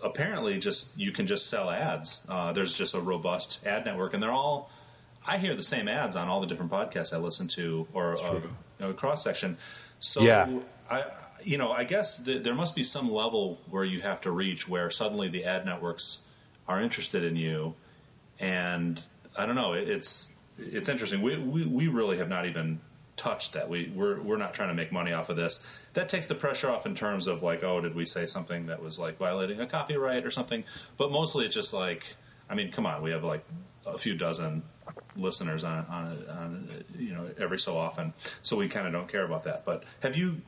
apparently 0.03 0.59
just 0.59 0.97
you 0.99 1.13
can 1.13 1.27
just 1.27 1.51
sell 1.51 1.69
ads. 1.69 2.25
Uh, 2.29 2.53
there's 2.53 2.75
just 2.75 2.95
a 2.95 3.01
robust 3.01 3.67
ad 3.67 3.85
network, 3.85 4.15
and 4.15 4.23
they're 4.23 4.33
all 4.33 4.71
I 5.27 5.39
hear 5.39 5.55
the 5.55 5.63
same 5.63 5.89
ads 5.89 6.15
on 6.17 6.29
all 6.29 6.41
the 6.41 6.47
different 6.47 6.71
podcasts 6.71 7.13
I 7.13 7.19
listen 7.19 7.49
to, 7.49 7.89
or 7.93 8.17
uh, 8.17 8.35
you 8.35 8.51
know, 8.79 8.93
cross 8.93 9.25
section. 9.25 9.59
So 9.99 10.23
Yeah. 10.23 10.61
I, 10.89 11.05
you 11.45 11.59
know, 11.59 11.73
I 11.73 11.85
guess 11.85 12.25
th- 12.25 12.43
there 12.43 12.55
must 12.55 12.75
be 12.75 12.83
some 12.83 13.11
level 13.13 13.59
where 13.71 13.85
you 13.85 14.01
have 14.01 14.23
to 14.23 14.31
reach 14.31 14.69
where 14.69 14.91
suddenly 14.91 15.29
the 15.29 15.45
ad 15.45 15.65
networks 15.65 16.25
are 16.69 16.81
interested 16.81 17.25
in 17.25 17.37
you, 17.37 17.75
and 18.41 19.01
I 19.37 19.47
don't 19.47 19.55
know. 19.55 19.75
It, 19.75 19.89
it's 19.89 20.35
it's 20.59 20.89
interesting. 20.89 21.23
We, 21.23 21.37
we 21.37 21.65
we 21.65 21.89
really 21.89 22.19
have 22.19 22.29
not 22.29 22.47
even 22.47 22.81
touched 23.17 23.55
that. 23.55 23.69
We 23.69 23.91
we're 23.95 24.21
we're 24.21 24.37
not 24.37 24.55
trying 24.55 24.69
to 24.69 24.75
make 24.75 24.93
money 24.93 25.13
off 25.13 25.31
of 25.31 25.37
this. 25.37 25.67
That 25.95 26.09
takes 26.09 26.27
the 26.27 26.35
pressure 26.35 26.71
off 26.71 26.87
in 26.87 26.95
terms 26.95 27.27
of 27.27 27.43
like, 27.43 27.65
oh, 27.65 27.81
did 27.81 27.95
we 27.95 28.07
say 28.07 28.27
something 28.27 28.67
that 28.67 28.83
was 28.83 28.99
like 28.99 29.19
violating 29.19 29.61
a 29.61 29.67
copyright 29.67 30.25
or 30.25 30.31
something? 30.31 30.65
But 30.97 31.11
mostly 31.11 31.45
it's 31.45 31.55
just 31.55 31.73
like, 31.73 32.05
I 32.49 32.55
mean, 32.55 32.73
come 32.73 32.87
on, 32.87 33.03
we 33.03 33.11
have 33.11 33.25
like 33.25 33.45
a 33.87 33.99
few 33.99 34.17
dozen 34.17 34.63
listeners 35.17 35.65
on 35.65 35.87
on, 35.87 36.29
on 36.29 36.69
you 36.99 37.13
know 37.13 37.29
every 37.39 37.59
so 37.59 37.77
often, 37.77 38.13
so 38.43 38.57
we 38.57 38.69
kind 38.69 38.87
of 38.87 38.93
don't 38.93 39.09
care 39.09 39.25
about 39.25 39.45
that. 39.45 39.65
But 39.65 39.85
have 40.01 40.17
you? 40.17 40.41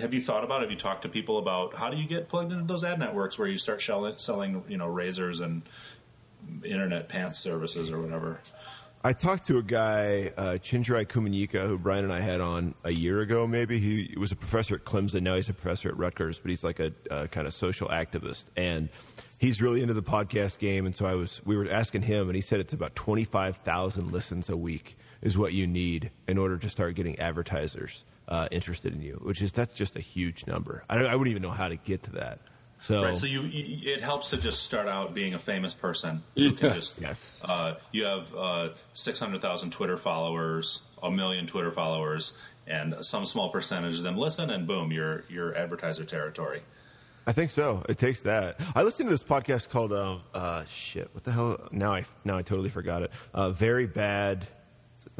Have 0.00 0.14
you 0.14 0.20
thought 0.20 0.44
about? 0.44 0.62
Have 0.62 0.70
you 0.70 0.76
talked 0.76 1.02
to 1.02 1.08
people 1.08 1.38
about 1.38 1.74
how 1.74 1.90
do 1.90 1.96
you 1.96 2.06
get 2.06 2.28
plugged 2.28 2.52
into 2.52 2.64
those 2.64 2.84
ad 2.84 2.98
networks 2.98 3.38
where 3.38 3.48
you 3.48 3.58
start 3.58 3.82
selling, 3.82 4.16
selling 4.16 4.64
you 4.68 4.76
know 4.76 4.86
razors 4.86 5.40
and 5.40 5.62
internet 6.64 7.08
pants 7.08 7.38
services 7.38 7.90
or 7.90 8.00
whatever? 8.00 8.40
I 9.02 9.14
talked 9.14 9.46
to 9.46 9.56
a 9.56 9.62
guy, 9.62 10.32
uh, 10.36 10.42
Chenjerai 10.58 11.06
Kumanyika, 11.06 11.66
who 11.66 11.78
Brian 11.78 12.04
and 12.04 12.12
I 12.12 12.20
had 12.20 12.42
on 12.42 12.74
a 12.84 12.92
year 12.92 13.20
ago, 13.20 13.46
maybe. 13.46 13.78
He 13.78 14.14
was 14.18 14.30
a 14.30 14.36
professor 14.36 14.74
at 14.74 14.84
Clemson. 14.84 15.22
Now 15.22 15.36
he's 15.36 15.48
a 15.48 15.54
professor 15.54 15.88
at 15.88 15.96
Rutgers, 15.96 16.38
but 16.38 16.50
he's 16.50 16.62
like 16.62 16.80
a, 16.80 16.92
uh 17.10 17.26
kind 17.28 17.46
of 17.46 17.54
social 17.54 17.88
activist. 17.88 18.44
And 18.56 18.90
he's 19.38 19.62
really 19.62 19.80
into 19.80 19.94
the 19.94 20.02
podcast 20.02 20.58
game. 20.58 20.84
And 20.84 20.94
so 20.94 21.06
I 21.06 21.14
was, 21.14 21.40
we 21.46 21.56
were 21.56 21.70
asking 21.70 22.02
him, 22.02 22.28
and 22.28 22.36
he 22.36 22.42
said 22.42 22.60
it's 22.60 22.74
about 22.74 22.94
25,000 22.94 24.12
listens 24.12 24.50
a 24.50 24.56
week 24.56 24.98
is 25.22 25.36
what 25.36 25.54
you 25.54 25.66
need 25.66 26.10
in 26.28 26.36
order 26.36 26.58
to 26.58 26.68
start 26.68 26.94
getting 26.94 27.18
advertisers 27.18 28.04
uh, 28.30 28.48
interested 28.50 28.94
in 28.94 29.02
you, 29.02 29.20
which 29.22 29.42
is, 29.42 29.52
that's 29.52 29.74
just 29.74 29.96
a 29.96 30.00
huge 30.00 30.46
number. 30.46 30.84
I, 30.88 30.98
I 30.98 31.14
wouldn't 31.16 31.28
even 31.32 31.42
know 31.42 31.50
how 31.50 31.68
to 31.68 31.76
get 31.76 32.04
to 32.04 32.12
that. 32.12 32.38
So, 32.82 33.02
Right. 33.02 33.16
So 33.16 33.26
you, 33.26 33.42
you, 33.42 33.92
it 33.92 34.00
helps 34.02 34.30
to 34.30 34.38
just 34.38 34.62
start 34.62 34.88
out 34.88 35.12
being 35.14 35.34
a 35.34 35.38
famous 35.38 35.74
person. 35.74 36.22
You 36.34 36.52
can 36.52 36.72
just, 36.72 36.98
Yes. 37.00 37.38
uh, 37.44 37.74
you 37.92 38.04
have 38.04 38.34
uh, 38.34 38.68
six 38.94 39.20
hundred 39.20 39.40
thousand 39.42 39.72
Twitter 39.72 39.98
followers, 39.98 40.82
a 41.02 41.10
million 41.10 41.46
Twitter 41.46 41.70
followers, 41.70 42.38
and 42.66 43.04
some 43.04 43.26
small 43.26 43.50
percentage 43.50 43.96
of 43.98 44.02
them 44.02 44.16
listen, 44.16 44.48
and 44.48 44.66
boom, 44.66 44.92
you're 44.92 45.24
you're 45.28 45.54
advertiser 45.54 46.04
territory. 46.04 46.62
I 47.26 47.32
think 47.32 47.50
so. 47.50 47.84
It 47.86 47.98
takes 47.98 48.22
that. 48.22 48.58
I 48.74 48.82
listened 48.82 49.08
to 49.10 49.14
this 49.14 49.22
podcast 49.22 49.68
called 49.68 49.92
uh, 49.92 50.18
uh, 50.32 50.64
shit. 50.64 51.10
What 51.12 51.24
the 51.24 51.32
hell? 51.32 51.68
Now 51.70 51.92
I 51.92 52.06
now 52.24 52.38
I 52.38 52.42
totally 52.42 52.70
forgot 52.70 53.02
it. 53.02 53.10
Uh, 53.34 53.50
very 53.50 53.86
bad. 53.86 54.46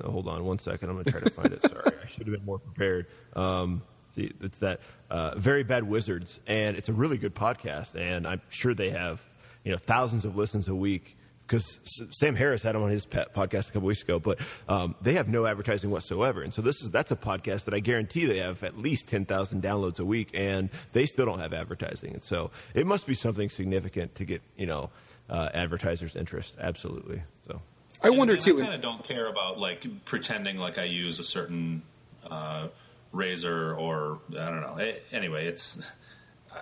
Hold 0.04 0.28
on 0.28 0.44
one 0.44 0.58
second. 0.58 0.90
I'm 0.90 0.96
gonna 0.96 1.10
try 1.10 1.20
to 1.20 1.30
find 1.30 1.52
it. 1.52 1.62
Sorry, 1.68 1.92
I 2.02 2.08
should 2.08 2.26
have 2.26 2.34
been 2.36 2.44
more 2.44 2.58
prepared. 2.58 3.06
Um, 3.34 3.82
see, 4.14 4.32
it's 4.40 4.58
that 4.58 4.80
uh, 5.10 5.34
very 5.36 5.62
bad 5.62 5.84
wizards, 5.84 6.40
and 6.46 6.76
it's 6.76 6.88
a 6.88 6.92
really 6.92 7.18
good 7.18 7.34
podcast. 7.34 7.94
And 7.94 8.26
I'm 8.26 8.40
sure 8.48 8.74
they 8.74 8.90
have 8.90 9.20
you 9.64 9.72
know 9.72 9.78
thousands 9.78 10.24
of 10.24 10.36
listens 10.36 10.68
a 10.68 10.74
week. 10.74 11.16
Because 11.46 11.80
Sam 12.12 12.36
Harris 12.36 12.62
had 12.62 12.76
him 12.76 12.82
on 12.84 12.90
his 12.90 13.04
pet 13.04 13.34
podcast 13.34 13.70
a 13.70 13.72
couple 13.72 13.88
weeks 13.88 14.02
ago, 14.02 14.20
but 14.20 14.38
um, 14.68 14.94
they 15.02 15.14
have 15.14 15.28
no 15.28 15.46
advertising 15.46 15.90
whatsoever, 15.90 16.42
and 16.42 16.54
so 16.54 16.62
this 16.62 16.80
is 16.80 16.90
that's 16.90 17.10
a 17.10 17.16
podcast 17.16 17.64
that 17.64 17.74
I 17.74 17.80
guarantee 17.80 18.26
they 18.26 18.38
have 18.38 18.62
at 18.62 18.78
least 18.78 19.08
ten 19.08 19.24
thousand 19.24 19.60
downloads 19.60 19.98
a 19.98 20.04
week, 20.04 20.30
and 20.32 20.70
they 20.92 21.06
still 21.06 21.26
don't 21.26 21.40
have 21.40 21.52
advertising, 21.52 22.14
and 22.14 22.22
so 22.22 22.52
it 22.72 22.86
must 22.86 23.04
be 23.04 23.14
something 23.14 23.48
significant 23.50 24.14
to 24.14 24.24
get 24.24 24.42
you 24.56 24.66
know 24.66 24.90
uh, 25.28 25.48
advertisers' 25.52 26.14
interest. 26.14 26.54
Absolutely. 26.60 27.20
So 27.48 27.60
I 28.02 28.10
wonder 28.10 28.34
And 28.34 28.42
too. 28.42 28.58
I 28.58 28.62
kind 28.62 28.74
of 28.74 28.82
don't 28.82 29.04
care 29.04 29.26
about 29.26 29.58
like 29.58 29.86
pretending 30.04 30.56
like 30.56 30.78
I 30.78 30.84
use 30.84 31.18
a 31.18 31.24
certain 31.24 31.82
uh, 32.28 32.68
razor 33.12 33.74
or 33.74 34.20
I 34.30 34.46
don't 34.50 34.60
know. 34.60 34.76
Eh, 34.76 34.94
Anyway, 35.12 35.46
it's 35.46 35.86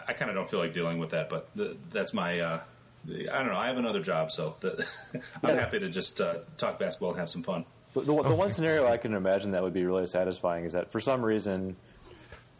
I 0.07 0.13
kind 0.13 0.31
of 0.31 0.35
don't 0.37 0.51
feel 0.51 0.61
like 0.61 0.73
dealing 0.73 0.99
with 0.99 1.11
that, 1.11 1.31
but 1.31 1.55
th- 1.57 1.77
that's 1.91 2.13
my. 2.15 2.41
Uh, 2.41 2.61
I 3.09 3.39
don't 3.39 3.47
know. 3.47 3.57
I 3.57 3.69
have 3.69 3.79
another 3.79 4.01
job, 4.03 4.31
so 4.31 4.57
the, 4.61 4.87
I'm 5.43 5.57
happy 5.57 5.79
to 5.79 5.89
just 5.89 6.21
uh, 6.21 6.39
talk 6.57 6.79
basketball 6.79 7.11
and 7.11 7.21
have 7.21 7.31
some 7.31 7.43
fun. 7.43 7.65
The, 7.95 8.01
the, 8.01 8.23
the 8.23 8.35
one 8.35 8.53
scenario 8.53 8.87
I 8.87 8.99
can 8.99 9.15
imagine 9.15 9.53
that 9.53 9.63
would 9.63 9.73
be 9.73 9.85
really 9.85 10.07
satisfying 10.07 10.65
is 10.65 10.73
that 10.73 10.93
for 10.93 11.01
some 11.01 11.25
reason 11.25 11.77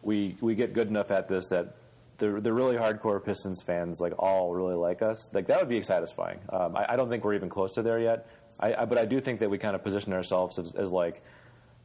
we 0.01 0.37
we 0.41 0.55
get 0.55 0.73
good 0.73 0.87
enough 0.87 1.11
at 1.11 1.27
this 1.27 1.47
that 1.47 1.75
the 2.17 2.39
the 2.41 2.51
really 2.51 2.75
hardcore 2.77 3.23
Pistons 3.23 3.61
fans 3.61 3.99
like 3.99 4.13
all 4.17 4.53
really 4.55 4.75
like 4.75 5.01
us. 5.01 5.29
Like 5.33 5.47
that 5.47 5.59
would 5.59 5.69
be 5.69 5.83
satisfying. 5.83 6.39
Um, 6.49 6.75
I, 6.75 6.93
I 6.93 6.95
don't 6.95 7.09
think 7.09 7.23
we're 7.23 7.35
even 7.35 7.49
close 7.49 7.73
to 7.75 7.81
there 7.83 7.99
yet. 7.99 8.27
I, 8.59 8.73
I, 8.73 8.85
but 8.85 8.97
I 8.97 9.05
do 9.05 9.21
think 9.21 9.39
that 9.39 9.49
we 9.49 9.57
kind 9.57 9.75
of 9.75 9.83
position 9.83 10.13
ourselves 10.13 10.59
as, 10.59 10.75
as 10.75 10.91
like 10.91 11.23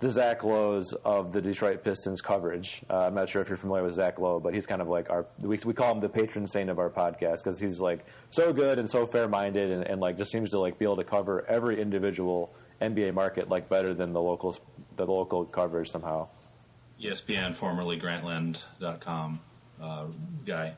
the 0.00 0.10
Zach 0.10 0.42
Lowe's 0.42 0.92
of 0.92 1.32
the 1.32 1.40
Detroit 1.40 1.84
Pistons 1.84 2.20
coverage. 2.20 2.82
Uh, 2.90 3.06
I'm 3.06 3.14
not 3.14 3.28
sure 3.28 3.40
if 3.40 3.48
you're 3.48 3.56
familiar 3.56 3.84
with 3.84 3.94
Zach 3.94 4.18
Lowe, 4.18 4.40
but 4.40 4.52
he's 4.52 4.66
kind 4.66 4.82
of 4.82 4.88
like 4.88 5.08
our 5.08 5.26
we, 5.40 5.58
we 5.64 5.72
call 5.72 5.92
him 5.92 6.00
the 6.00 6.08
patron 6.08 6.46
saint 6.46 6.68
of 6.68 6.78
our 6.78 6.90
podcast 6.90 7.44
because 7.44 7.58
he's 7.58 7.80
like 7.80 8.04
so 8.30 8.52
good 8.52 8.78
and 8.78 8.90
so 8.90 9.06
fair 9.06 9.28
minded 9.28 9.70
and, 9.70 9.84
and 9.84 10.00
like 10.00 10.18
just 10.18 10.32
seems 10.32 10.50
to 10.50 10.58
like 10.58 10.78
be 10.78 10.84
able 10.84 10.96
to 10.96 11.04
cover 11.04 11.46
every 11.48 11.80
individual 11.80 12.52
NBA 12.82 13.14
market 13.14 13.48
like 13.48 13.68
better 13.68 13.94
than 13.94 14.12
the 14.12 14.20
local 14.20 14.56
the 14.96 15.06
local 15.06 15.44
coverage 15.44 15.90
somehow. 15.90 16.28
ESPN, 17.00 17.54
formerly 17.54 17.98
Grantland.com 17.98 19.40
uh, 19.80 20.06
guy. 20.44 20.74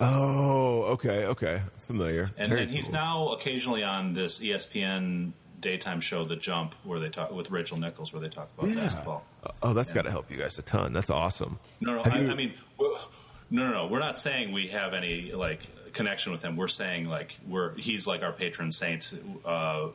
Oh, 0.00 0.82
okay, 0.94 1.26
okay, 1.26 1.62
familiar. 1.86 2.30
And, 2.36 2.50
Very 2.52 2.66
he's 2.66 2.86
cool. 2.86 2.92
now 2.94 3.28
occasionally 3.30 3.84
on 3.84 4.12
this 4.12 4.40
ESPN 4.40 5.32
daytime 5.60 6.00
show, 6.00 6.24
The 6.24 6.36
Jump, 6.36 6.74
where 6.84 6.98
they 7.00 7.08
talk 7.08 7.30
with 7.32 7.50
Rachel 7.50 7.78
Nichols, 7.78 8.12
where 8.12 8.20
they 8.20 8.28
talk 8.28 8.50
about 8.58 8.74
basketball. 8.74 9.24
Oh, 9.62 9.72
that's 9.72 9.92
got 9.92 10.02
to 10.02 10.10
help 10.10 10.30
you 10.30 10.36
guys 10.36 10.58
a 10.58 10.62
ton. 10.62 10.92
That's 10.92 11.10
awesome. 11.10 11.58
No, 11.80 11.94
no, 11.94 12.02
I, 12.02 12.18
you- 12.18 12.30
I 12.30 12.34
mean, 12.34 12.54
no, 12.78 12.98
no, 13.50 13.70
no. 13.70 13.86
We're 13.86 14.00
not 14.00 14.18
saying 14.18 14.52
we 14.52 14.68
have 14.68 14.94
any 14.94 15.32
like 15.32 15.60
connection 15.92 16.32
with 16.32 16.42
him. 16.42 16.56
We're 16.56 16.68
saying 16.68 17.08
like 17.08 17.38
we're 17.48 17.74
he's 17.76 18.06
like 18.06 18.22
our 18.22 18.32
patron 18.32 18.72
saint, 18.72 19.12
uh, 19.44 19.88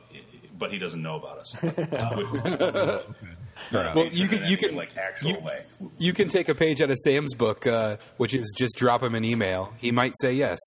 but 0.58 0.72
he 0.72 0.78
doesn't 0.78 1.02
know 1.02 1.16
about 1.16 1.38
us. 1.38 1.56
Well, 3.72 4.06
you 4.06 4.28
can 4.28 4.44
you 4.44 4.56
can 4.56 4.74
like 4.74 4.96
actual 4.96 5.30
you, 5.30 5.38
way. 5.40 5.62
you 5.98 6.12
can 6.12 6.28
take 6.28 6.48
a 6.48 6.54
page 6.54 6.80
out 6.80 6.90
of 6.90 6.98
Sam's 6.98 7.34
book, 7.34 7.66
uh, 7.66 7.96
which 8.16 8.34
is 8.34 8.52
just 8.56 8.76
drop 8.76 9.02
him 9.02 9.14
an 9.14 9.24
email. 9.24 9.72
He 9.78 9.90
might 9.90 10.14
say 10.20 10.32
yes. 10.32 10.58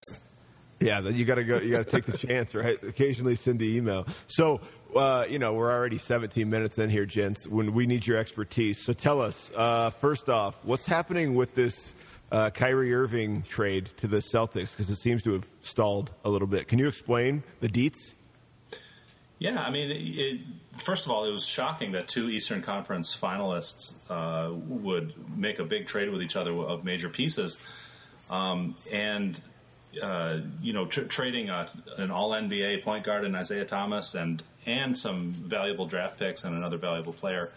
Yeah, 0.79 1.01
then 1.01 1.15
you 1.15 1.25
got 1.25 1.35
to 1.35 1.43
go. 1.43 1.57
You 1.59 1.71
got 1.71 1.85
to 1.85 1.91
take 1.91 2.05
the 2.05 2.17
chance, 2.17 2.53
right? 2.55 2.81
Occasionally 2.83 3.35
send 3.35 3.59
the 3.59 3.75
email. 3.75 4.05
So, 4.27 4.61
uh, 4.95 5.25
you 5.29 5.39
know, 5.39 5.53
we're 5.53 5.71
already 5.71 5.97
17 5.97 6.49
minutes 6.49 6.77
in 6.77 6.89
here, 6.89 7.05
gents. 7.05 7.47
When 7.47 7.73
we 7.73 7.85
need 7.85 8.05
your 8.05 8.17
expertise, 8.17 8.83
so 8.83 8.93
tell 8.93 9.21
us 9.21 9.51
uh, 9.55 9.91
first 9.91 10.29
off, 10.29 10.55
what's 10.63 10.85
happening 10.85 11.35
with 11.35 11.55
this 11.55 11.95
uh, 12.31 12.49
Kyrie 12.49 12.93
Irving 12.93 13.43
trade 13.43 13.91
to 13.97 14.07
the 14.07 14.17
Celtics? 14.17 14.71
Because 14.71 14.89
it 14.89 14.97
seems 14.97 15.23
to 15.23 15.33
have 15.33 15.47
stalled 15.61 16.11
a 16.25 16.29
little 16.29 16.47
bit. 16.47 16.67
Can 16.67 16.79
you 16.79 16.87
explain 16.87 17.43
the 17.59 17.69
deets? 17.69 18.13
Yeah, 19.39 19.61
I 19.61 19.71
mean, 19.71 19.89
it, 19.91 20.41
first 20.79 21.05
of 21.05 21.11
all, 21.11 21.25
it 21.25 21.31
was 21.31 21.45
shocking 21.45 21.93
that 21.93 22.07
two 22.07 22.29
Eastern 22.29 22.61
Conference 22.61 23.19
finalists 23.19 23.95
uh, 24.09 24.53
would 24.53 25.13
make 25.37 25.59
a 25.59 25.63
big 25.63 25.87
trade 25.87 26.09
with 26.09 26.21
each 26.21 26.35
other 26.35 26.51
of 26.53 26.83
major 26.83 27.09
pieces, 27.09 27.61
um, 28.29 28.75
and 28.91 29.39
uh, 30.01 30.39
you 30.61 30.73
know, 30.73 30.85
tr- 30.85 31.01
trading 31.03 31.49
a, 31.49 31.67
an 31.97 32.11
All 32.11 32.31
NBA 32.31 32.83
point 32.83 33.03
guard 33.03 33.25
in 33.25 33.35
Isaiah 33.35 33.65
Thomas 33.65 34.15
and 34.15 34.41
and 34.65 34.97
some 34.97 35.33
valuable 35.33 35.85
draft 35.85 36.19
picks 36.19 36.45
and 36.45 36.55
another 36.55 36.77
valuable 36.77 37.13
player. 37.13 37.51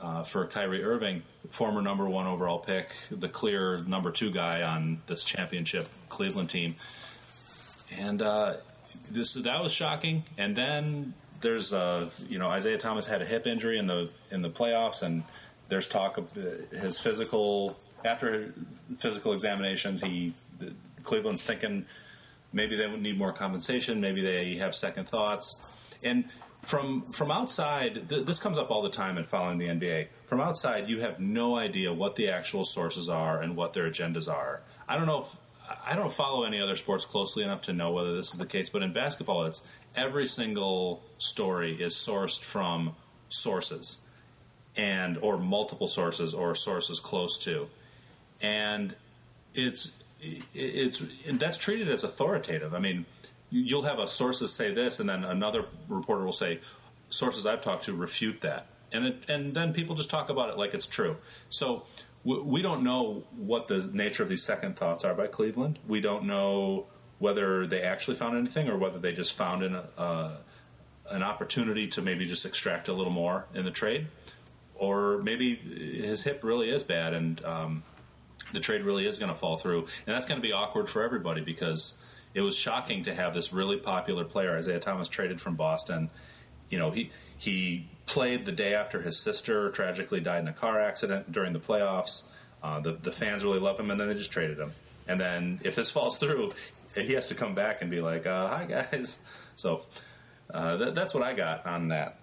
Uh, 0.00 0.22
for 0.22 0.46
Kyrie 0.46 0.84
Irving, 0.84 1.22
former 1.50 1.80
number 1.80 2.06
one 2.06 2.26
overall 2.26 2.58
pick, 2.58 2.92
the 3.10 3.28
clear 3.28 3.78
number 3.78 4.10
two 4.10 4.30
guy 4.32 4.62
on 4.62 5.00
this 5.06 5.24
championship 5.24 5.88
Cleveland 6.08 6.50
team, 6.50 6.74
and 7.90 8.20
this 9.10 9.34
that 9.34 9.62
was 9.62 9.72
shocking. 9.72 10.24
And 10.38 10.56
then 10.56 11.14
there's 11.40 11.72
uh, 11.72 12.08
you 12.28 12.38
know 12.38 12.48
Isaiah 12.48 12.78
Thomas 12.78 13.06
had 13.06 13.22
a 13.22 13.24
hip 13.24 13.46
injury 13.46 13.78
in 13.78 13.86
the 13.86 14.10
in 14.30 14.42
the 14.42 14.50
playoffs, 14.50 15.02
and 15.02 15.24
there's 15.68 15.86
talk 15.86 16.18
of 16.18 16.36
uh, 16.36 16.76
his 16.76 16.98
physical 16.98 17.76
after 18.04 18.52
physical 18.98 19.32
examinations. 19.32 20.00
He 20.00 20.34
the, 20.58 20.72
Cleveland's 21.02 21.42
thinking 21.42 21.86
maybe 22.52 22.76
they 22.76 22.86
would 22.86 23.02
need 23.02 23.18
more 23.18 23.32
compensation, 23.32 24.00
maybe 24.00 24.22
they 24.22 24.54
have 24.56 24.74
second 24.74 25.08
thoughts, 25.08 25.60
and 26.02 26.24
from 26.62 27.02
from 27.12 27.30
outside, 27.30 28.08
th- 28.08 28.26
this 28.26 28.40
comes 28.40 28.58
up 28.58 28.70
all 28.70 28.82
the 28.82 28.90
time 28.90 29.18
in 29.18 29.24
following 29.24 29.58
the 29.58 29.66
NBA. 29.66 30.08
From 30.26 30.40
outside, 30.40 30.88
you 30.88 31.00
have 31.00 31.20
no 31.20 31.56
idea 31.56 31.92
what 31.92 32.16
the 32.16 32.30
actual 32.30 32.64
sources 32.64 33.08
are 33.08 33.40
and 33.40 33.56
what 33.56 33.72
their 33.72 33.88
agendas 33.90 34.32
are. 34.32 34.62
I 34.88 34.96
don't 34.96 35.06
know 35.06 35.20
if 35.20 35.36
I 35.86 35.94
don't 35.94 36.12
follow 36.12 36.44
any 36.44 36.60
other 36.60 36.76
sports 36.76 37.04
closely 37.04 37.44
enough 37.44 37.62
to 37.62 37.72
know 37.72 37.92
whether 37.92 38.14
this 38.16 38.32
is 38.32 38.38
the 38.38 38.46
case, 38.46 38.68
but 38.68 38.82
in 38.82 38.92
basketball, 38.92 39.44
it's 39.44 39.68
every 39.96 40.26
single 40.26 41.02
story 41.18 41.82
is 41.82 41.94
sourced 41.94 42.42
from 42.42 42.94
sources 43.28 44.04
and 44.76 45.18
or 45.18 45.38
multiple 45.38 45.88
sources 45.88 46.34
or 46.34 46.54
sources 46.54 47.00
close 47.00 47.44
to, 47.44 47.68
and 48.42 48.94
it's 49.54 49.92
it's 50.20 51.00
and 51.28 51.38
that's 51.38 51.58
treated 51.58 51.88
as 51.88 52.04
authoritative. 52.04 52.74
I 52.74 52.78
mean, 52.78 53.06
you'll 53.50 53.82
have 53.82 53.98
a 53.98 54.08
sources 54.08 54.52
say 54.52 54.74
this, 54.74 55.00
and 55.00 55.08
then 55.08 55.24
another 55.24 55.64
reporter 55.88 56.24
will 56.24 56.32
say 56.32 56.60
sources 57.10 57.46
I've 57.46 57.62
talked 57.62 57.84
to 57.84 57.94
refute 57.94 58.40
that, 58.42 58.66
and 58.92 59.06
it, 59.06 59.24
and 59.28 59.54
then 59.54 59.72
people 59.72 59.94
just 59.94 60.10
talk 60.10 60.28
about 60.28 60.50
it 60.50 60.58
like 60.58 60.74
it's 60.74 60.86
true. 60.86 61.16
So 61.48 61.84
we 62.24 62.62
don't 62.62 62.82
know 62.82 63.24
what 63.36 63.68
the 63.68 63.88
nature 63.92 64.22
of 64.22 64.28
these 64.28 64.42
second 64.42 64.76
thoughts 64.76 65.04
are 65.04 65.14
by 65.14 65.26
Cleveland. 65.26 65.78
We 65.86 66.00
don't 66.00 66.24
know 66.24 66.86
whether 67.18 67.66
they 67.66 67.82
actually 67.82 68.16
found 68.16 68.36
anything 68.36 68.68
or 68.68 68.78
whether 68.78 68.98
they 68.98 69.12
just 69.12 69.34
found 69.34 69.62
an, 69.62 69.76
uh, 69.98 70.36
an 71.10 71.22
opportunity 71.22 71.88
to 71.88 72.02
maybe 72.02 72.24
just 72.26 72.46
extract 72.46 72.88
a 72.88 72.92
little 72.92 73.12
more 73.12 73.46
in 73.54 73.64
the 73.64 73.70
trade, 73.70 74.06
or 74.74 75.18
maybe 75.22 75.54
his 75.54 76.22
hip 76.22 76.42
really 76.42 76.70
is 76.70 76.82
bad 76.82 77.12
and 77.14 77.44
um, 77.44 77.82
the 78.52 78.60
trade 78.60 78.82
really 78.82 79.06
is 79.06 79.18
going 79.18 79.30
to 79.30 79.38
fall 79.38 79.58
through, 79.58 79.80
and 79.80 80.14
that's 80.14 80.26
going 80.26 80.40
to 80.40 80.46
be 80.46 80.52
awkward 80.52 80.88
for 80.88 81.02
everybody 81.02 81.40
because 81.40 82.02
it 82.34 82.40
was 82.40 82.56
shocking 82.56 83.04
to 83.04 83.14
have 83.14 83.34
this 83.34 83.52
really 83.52 83.76
popular 83.76 84.24
player 84.24 84.56
Isaiah 84.56 84.80
Thomas 84.80 85.08
traded 85.08 85.40
from 85.40 85.54
Boston. 85.56 86.10
You 86.68 86.78
know, 86.78 86.90
he 86.90 87.10
he 87.38 87.88
played 88.06 88.44
the 88.44 88.52
day 88.52 88.74
after 88.74 89.00
his 89.00 89.16
sister 89.16 89.70
tragically 89.70 90.20
died 90.20 90.40
in 90.40 90.48
a 90.48 90.52
car 90.52 90.80
accident 90.80 91.30
during 91.30 91.52
the 91.52 91.60
playoffs. 91.60 92.26
Uh, 92.62 92.80
the 92.80 92.92
the 92.92 93.12
fans 93.12 93.44
really 93.44 93.60
love 93.60 93.78
him, 93.78 93.90
and 93.90 94.00
then 94.00 94.08
they 94.08 94.14
just 94.14 94.32
traded 94.32 94.58
him. 94.58 94.72
And 95.06 95.20
then 95.20 95.60
if 95.64 95.74
this 95.74 95.90
falls 95.96 96.18
through, 96.18 96.54
he 96.94 97.14
has 97.14 97.28
to 97.28 97.34
come 97.34 97.54
back 97.54 97.82
and 97.82 97.90
be 97.90 98.00
like, 98.00 98.26
uh, 98.26 98.48
"Hi 98.48 98.64
guys." 98.66 99.22
So 99.56 99.82
uh, 100.52 100.76
that, 100.78 100.94
that's 100.96 101.14
what 101.14 101.22
I 101.22 101.32
got 101.32 101.64
on 101.64 101.86
that. 101.88 102.18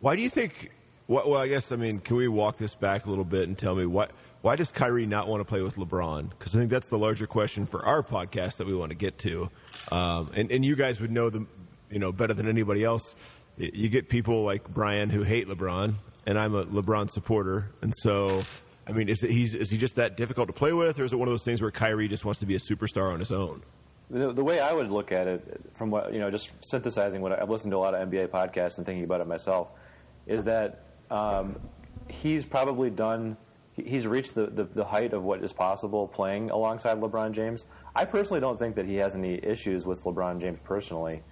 Why 0.00 0.16
do 0.16 0.22
you 0.22 0.28
think? 0.28 0.70
Well, 1.08 1.34
I 1.34 1.48
guess 1.48 1.72
I 1.72 1.76
mean, 1.76 1.98
can 1.98 2.16
we 2.16 2.28
walk 2.28 2.58
this 2.58 2.74
back 2.74 3.06
a 3.06 3.08
little 3.08 3.24
bit 3.24 3.48
and 3.48 3.56
tell 3.56 3.74
me 3.74 3.86
what? 3.86 4.10
Why 4.42 4.56
does 4.56 4.72
Kyrie 4.72 5.06
not 5.06 5.28
want 5.28 5.40
to 5.40 5.44
play 5.44 5.62
with 5.62 5.76
LeBron? 5.76 6.30
Because 6.30 6.54
I 6.54 6.58
think 6.58 6.70
that's 6.70 6.88
the 6.88 6.98
larger 6.98 7.28
question 7.28 7.64
for 7.64 7.86
our 7.86 8.02
podcast 8.02 8.56
that 8.56 8.66
we 8.66 8.74
want 8.74 8.90
to 8.90 8.96
get 8.96 9.16
to. 9.18 9.50
Um, 9.90 10.32
and, 10.34 10.50
and 10.50 10.64
you 10.64 10.74
guys 10.74 11.00
would 11.00 11.12
know 11.12 11.30
them, 11.30 11.48
you 11.90 12.00
know, 12.00 12.10
better 12.10 12.34
than 12.34 12.48
anybody 12.48 12.82
else. 12.82 13.14
You 13.56 13.88
get 13.88 14.08
people 14.08 14.44
like 14.44 14.68
Brian 14.72 15.10
who 15.10 15.22
hate 15.22 15.46
LeBron, 15.46 15.94
and 16.26 16.38
I'm 16.38 16.54
a 16.54 16.64
LeBron 16.64 17.10
supporter, 17.10 17.70
and 17.82 17.92
so. 17.96 18.42
I 18.84 18.90
mean, 18.90 19.08
is, 19.08 19.20
he 19.20 19.46
just 19.46 19.94
that 19.94 20.16
difficult 20.16 20.48
to 20.48 20.52
play 20.52 20.72
with, 20.72 20.98
or 20.98 21.04
is 21.04 21.12
it 21.12 21.16
one 21.16 21.28
of 21.28 21.32
those 21.32 21.44
things 21.44 21.62
where 21.62 21.70
Kyrie 21.70 22.08
just 22.08 22.24
wants 22.24 22.40
to 22.40 22.46
be 22.46 22.56
a 22.56 22.58
superstar 22.58 23.12
on 23.12 23.20
his 23.20 23.30
own? 23.30 23.62
The, 24.10 24.32
the 24.32 24.42
way 24.42 24.58
I 24.58 24.72
would 24.72 24.90
look 24.90 25.12
at 25.12 25.28
it, 25.28 25.60
from 25.74 25.92
what 25.92 26.12
you 26.12 26.18
know, 26.18 26.32
just 26.32 26.50
synthesizing 26.62 27.20
what 27.20 27.40
I've 27.40 27.48
listened 27.48 27.70
to 27.70 27.76
a 27.76 27.78
lot 27.78 27.94
of 27.94 28.08
NBA 28.08 28.28
podcasts 28.28 28.78
and 28.78 28.84
thinking 28.84 29.04
about 29.04 29.20
it 29.20 29.28
myself, 29.28 29.68
is 30.26 30.42
that 30.44 30.84
um, 31.12 31.60
he's 32.08 32.44
probably 32.44 32.90
done 32.90 33.36
he's 33.74 34.06
reached 34.06 34.34
the, 34.34 34.46
the, 34.46 34.64
the, 34.64 34.84
height 34.84 35.12
of 35.12 35.22
what 35.22 35.42
is 35.42 35.52
possible 35.52 36.06
playing 36.06 36.50
alongside 36.50 37.00
LeBron 37.00 37.32
James. 37.32 37.64
I 37.94 38.04
personally 38.04 38.40
don't 38.40 38.58
think 38.58 38.76
that 38.76 38.86
he 38.86 38.96
has 38.96 39.14
any 39.14 39.42
issues 39.42 39.86
with 39.86 40.02
LeBron 40.04 40.40
James 40.40 40.58
personally, 40.64 41.22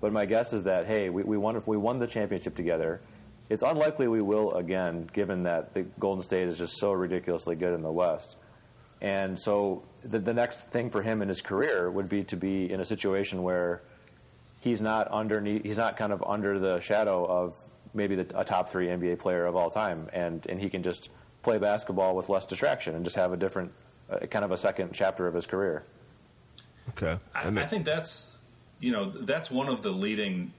but 0.00 0.12
my 0.12 0.26
guess 0.26 0.52
is 0.52 0.64
that 0.64 0.86
hey, 0.86 1.10
we, 1.10 1.22
we 1.22 1.36
won 1.36 1.62
we 1.66 1.76
won 1.76 1.98
the 1.98 2.06
championship 2.06 2.54
together. 2.54 3.00
It's 3.48 3.62
unlikely 3.62 4.08
we 4.08 4.20
will 4.20 4.52
again, 4.54 5.08
given 5.12 5.42
that 5.44 5.74
the 5.74 5.82
Golden 5.98 6.22
State 6.22 6.48
is 6.48 6.58
just 6.58 6.78
so 6.78 6.92
ridiculously 6.92 7.56
good 7.56 7.74
in 7.74 7.82
the 7.82 7.92
West. 7.92 8.36
And 9.00 9.40
so 9.40 9.82
the, 10.04 10.18
the 10.18 10.34
next 10.34 10.70
thing 10.70 10.90
for 10.90 11.02
him 11.02 11.22
in 11.22 11.28
his 11.28 11.40
career 11.40 11.90
would 11.90 12.08
be 12.08 12.24
to 12.24 12.36
be 12.36 12.70
in 12.70 12.80
a 12.80 12.84
situation 12.84 13.42
where 13.42 13.82
he's 14.60 14.80
not 14.80 15.08
underneath, 15.08 15.64
he's 15.64 15.78
not 15.78 15.96
kind 15.96 16.12
of 16.12 16.22
under 16.26 16.58
the 16.58 16.80
shadow 16.80 17.24
of 17.24 17.56
maybe 17.94 18.16
the, 18.16 18.38
a 18.38 18.44
top 18.44 18.70
three 18.70 18.86
NBA 18.86 19.18
player 19.18 19.46
of 19.46 19.56
all 19.56 19.70
time, 19.70 20.08
and 20.12 20.46
and 20.46 20.58
he 20.60 20.68
can 20.68 20.82
just 20.82 21.10
play 21.42 21.58
basketball 21.58 22.14
with 22.14 22.28
less 22.28 22.46
distraction 22.46 22.94
and 22.94 23.04
just 23.04 23.16
have 23.16 23.32
a 23.32 23.36
different, 23.36 23.72
uh, 24.10 24.18
kind 24.26 24.44
of 24.44 24.50
a 24.50 24.58
second 24.58 24.90
chapter 24.92 25.26
of 25.26 25.34
his 25.34 25.46
career. 25.46 25.84
Okay, 26.90 27.18
I, 27.34 27.48
I, 27.48 27.66
think 27.66 27.84
that's 27.84 28.36
you 28.80 28.92
know 28.92 29.10
that's 29.10 29.50
one 29.50 29.68
of 29.68 29.82
the 29.82 29.90
leading 29.90 30.52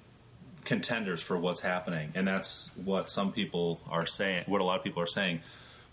contenders 0.63 1.21
for 1.21 1.37
what's 1.37 1.61
happening, 1.61 2.11
and 2.15 2.27
that's 2.27 2.71
what 2.85 3.09
some 3.09 3.31
people 3.31 3.81
are 3.89 4.05
saying, 4.05 4.43
what 4.47 4.61
a 4.61 4.63
lot 4.63 4.77
of 4.77 4.83
people 4.83 5.01
are 5.01 5.07
saying. 5.07 5.41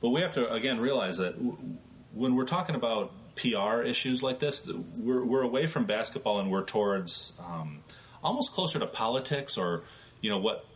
But 0.00 0.10
we 0.10 0.20
have 0.20 0.34
to 0.34 0.52
again 0.52 0.80
realize 0.80 1.18
that 1.18 1.34
when 2.12 2.36
we're 2.36 2.44
talking 2.44 2.74
about 2.74 3.12
PR 3.36 3.82
issues 3.82 4.22
like 4.22 4.38
this, 4.38 4.68
we're, 4.96 5.24
we're 5.24 5.42
away 5.42 5.66
from 5.66 5.86
basketball 5.86 6.40
and 6.40 6.50
we're 6.50 6.64
towards 6.64 7.38
um, 7.46 7.80
almost 8.22 8.52
closer 8.52 8.78
to 8.78 8.86
politics 8.86 9.58
or 9.58 9.84
you 10.20 10.30
know 10.30 10.38
what 10.38 10.66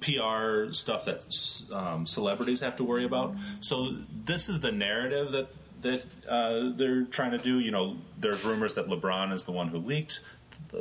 PR 0.00 0.72
stuff 0.72 1.06
that 1.06 1.24
um, 1.72 2.06
celebrities 2.06 2.60
have 2.60 2.76
to 2.76 2.84
worry 2.84 3.04
about. 3.04 3.34
So 3.60 3.94
this 4.24 4.48
is 4.48 4.60
the 4.60 4.72
narrative 4.72 5.32
that 5.32 5.48
that 5.82 6.04
uh, 6.28 6.72
they're 6.76 7.04
trying 7.04 7.32
to 7.32 7.38
do. 7.38 7.58
You 7.58 7.70
know, 7.70 7.96
there's 8.18 8.44
rumors 8.44 8.74
that 8.74 8.86
LeBron 8.86 9.32
is 9.32 9.44
the 9.44 9.52
one 9.52 9.68
who 9.68 9.78
leaked 9.78 10.20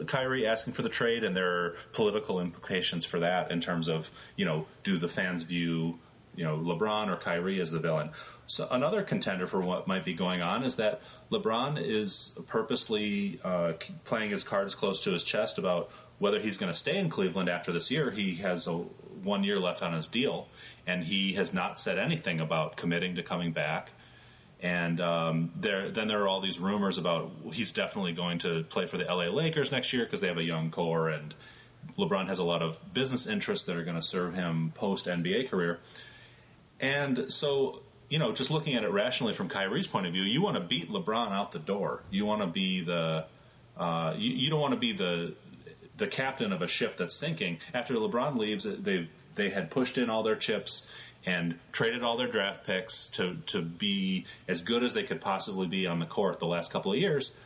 Kyrie 0.07 0.47
asking 0.47 0.73
for 0.73 0.81
the 0.81 0.89
trade, 0.89 1.23
and 1.23 1.35
there 1.35 1.65
are 1.65 1.75
political 1.93 2.39
implications 2.39 3.05
for 3.05 3.19
that 3.19 3.51
in 3.51 3.61
terms 3.61 3.87
of 3.87 4.09
you 4.35 4.45
know, 4.45 4.65
do 4.83 4.97
the 4.97 5.09
fans 5.09 5.43
view 5.43 5.99
you 6.35 6.45
know 6.45 6.57
LeBron 6.57 7.09
or 7.09 7.17
Kyrie 7.17 7.59
as 7.59 7.71
the 7.71 7.79
villain? 7.79 8.11
So 8.47 8.67
another 8.69 9.03
contender 9.03 9.45
for 9.45 9.61
what 9.61 9.87
might 9.87 10.05
be 10.05 10.13
going 10.13 10.41
on 10.41 10.63
is 10.63 10.77
that 10.77 11.01
LeBron 11.31 11.81
is 11.81 12.37
purposely 12.47 13.39
uh, 13.43 13.73
playing 14.05 14.31
his 14.31 14.43
cards 14.43 14.75
close 14.75 15.03
to 15.03 15.11
his 15.11 15.23
chest 15.23 15.57
about 15.57 15.91
whether 16.17 16.39
he's 16.39 16.57
going 16.57 16.71
to 16.71 16.77
stay 16.77 16.97
in 16.97 17.09
Cleveland 17.09 17.49
after 17.49 17.71
this 17.71 17.91
year. 17.91 18.11
He 18.11 18.35
has 18.35 18.67
a 18.67 18.73
one 18.73 19.43
year 19.43 19.59
left 19.59 19.81
on 19.81 19.93
his 19.93 20.07
deal, 20.07 20.47
and 20.85 21.03
he 21.03 21.33
has 21.33 21.53
not 21.53 21.79
said 21.79 21.97
anything 21.97 22.41
about 22.41 22.77
committing 22.77 23.15
to 23.15 23.23
coming 23.23 23.51
back. 23.51 23.91
And 24.61 24.99
um, 24.99 25.51
there, 25.55 25.89
then 25.89 26.07
there 26.07 26.23
are 26.23 26.27
all 26.27 26.41
these 26.41 26.59
rumors 26.59 26.97
about 26.97 27.31
he's 27.53 27.71
definitely 27.71 28.11
going 28.11 28.39
to 28.39 28.63
play 28.63 28.85
for 28.85 28.97
the 28.97 29.05
LA 29.05 29.25
Lakers 29.25 29.71
next 29.71 29.93
year 29.93 30.03
because 30.03 30.19
they 30.19 30.27
have 30.27 30.37
a 30.37 30.43
young 30.43 30.69
core, 30.69 31.07
and 31.07 31.33
LeBron 31.97 32.27
has 32.27 32.39
a 32.39 32.43
lot 32.43 32.61
of 32.61 32.77
business 32.93 33.27
interests 33.27 33.67
that 33.67 33.77
are 33.77 33.83
going 33.83 33.95
to 33.95 34.01
serve 34.01 34.33
him 34.33 34.71
post 34.75 35.07
NBA 35.07 35.49
career. 35.49 35.79
And 36.81 37.31
so, 37.31 37.81
you 38.09 38.19
know, 38.19 38.33
just 38.33 38.51
looking 38.51 38.75
at 38.75 38.83
it 38.83 38.89
rationally 38.91 39.33
from 39.33 39.47
Kyrie's 39.47 39.87
point 39.87 40.07
of 40.07 40.13
view, 40.13 40.23
you 40.23 40.41
want 40.41 40.55
to 40.55 40.61
beat 40.61 40.89
LeBron 40.89 41.31
out 41.31 41.51
the 41.51 41.59
door. 41.59 42.01
You 42.09 42.25
want 42.25 42.41
to 42.41 42.47
be 42.47 42.81
the 42.81 43.25
uh, 43.77 44.13
you, 44.17 44.31
you, 44.31 44.49
don't 44.49 44.59
want 44.59 44.73
to 44.73 44.79
be 44.79 44.91
the 44.91 45.33
the 45.95 46.07
captain 46.07 46.51
of 46.51 46.61
a 46.61 46.67
ship 46.67 46.97
that's 46.97 47.15
sinking. 47.15 47.59
After 47.73 47.93
LeBron 47.93 48.37
leaves, 48.37 48.65
they 48.65 49.07
they 49.35 49.49
had 49.49 49.71
pushed 49.71 49.97
in 49.97 50.09
all 50.09 50.23
their 50.23 50.35
chips 50.35 50.91
and 51.25 51.59
traded 51.71 52.03
all 52.03 52.17
their 52.17 52.27
draft 52.27 52.65
picks 52.65 53.09
to 53.09 53.35
to 53.47 53.61
be 53.61 54.25
as 54.47 54.61
good 54.61 54.83
as 54.83 54.93
they 54.93 55.03
could 55.03 55.21
possibly 55.21 55.67
be 55.67 55.87
on 55.87 55.99
the 55.99 56.05
court 56.05 56.39
the 56.39 56.47
last 56.47 56.71
couple 56.71 56.91
of 56.91 56.97
years, 56.97 57.37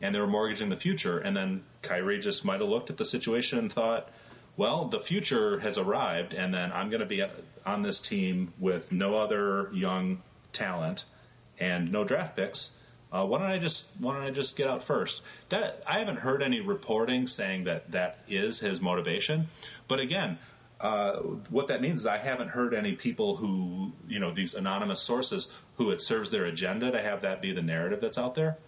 and 0.00 0.14
they 0.14 0.20
were 0.20 0.26
mortgaging 0.26 0.68
the 0.68 0.76
future. 0.76 1.18
And 1.18 1.36
then 1.36 1.62
Kyrie 1.82 2.20
just 2.20 2.44
might 2.44 2.60
have 2.60 2.68
looked 2.68 2.90
at 2.90 2.96
the 2.96 3.04
situation 3.04 3.58
and 3.58 3.72
thought, 3.72 4.08
well, 4.56 4.86
the 4.86 5.00
future 5.00 5.60
has 5.60 5.78
arrived, 5.78 6.34
and 6.34 6.52
then 6.52 6.72
I'm 6.72 6.90
going 6.90 7.00
to 7.00 7.06
be 7.06 7.24
on 7.64 7.82
this 7.82 8.00
team 8.00 8.52
with 8.58 8.92
no 8.92 9.16
other 9.16 9.70
young 9.72 10.22
talent 10.52 11.04
and 11.60 11.92
no 11.92 12.04
draft 12.04 12.36
picks 12.36 12.78
uh, 13.10 13.24
why 13.24 13.38
don't 13.38 13.50
I 13.50 13.58
just 13.58 13.90
why 13.98 14.14
don't 14.14 14.22
I 14.22 14.30
just 14.30 14.56
get 14.56 14.68
out 14.68 14.82
first? 14.82 15.22
That 15.48 15.82
I 15.86 16.00
haven't 16.00 16.18
heard 16.18 16.42
any 16.42 16.60
reporting 16.60 17.26
saying 17.26 17.64
that 17.64 17.90
that 17.92 18.18
is 18.28 18.60
his 18.60 18.80
motivation. 18.80 19.48
But 19.86 20.00
again, 20.00 20.38
uh, 20.80 21.16
what 21.50 21.68
that 21.68 21.80
means 21.80 22.00
is 22.00 22.06
I 22.06 22.18
haven't 22.18 22.48
heard 22.48 22.72
any 22.72 22.94
people 22.94 23.36
who 23.36 23.92
you 24.06 24.20
know 24.20 24.30
these 24.30 24.54
anonymous 24.54 25.00
sources 25.00 25.54
who 25.76 25.90
it 25.90 26.00
serves 26.00 26.30
their 26.30 26.44
agenda 26.44 26.92
to 26.92 27.00
have 27.00 27.22
that 27.22 27.42
be 27.42 27.52
the 27.52 27.62
narrative 27.62 28.00
that's 28.00 28.18
out 28.18 28.34
there. 28.34 28.58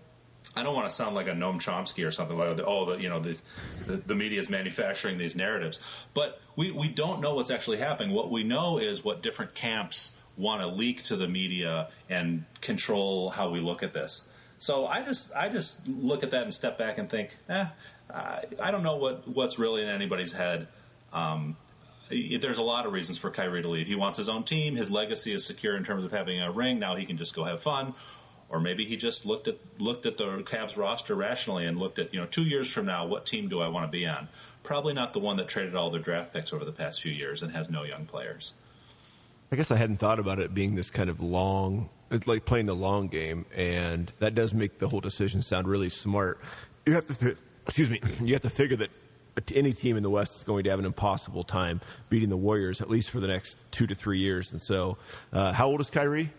I 0.57 0.65
don't 0.65 0.75
want 0.75 0.89
to 0.89 0.95
sound 0.95 1.15
like 1.15 1.29
a 1.29 1.33
Noam 1.33 1.57
Chomsky 1.57 2.07
or 2.07 2.11
something 2.11 2.37
like 2.37 2.57
that. 2.57 2.67
Oh, 2.67 2.87
the, 2.87 3.01
you 3.01 3.09
know, 3.09 3.21
the, 3.21 3.39
the, 3.87 3.97
the 3.99 4.15
media 4.17 4.41
is 4.41 4.51
manufacturing 4.51 5.17
these 5.17 5.37
narratives, 5.37 5.81
but 6.13 6.41
we, 6.57 6.73
we 6.73 6.89
don't 6.89 7.21
know 7.21 7.35
what's 7.35 7.51
actually 7.51 7.77
happening. 7.77 8.13
What 8.13 8.31
we 8.33 8.43
know 8.43 8.79
is 8.79 9.05
what 9.05 9.23
different 9.23 9.55
camps 9.55 10.19
want 10.37 10.63
to 10.63 10.67
leak 10.67 11.05
to 11.05 11.17
the 11.17 11.29
media 11.29 11.89
and 12.09 12.45
control 12.61 13.31
how 13.31 13.51
we 13.51 13.61
look 13.61 13.83
at 13.83 13.93
this. 13.93 14.29
So 14.59 14.87
I 14.87 15.03
just 15.03 15.35
I 15.37 15.49
just 15.49 15.87
look 15.89 16.23
at 16.23 16.33
that 16.33 16.43
and 16.43 16.53
step 16.53 16.79
back 16.79 16.99
and 16.99 17.09
think, 17.09 17.35
eh, 17.49 17.67
I, 18.13 18.45
I 18.61 18.71
don't 18.73 18.83
know 18.83 18.97
what 18.97 19.29
what's 19.29 19.59
really 19.59 19.83
in 19.83 19.89
anybody's 19.89 20.33
head. 20.33 20.69
Um, 21.13 21.57
there's 22.11 22.59
a 22.59 22.63
lot 22.63 22.87
of 22.87 22.93
reasons 22.93 23.19
for 23.19 23.31
Kyrie 23.31 23.63
to 23.63 23.69
leave. 23.69 23.87
He 23.87 23.95
wants 23.95 24.19
his 24.19 24.29
own 24.29 24.45
team. 24.45 24.77
His 24.77 24.91
legacy 24.91 25.33
is 25.33 25.45
secure 25.45 25.77
in 25.77 25.85
terms 25.85 26.05
of 26.05 26.13
having 26.13 26.41
a 26.41 26.51
ring. 26.51 26.79
Now 26.79 26.97
he 26.97 27.07
can 27.07 27.17
just 27.17 27.35
go 27.35 27.45
have 27.45 27.63
fun. 27.63 27.95
Or 28.49 28.59
maybe 28.59 28.85
he 28.85 28.97
just 28.97 29.27
looked 29.27 29.47
at 29.47 29.59
looked 29.79 30.07
at 30.07 30.17
the 30.17 30.25
Cavs 30.39 30.77
roster 30.77 31.15
rationally 31.15 31.67
and 31.67 31.79
looked 31.79 32.01
at 32.01 32.13
you 32.13 32.21
know 32.21 32.27
two 32.27 32.43
years 32.43 32.73
from 32.73 32.87
now 32.87 33.07
what 33.07 33.25
team 33.25 33.49
do 33.49 33.61
I 33.61 33.69
want 33.69 33.87
to 33.87 33.91
be 33.91 34.07
on? 34.07 34.29
Probably 34.65 34.93
not 34.93 35.13
the 35.13 35.21
one 35.21 35.37
that 35.37 35.47
traded 35.47 35.77
all 35.77 35.91
their 35.91 36.03
draft 36.03 36.33
picks 36.33 36.53
over 36.53 36.65
the 36.65 36.73
past 36.73 37.01
few 37.01 37.13
years 37.13 37.45
and 37.45 37.53
has 37.53 37.71
no 37.71 37.85
young 37.85 38.07
players. 38.07 38.55
I 39.53 39.57
guess 39.57 39.71
I 39.71 39.77
hadn't 39.77 39.99
thought 39.99 40.19
about 40.19 40.41
it 40.41 40.53
being 40.53 40.75
this 40.75 40.91
kind 40.91 41.11
of 41.11 41.21
long 41.21 41.89
it's 42.11 42.27
like 42.27 42.45
playing 42.45 42.67
the 42.67 42.75
long 42.75 43.09
game, 43.09 43.47
and 43.55 44.13
that 44.19 44.35
does 44.35 44.53
make 44.53 44.79
the 44.79 44.89
whole 44.89 45.01
decision 45.01 45.43
sound 45.43 45.69
really 45.69 45.89
smart. 45.89 46.41
You 46.87 46.95
have 46.95 47.07
to, 47.19 47.37
excuse 47.67 47.89
me, 47.89 48.01
you 48.21 48.35
have 48.35 48.43
to 48.43 48.51
figure 48.51 48.77
that 48.79 48.91
any 49.55 49.73
team 49.73 49.97
in 49.97 50.03
the 50.03 50.11
West 50.11 50.37
is 50.37 50.45
going 50.45 50.65
to 50.65 50.71
have 50.71 50.79
an 50.79 50.85
impossible 50.85 51.43
time 51.43 51.81
beating 52.09 52.29
the 52.29 52.37
Warriors, 52.37 52.81
at 52.81 52.91
least 52.91 53.11
for 53.11 53.21
the 53.21 53.27
next 53.29 53.57
two 53.71 53.87
to 53.87 53.95
three 53.95 54.19
years. 54.19 54.53
And 54.53 54.61
so, 54.61 54.99
uh, 55.33 55.53
how 55.53 55.69
old 55.69 55.81
is 55.81 55.91
Kyrie? 55.91 56.31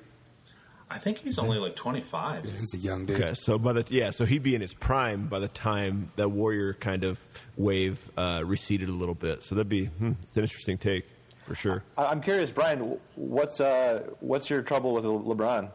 I 0.89 0.97
think 0.97 1.19
he's 1.19 1.39
only 1.39 1.57
like 1.57 1.75
25. 1.77 2.43
He's 2.59 2.73
a 2.73 2.77
young 2.77 3.05
dude. 3.05 3.21
Okay, 3.21 3.33
so 3.33 3.57
by 3.57 3.71
the 3.71 3.85
yeah, 3.89 4.09
so 4.09 4.25
he'd 4.25 4.43
be 4.43 4.55
in 4.55 4.61
his 4.61 4.73
prime 4.73 5.27
by 5.27 5.39
the 5.39 5.47
time 5.47 6.07
that 6.17 6.29
Warrior 6.29 6.73
kind 6.73 7.05
of 7.05 7.17
wave 7.55 7.97
uh, 8.17 8.43
receded 8.45 8.89
a 8.89 8.93
little 8.93 9.15
bit. 9.15 9.41
So 9.43 9.55
that'd 9.55 9.69
be 9.69 9.85
hmm, 9.85 10.11
it's 10.23 10.35
an 10.35 10.43
interesting 10.43 10.77
take 10.77 11.05
for 11.47 11.55
sure. 11.55 11.83
I- 11.97 12.07
I'm 12.07 12.21
curious, 12.21 12.51
Brian. 12.51 12.97
What's 13.15 13.61
uh, 13.61 14.09
what's 14.19 14.49
your 14.49 14.61
trouble 14.63 14.93
with 14.93 15.05
LeBron? 15.05 15.71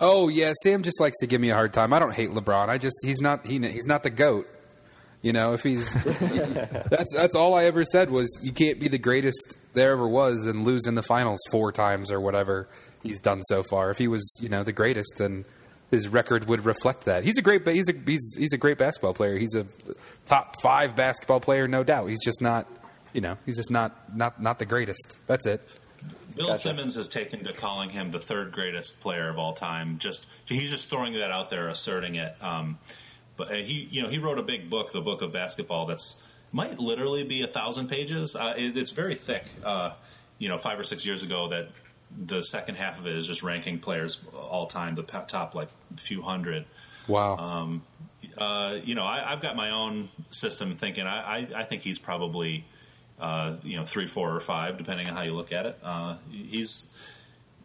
Oh 0.00 0.28
yeah, 0.28 0.52
Sam 0.64 0.82
just 0.82 1.00
likes 1.00 1.16
to 1.18 1.28
give 1.28 1.40
me 1.40 1.50
a 1.50 1.54
hard 1.54 1.72
time. 1.72 1.92
I 1.92 2.00
don't 2.00 2.12
hate 2.12 2.30
LeBron. 2.30 2.68
I 2.68 2.76
just 2.78 2.96
he's 3.04 3.20
not 3.20 3.46
he, 3.46 3.60
he's 3.68 3.86
not 3.86 4.02
the 4.02 4.10
goat. 4.10 4.48
You 5.22 5.32
know, 5.32 5.52
if 5.52 5.62
he's 5.62 5.92
that's 6.04 7.14
that's 7.14 7.34
all 7.34 7.54
I 7.54 7.64
ever 7.64 7.84
said 7.84 8.10
was 8.10 8.40
you 8.42 8.52
can't 8.52 8.80
be 8.80 8.88
the 8.88 8.98
greatest 8.98 9.58
there 9.74 9.92
ever 9.92 10.08
was 10.08 10.46
and 10.46 10.64
lose 10.64 10.86
in 10.86 10.94
the 10.94 11.02
finals 11.02 11.40
four 11.50 11.72
times 11.72 12.10
or 12.10 12.20
whatever 12.20 12.68
he's 13.02 13.20
done 13.20 13.42
so 13.42 13.62
far. 13.62 13.90
If 13.90 13.98
he 13.98 14.08
was, 14.08 14.36
you 14.40 14.48
know, 14.48 14.62
the 14.62 14.72
greatest, 14.72 15.12
then 15.18 15.44
his 15.90 16.08
record 16.08 16.46
would 16.48 16.64
reflect 16.64 17.04
that. 17.04 17.24
He's 17.24 17.36
a 17.36 17.42
great 17.42 17.66
he's 17.68 17.88
a 17.88 17.94
he's 18.06 18.34
he's 18.36 18.52
a 18.52 18.58
great 18.58 18.78
basketball 18.78 19.12
player. 19.12 19.36
He's 19.36 19.54
a 19.54 19.66
top 20.26 20.60
5 20.62 20.96
basketball 20.96 21.40
player 21.40 21.68
no 21.68 21.84
doubt. 21.84 22.08
He's 22.08 22.24
just 22.24 22.40
not, 22.40 22.66
you 23.12 23.20
know, 23.20 23.36
he's 23.44 23.56
just 23.56 23.70
not 23.70 24.16
not 24.16 24.40
not 24.40 24.58
the 24.58 24.66
greatest. 24.66 25.18
That's 25.26 25.46
it. 25.46 25.68
Bill 26.34 26.54
Simmons 26.54 26.94
has 26.94 27.08
taken 27.08 27.44
to 27.44 27.52
calling 27.52 27.90
him 27.90 28.10
the 28.10 28.20
third 28.20 28.52
greatest 28.52 29.00
player 29.00 29.28
of 29.28 29.38
all 29.38 29.52
time. 29.52 29.98
Just 29.98 30.28
he's 30.46 30.70
just 30.70 30.88
throwing 30.88 31.14
that 31.14 31.30
out 31.30 31.50
there, 31.50 31.68
asserting 31.68 32.14
it. 32.14 32.34
Um, 32.40 32.78
but 33.40 33.50
uh, 33.50 33.54
he, 33.54 33.88
you 33.90 34.02
know, 34.02 34.08
he 34.10 34.18
wrote 34.18 34.38
a 34.38 34.42
big 34.42 34.68
book, 34.68 34.92
the 34.92 35.00
book 35.00 35.22
of 35.22 35.32
basketball, 35.32 35.86
that's 35.86 36.22
might 36.52 36.78
literally 36.78 37.24
be 37.24 37.40
a 37.40 37.46
thousand 37.46 37.88
pages. 37.88 38.36
Uh, 38.36 38.52
it, 38.54 38.76
it's 38.76 38.90
very 38.90 39.14
thick. 39.14 39.44
Uh, 39.64 39.92
you 40.38 40.50
know, 40.50 40.58
five 40.58 40.78
or 40.78 40.84
six 40.84 41.06
years 41.06 41.22
ago, 41.22 41.48
that 41.48 41.68
the 42.14 42.42
second 42.42 42.74
half 42.74 42.98
of 42.98 43.06
it 43.06 43.16
is 43.16 43.26
just 43.26 43.42
ranking 43.42 43.78
players 43.78 44.22
all 44.34 44.66
time, 44.66 44.94
the 44.94 45.02
top 45.02 45.54
like 45.54 45.68
few 45.96 46.20
hundred. 46.20 46.66
Wow. 47.08 47.36
Um, 47.36 47.82
uh, 48.36 48.76
you 48.82 48.94
know, 48.94 49.04
I, 49.04 49.32
I've 49.32 49.40
got 49.40 49.56
my 49.56 49.70
own 49.70 50.10
system 50.30 50.74
thinking. 50.74 51.06
I, 51.06 51.38
I, 51.38 51.48
I 51.56 51.64
think 51.64 51.80
he's 51.80 51.98
probably, 51.98 52.66
uh, 53.18 53.56
you 53.62 53.78
know, 53.78 53.84
three, 53.86 54.06
four, 54.06 54.36
or 54.36 54.40
five, 54.40 54.76
depending 54.76 55.08
on 55.08 55.16
how 55.16 55.22
you 55.22 55.32
look 55.32 55.52
at 55.52 55.64
it. 55.64 55.78
Uh, 55.82 56.16
he's 56.30 56.90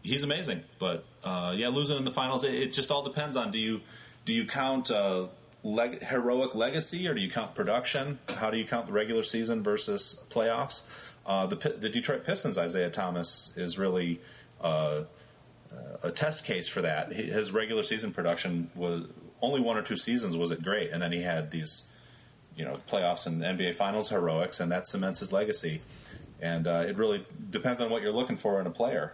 he's 0.04 0.24
amazing, 0.24 0.64
but 0.80 1.04
uh, 1.26 1.54
yeah, 1.58 1.68
losing 1.68 1.98
in 1.98 2.06
the 2.06 2.12
finals, 2.12 2.46
it, 2.46 2.54
it 2.54 2.72
just 2.72 2.92
all 2.92 3.04
depends 3.04 3.36
on 3.36 3.52
do 3.52 3.60
you 3.60 3.82
do 4.26 4.34
you 4.34 4.46
count 4.46 4.92
uh, 4.92 5.28
leg- 5.66 6.02
heroic 6.02 6.56
legacy 6.56 7.08
or 7.08 7.14
do 7.14 7.22
you 7.22 7.30
count 7.30 7.56
production? 7.56 8.20
How 8.38 8.52
do 8.52 8.58
you 8.58 8.66
count 8.66 8.88
the 8.88 8.94
regular 8.94 9.24
season 9.24 9.64
versus 9.64 10.26
playoffs? 10.30 10.88
Uh, 11.26 11.48
the 11.48 11.56
the 11.56 11.90
Detroit 11.90 12.24
Pistons, 12.24 12.58
Isiah 12.58 12.90
Thomas 12.90 13.58
is 13.58 13.78
really. 13.78 14.22
Uh, 14.62 15.04
a 16.04 16.12
test 16.12 16.46
case 16.46 16.68
for 16.68 16.84
that. 16.84 17.12
His 17.12 17.52
regular 17.52 17.84
season 17.84 18.14
production 18.14 18.70
was 18.76 19.06
only 19.42 19.60
one 19.60 19.78
or 19.78 19.82
two 19.82 19.98
seasons 19.98 20.38
was 20.38 20.52
it 20.52 20.64
great, 20.64 20.92
and 20.92 21.02
then 21.02 21.12
he 21.12 21.22
had 21.22 21.52
these, 21.52 21.90
you 22.56 22.66
know, 22.66 22.74
playoffs 22.88 23.28
and 23.28 23.42
NBA 23.42 23.76
Finals 23.76 24.10
heroics, 24.10 24.60
and 24.60 24.72
that 24.72 24.88
cements 24.88 25.20
his 25.20 25.32
legacy. 25.32 25.82
And 26.42 26.68
uh, 26.68 26.86
it 26.88 26.98
really 26.98 27.24
depends 27.50 27.82
on 27.82 27.90
what 27.90 28.02
you're 28.02 28.14
looking 28.14 28.36
for 28.36 28.62
in 28.62 28.68
a 28.68 28.72
player. 28.72 29.14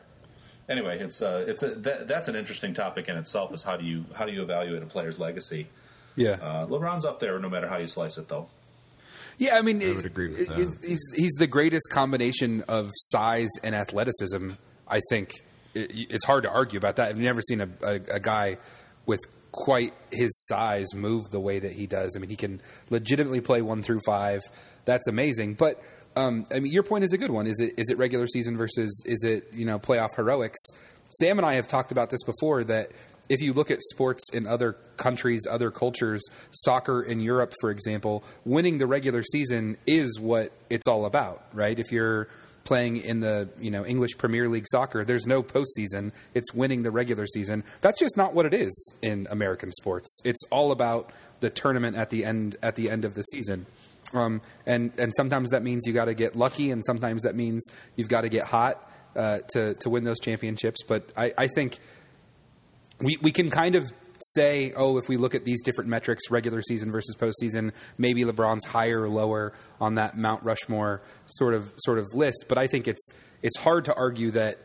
Anyway, 0.70 1.00
it's 1.00 1.22
uh, 1.22 1.44
it's 1.48 1.64
a 1.64 1.70
that, 1.70 2.08
that's 2.08 2.28
an 2.28 2.36
interesting 2.36 2.74
topic 2.74 3.10
in 3.10 3.18
itself. 3.18 3.52
Is 3.54 3.64
how 3.64 3.78
do 3.78 3.86
you 3.86 4.06
how 4.14 4.26
do 4.26 4.32
you 4.32 4.44
evaluate 4.44 4.84
a 4.84 4.86
player's 4.86 5.20
legacy? 5.20 5.68
Yeah. 6.16 6.32
Uh, 6.42 6.68
LeBron's 6.68 7.06
up 7.06 7.20
there, 7.20 7.40
no 7.40 7.50
matter 7.50 7.68
how 7.68 7.78
you 7.78 7.88
slice 7.88 8.18
it, 8.18 8.28
though. 8.28 8.48
Yeah, 9.38 9.58
I 9.58 9.62
mean, 9.62 9.82
I 9.82 9.96
would 9.96 10.06
agree 10.06 10.30
with 10.30 10.40
it- 10.42 10.50
that. 10.50 10.60
it- 10.60 10.70
he's 10.90 11.00
he's 11.16 11.34
the 11.40 11.48
greatest 11.48 11.90
combination 11.90 12.64
of 12.68 12.90
size 12.96 13.50
and 13.64 13.74
athleticism. 13.76 14.52
I 14.88 15.02
think 15.10 15.32
It- 15.74 15.92
it's 16.10 16.26
hard 16.26 16.44
to 16.44 16.50
argue 16.50 16.78
about 16.78 16.98
that. 16.98 17.10
I've 17.10 17.18
never 17.18 17.42
seen 17.42 17.62
a, 17.62 17.70
a, 17.82 17.94
a 18.16 18.20
guy 18.20 18.58
with 19.06 19.22
quite 19.54 19.94
his 20.12 20.30
size 20.48 20.94
move 20.94 21.30
the 21.32 21.40
way 21.40 21.60
that 21.60 21.72
he 21.72 21.88
does. 21.88 22.16
I 22.16 22.20
mean, 22.20 22.30
he 22.30 22.36
can 22.36 22.62
legitimately 22.90 23.40
play 23.42 23.62
one 23.62 23.82
through 23.82 24.02
five. 24.06 24.42
That's 24.86 25.08
amazing. 25.08 25.54
But 25.56 25.82
um, 26.18 26.46
I 26.52 26.60
mean, 26.60 26.72
your 26.74 26.84
point 26.84 27.06
is 27.06 27.14
a 27.14 27.18
good 27.18 27.32
one. 27.32 27.48
Is 27.48 27.60
it 27.62 27.74
is 27.78 27.90
it 27.90 27.98
regular 27.98 28.28
season 28.28 28.58
versus 28.58 29.02
is 29.06 29.24
it 29.24 29.48
you 29.54 29.66
know 29.66 29.80
playoff 29.80 30.10
heroics? 30.16 30.60
Sam 31.20 31.40
and 31.40 31.46
I 31.46 31.54
have 31.56 31.68
talked 31.70 31.92
about 31.94 32.10
this 32.10 32.24
before 32.24 32.64
that 32.66 32.92
if 33.32 33.42
you 33.42 33.54
look 33.54 33.72
at 33.72 33.82
sports 33.82 34.30
in 34.34 34.46
other 34.46 34.74
countries, 34.98 35.48
other 35.50 35.72
cultures, 35.72 36.22
soccer 36.52 37.02
in 37.02 37.22
Europe, 37.22 37.54
for 37.62 37.72
example, 37.72 38.26
winning 38.44 38.78
the 38.78 38.86
regular 38.86 39.24
season 39.24 39.78
is 39.88 40.20
what 40.20 40.52
it's 40.70 40.86
all 40.86 41.06
about, 41.06 41.46
right? 41.54 41.80
If 41.80 41.94
you're 41.94 42.28
playing 42.66 42.98
in 42.98 43.22
the 43.22 43.50
you 43.60 43.72
know 43.72 43.86
English 43.86 44.18
Premier 44.18 44.50
League 44.50 44.68
soccer, 44.70 45.06
there's 45.06 45.26
no 45.26 45.42
postseason. 45.42 46.12
It's 46.34 46.54
winning 46.54 46.84
the 46.84 46.92
regular 46.92 47.26
season. 47.26 47.64
That's 47.80 48.00
just 48.00 48.18
not 48.18 48.34
what 48.34 48.46
it 48.46 48.54
is 48.54 48.94
in 49.02 49.28
American 49.32 49.72
sports. 49.72 50.20
It's 50.26 50.44
all 50.52 50.74
about 50.74 51.10
the 51.40 51.50
tournament 51.50 51.96
at 51.96 52.10
the 52.10 52.26
end 52.26 52.58
at 52.62 52.76
the 52.76 52.90
end 52.90 53.06
of 53.06 53.14
the 53.14 53.24
season. 53.24 53.66
Um, 54.14 54.42
and 54.66 54.92
and 54.98 55.14
sometimes 55.16 55.52
that 55.52 55.64
means 55.64 55.84
you 55.88 55.94
got 55.94 56.06
to 56.06 56.14
get 56.14 56.36
lucky, 56.36 56.70
and 56.70 56.84
sometimes 56.86 57.24
that 57.24 57.36
means 57.36 57.66
you've 57.96 58.10
got 58.10 58.22
to 58.22 58.30
get 58.30 58.44
hot 58.44 58.92
uh, 59.16 59.40
to 59.54 59.74
to 59.76 59.90
win 59.90 60.04
those 60.04 60.20
championships. 60.20 60.84
But 60.86 61.14
I, 61.16 61.34
I 61.38 61.48
think 61.48 61.80
we 63.02 63.18
we 63.22 63.32
can 63.32 63.50
kind 63.50 63.76
of 63.76 63.92
say, 64.24 64.72
oh, 64.76 64.98
if 64.98 65.08
we 65.08 65.18
look 65.18 65.36
at 65.36 65.46
these 65.46 65.62
different 65.64 65.90
metrics, 65.90 66.30
regular 66.30 66.62
season 66.62 66.92
versus 66.92 67.16
postseason, 67.16 67.72
maybe 67.98 68.24
LeBron's 68.24 68.66
higher 68.66 69.02
or 69.02 69.10
lower 69.10 69.54
on 69.80 69.96
that 69.96 70.18
Mount 70.18 70.44
Rushmore 70.44 71.02
sort 71.26 71.54
of 71.54 71.74
sort 71.78 71.98
of 72.00 72.08
list. 72.14 72.46
But 72.48 72.58
I 72.58 72.68
think 72.68 72.88
it's 72.88 73.10
it's 73.42 73.58
hard 73.58 73.86
to 73.86 73.96
argue 73.96 74.32
that, 74.32 74.60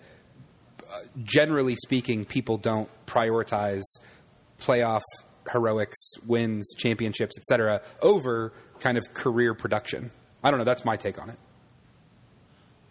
uh, 0.92 1.00
generally 1.24 1.76
speaking, 1.76 2.24
people 2.24 2.58
don't 2.58 2.88
prioritize 3.06 3.84
playoff 4.60 5.02
heroics, 5.50 5.96
wins, 6.26 6.74
championships, 6.76 7.38
etc., 7.38 7.80
over 8.02 8.52
kind 8.80 8.98
of 8.98 9.14
career 9.14 9.54
production. 9.54 10.10
I 10.42 10.50
don't 10.50 10.58
know. 10.58 10.64
That's 10.64 10.84
my 10.84 10.96
take 10.96 11.20
on 11.20 11.30
it. 11.30 11.38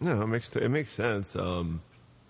No, 0.00 0.22
it 0.22 0.26
makes 0.26 0.54
it 0.54 0.68
makes 0.68 0.92
sense. 0.92 1.34
Um, 1.36 1.82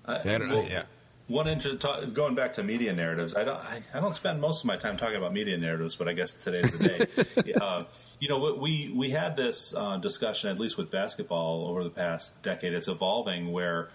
I, 0.05 0.21
Yeah, 0.25 0.35
I 0.35 0.39
don't 0.39 0.49
know, 0.49 0.63
yeah. 0.63 0.85
One 1.29 1.49
inter- 1.49 1.77
ta- 1.77 2.05
going 2.05 2.37
back 2.37 2.53
to 2.55 2.63
media 2.63 2.93
narratives, 2.93 3.35
I 3.35 3.43
don't. 3.43 3.57
I, 3.57 3.81
I 3.93 4.01
don't 4.01 4.15
spend 4.15 4.41
most 4.41 4.63
of 4.63 4.67
my 4.67 4.77
time 4.77 4.97
talking 4.97 5.17
about 5.17 5.33
media 5.33 5.59
narratives, 5.59 5.97
but 5.97 6.09
I 6.09 6.13
guess 6.13 6.35
today's 6.35 6.71
the 6.71 6.89
day. 7.45 7.53
uh, 7.61 7.85
you 8.21 8.29
know, 8.29 8.55
we 8.55 8.93
we 8.95 9.11
had 9.11 9.35
this 9.35 9.75
uh, 9.75 9.97
discussion, 9.97 10.51
at 10.51 10.61
least 10.61 10.79
with 10.79 10.93
basketball, 10.93 11.67
over 11.67 11.83
the 11.83 11.91
past 11.91 12.43
decade. 12.45 12.75
It's 12.75 12.87
evolving 12.87 13.51
where, 13.51 13.89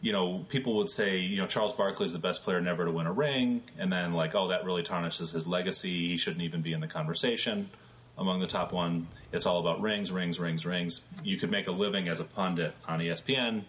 you 0.00 0.12
know, 0.12 0.46
people 0.48 0.76
would 0.76 0.88
say, 0.88 1.18
you 1.18 1.36
know, 1.36 1.46
Charles 1.46 1.74
Barkley 1.74 2.06
is 2.06 2.14
the 2.14 2.18
best 2.20 2.44
player 2.44 2.60
never 2.62 2.86
to 2.86 2.90
win 2.90 3.06
a 3.06 3.12
ring, 3.12 3.62
and 3.78 3.92
then 3.92 4.14
like, 4.14 4.34
oh, 4.34 4.48
that 4.48 4.64
really 4.64 4.82
tarnishes 4.82 5.30
his 5.30 5.46
legacy. 5.46 6.08
He 6.08 6.16
shouldn't 6.16 6.42
even 6.42 6.62
be 6.62 6.72
in 6.72 6.80
the 6.80 6.88
conversation 6.88 7.68
among 8.16 8.40
the 8.40 8.46
top 8.46 8.72
one. 8.72 9.08
It's 9.30 9.44
all 9.44 9.60
about 9.60 9.82
rings, 9.82 10.10
rings, 10.10 10.40
rings, 10.40 10.64
rings. 10.64 11.06
You 11.22 11.36
could 11.36 11.50
make 11.50 11.66
a 11.66 11.72
living 11.72 12.08
as 12.08 12.20
a 12.20 12.24
pundit 12.24 12.74
on 12.88 13.00
ESPN 13.00 13.64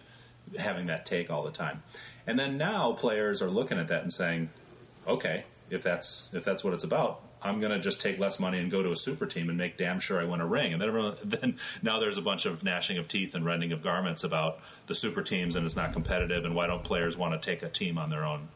having 0.58 0.86
that 0.86 1.06
take 1.06 1.30
all 1.30 1.44
the 1.44 1.52
time. 1.52 1.82
And 2.26 2.38
then 2.38 2.58
now 2.58 2.92
players 2.92 3.42
are 3.42 3.50
looking 3.50 3.78
at 3.78 3.88
that 3.88 4.02
and 4.02 4.12
saying, 4.12 4.50
okay, 5.06 5.44
if 5.70 5.82
that's 5.82 6.32
if 6.34 6.44
that's 6.44 6.64
what 6.64 6.74
it's 6.74 6.84
about, 6.84 7.22
I'm 7.42 7.60
going 7.60 7.72
to 7.72 7.78
just 7.78 8.00
take 8.00 8.18
less 8.18 8.38
money 8.38 8.58
and 8.58 8.70
go 8.70 8.82
to 8.82 8.92
a 8.92 8.96
super 8.96 9.26
team 9.26 9.48
and 9.48 9.56
make 9.56 9.78
damn 9.78 10.00
sure 10.00 10.20
I 10.20 10.24
win 10.24 10.40
a 10.40 10.46
ring. 10.46 10.72
And 10.72 10.82
then 10.82 10.88
everyone, 10.88 11.16
then 11.24 11.58
now 11.82 12.00
there's 12.00 12.18
a 12.18 12.22
bunch 12.22 12.46
of 12.46 12.62
gnashing 12.62 12.98
of 12.98 13.08
teeth 13.08 13.34
and 13.34 13.44
rending 13.44 13.72
of 13.72 13.82
garments 13.82 14.24
about 14.24 14.60
the 14.86 14.94
super 14.94 15.22
teams 15.22 15.56
and 15.56 15.64
it's 15.64 15.76
not 15.76 15.92
competitive 15.92 16.44
and 16.44 16.54
why 16.54 16.66
don't 16.66 16.84
players 16.84 17.16
want 17.16 17.40
to 17.40 17.50
take 17.50 17.62
a 17.62 17.68
team 17.68 17.98
on 17.98 18.10
their 18.10 18.24
own 18.24 18.48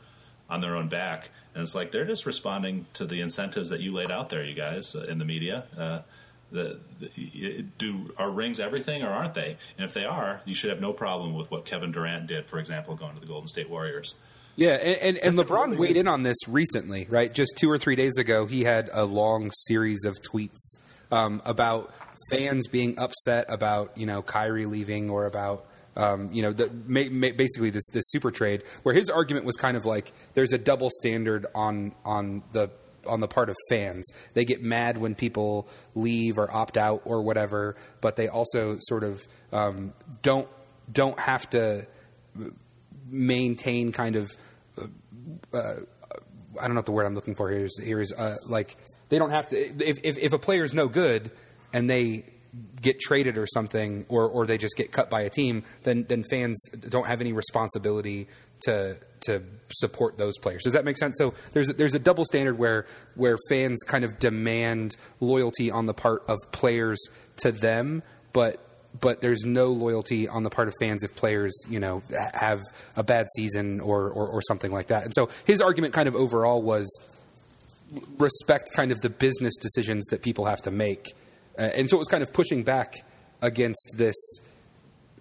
on 0.50 0.60
their 0.60 0.76
own 0.76 0.88
back? 0.88 1.30
And 1.54 1.62
it's 1.62 1.74
like 1.74 1.92
they're 1.92 2.04
just 2.04 2.26
responding 2.26 2.86
to 2.94 3.06
the 3.06 3.20
incentives 3.20 3.70
that 3.70 3.80
you 3.80 3.92
laid 3.92 4.10
out 4.10 4.28
there, 4.28 4.44
you 4.44 4.54
guys 4.54 4.94
uh, 4.94 5.04
in 5.04 5.18
the 5.18 5.24
media. 5.24 5.64
Uh, 5.76 6.00
the, 6.50 6.78
the, 7.00 7.64
do 7.78 8.12
are 8.16 8.30
rings 8.30 8.60
everything 8.60 9.02
or 9.02 9.08
aren't 9.08 9.34
they? 9.34 9.56
And 9.76 9.84
if 9.84 9.94
they 9.94 10.04
are, 10.04 10.40
you 10.44 10.54
should 10.54 10.70
have 10.70 10.80
no 10.80 10.92
problem 10.92 11.34
with 11.34 11.50
what 11.50 11.64
Kevin 11.64 11.92
Durant 11.92 12.26
did, 12.26 12.46
for 12.46 12.58
example, 12.58 12.94
going 12.94 13.14
to 13.14 13.20
the 13.20 13.26
Golden 13.26 13.48
State 13.48 13.68
Warriors. 13.68 14.18
Yeah, 14.56 14.74
and, 14.74 15.16
and, 15.16 15.18
and 15.18 15.38
LeBron 15.38 15.76
weighed 15.76 15.96
in 15.96 16.06
on 16.06 16.22
this 16.22 16.36
recently, 16.46 17.06
right? 17.10 17.32
Just 17.32 17.54
two 17.56 17.68
or 17.68 17.76
three 17.76 17.96
days 17.96 18.18
ago, 18.18 18.46
he 18.46 18.62
had 18.62 18.88
a 18.92 19.04
long 19.04 19.50
series 19.52 20.04
of 20.04 20.16
tweets 20.22 20.78
um, 21.10 21.42
about 21.44 21.92
fans 22.30 22.68
being 22.68 22.98
upset 22.98 23.46
about 23.48 23.96
you 23.98 24.06
know 24.06 24.22
Kyrie 24.22 24.66
leaving 24.66 25.10
or 25.10 25.26
about 25.26 25.66
um, 25.96 26.30
you 26.32 26.42
know 26.42 26.52
the, 26.52 26.70
ma- 26.86 27.10
ma- 27.10 27.34
basically 27.36 27.70
this 27.70 27.88
this 27.92 28.04
super 28.08 28.30
trade, 28.30 28.62
where 28.84 28.94
his 28.94 29.10
argument 29.10 29.44
was 29.44 29.56
kind 29.56 29.76
of 29.76 29.84
like 29.84 30.12
there's 30.34 30.52
a 30.52 30.58
double 30.58 30.90
standard 30.90 31.46
on 31.54 31.92
on 32.04 32.42
the 32.52 32.70
on 33.06 33.20
the 33.20 33.28
part 33.28 33.48
of 33.48 33.56
fans. 33.68 34.04
They 34.34 34.44
get 34.44 34.62
mad 34.62 34.98
when 34.98 35.14
people 35.14 35.68
leave 35.94 36.38
or 36.38 36.52
opt 36.54 36.76
out 36.76 37.02
or 37.04 37.22
whatever, 37.22 37.76
but 38.00 38.16
they 38.16 38.28
also 38.28 38.78
sort 38.80 39.04
of 39.04 39.26
um, 39.52 39.92
don't 40.22 40.48
don't 40.92 41.18
have 41.18 41.48
to 41.50 41.86
maintain 43.08 43.92
kind 43.92 44.16
of 44.16 44.36
uh, 45.52 45.74
I 46.60 46.66
don't 46.66 46.74
know 46.74 46.78
what 46.78 46.86
the 46.86 46.92
word 46.92 47.06
I'm 47.06 47.14
looking 47.14 47.34
for 47.34 47.50
here 47.50 47.64
is. 47.64 47.80
Here 47.82 48.00
is 48.00 48.12
uh, 48.12 48.36
like 48.46 48.76
they 49.08 49.18
don't 49.18 49.30
have 49.30 49.48
to. 49.50 49.56
If, 49.56 49.98
if 50.02 50.18
if 50.18 50.32
a 50.32 50.38
player 50.38 50.64
is 50.64 50.74
no 50.74 50.88
good 50.88 51.30
and 51.72 51.88
they 51.90 52.24
get 52.80 53.00
traded 53.00 53.38
or 53.38 53.46
something, 53.46 54.06
or 54.08 54.28
or 54.28 54.46
they 54.46 54.58
just 54.58 54.76
get 54.76 54.92
cut 54.92 55.10
by 55.10 55.22
a 55.22 55.30
team, 55.30 55.64
then 55.82 56.04
then 56.08 56.22
fans 56.22 56.62
don't 56.88 57.06
have 57.06 57.20
any 57.20 57.32
responsibility 57.32 58.28
to 58.62 58.96
to 59.22 59.42
support 59.72 60.18
those 60.18 60.36
players. 60.38 60.62
Does 60.62 60.74
that 60.74 60.84
make 60.84 60.96
sense? 60.96 61.16
So 61.18 61.34
there's 61.52 61.68
there's 61.68 61.94
a 61.94 61.98
double 61.98 62.24
standard 62.24 62.58
where 62.58 62.86
where 63.14 63.38
fans 63.48 63.80
kind 63.86 64.04
of 64.04 64.18
demand 64.18 64.96
loyalty 65.20 65.70
on 65.70 65.86
the 65.86 65.94
part 65.94 66.22
of 66.28 66.38
players 66.52 66.98
to 67.38 67.52
them, 67.52 68.02
but 68.32 68.60
but 69.00 69.20
there's 69.20 69.42
no 69.44 69.68
loyalty 69.68 70.28
on 70.28 70.42
the 70.44 70.50
part 70.50 70.68
of 70.68 70.74
fans 70.78 71.02
if 71.02 71.14
players, 71.14 71.54
you 71.68 71.80
know, 71.80 72.02
have 72.32 72.60
a 72.96 73.02
bad 73.02 73.26
season 73.34 73.80
or, 73.80 74.08
or, 74.08 74.28
or 74.28 74.40
something 74.42 74.70
like 74.70 74.86
that. 74.86 75.04
And 75.04 75.12
so 75.12 75.30
his 75.44 75.60
argument 75.60 75.94
kind 75.94 76.06
of 76.06 76.14
overall 76.14 76.62
was 76.62 76.88
respect 78.18 78.70
kind 78.72 78.92
of 78.92 79.00
the 79.00 79.10
business 79.10 79.54
decisions 79.60 80.04
that 80.06 80.22
people 80.22 80.44
have 80.44 80.62
to 80.62 80.70
make. 80.70 81.12
Uh, 81.58 81.62
and 81.62 81.90
so 81.90 81.96
it 81.96 81.98
was 81.98 82.08
kind 82.08 82.22
of 82.22 82.32
pushing 82.32 82.62
back 82.62 82.94
against 83.42 83.94
this 83.96 84.14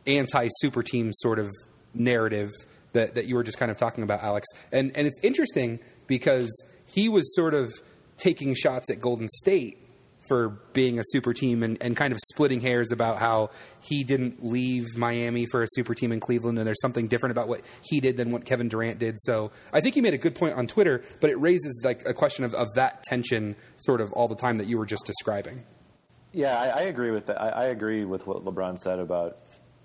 anti 0.06 0.48
super 0.60 0.84
team 0.84 1.12
sort 1.12 1.39
of 1.39 1.50
narrative 1.93 2.52
that, 2.93 3.15
that 3.15 3.25
you 3.25 3.36
were 3.36 3.43
just 3.43 3.58
kind 3.58 3.71
of 3.71 3.77
talking 3.77 4.03
about, 4.03 4.23
Alex. 4.23 4.47
And, 4.71 4.95
and 4.95 5.06
it's 5.06 5.19
interesting 5.21 5.79
because 6.08 6.49
he 6.86 7.10
was 7.10 7.36
sort 7.36 7.53
of 7.53 7.73
taking 8.17 8.56
shots 8.56 8.89
at 8.89 8.99
Golden 9.01 9.27
State 9.27 9.79
for 10.27 10.49
being 10.73 10.99
a 10.99 11.03
super 11.08 11.34
team 11.34 11.63
and, 11.63 11.77
and 11.82 11.97
kind 11.97 12.13
of 12.13 12.19
splitting 12.32 12.62
hairs 12.62 12.91
about 12.91 13.17
how 13.17 13.49
he 13.82 14.03
didn't 14.03 14.43
leave 14.43 14.97
Miami 14.97 15.45
for 15.45 15.63
a 15.63 15.67
super 15.71 15.93
team 15.93 16.12
in 16.12 16.19
Cleveland 16.19 16.58
and 16.58 16.65
there's 16.65 16.79
something 16.82 17.08
different 17.08 17.32
about 17.32 17.47
what 17.47 17.62
he 17.82 17.99
did 17.99 18.15
than 18.15 18.32
what 18.32 18.45
Kevin 18.45 18.69
Durant 18.69 18.99
did. 18.99 19.19
So 19.19 19.51
I 19.73 19.82
think 19.82 19.95
he 19.95 20.01
made 20.01 20.13
a 20.13 20.17
good 20.17 20.36
point 20.36 20.56
on 20.56 20.67
Twitter, 20.67 21.03
but 21.19 21.29
it 21.29 21.39
raises 21.39 21.82
like 21.84 22.08
a 22.08 22.13
question 22.13 22.45
of, 22.45 22.53
of 22.53 22.69
that 22.75 23.03
tension 23.03 23.56
sort 23.77 23.99
of 23.99 24.13
all 24.13 24.27
the 24.27 24.36
time 24.36 24.58
that 24.58 24.67
you 24.67 24.77
were 24.77 24.86
just 24.86 25.06
describing. 25.06 25.63
Yeah, 26.32 26.58
I, 26.60 26.67
I 26.67 26.82
agree 26.84 27.12
with 27.12 27.25
that. 27.27 27.41
I, 27.41 27.49
I 27.49 27.65
agree 27.65 28.06
with 28.06 28.25
what 28.25 28.45
LeBron 28.45 28.79
said 28.79 28.99
about 28.99 29.39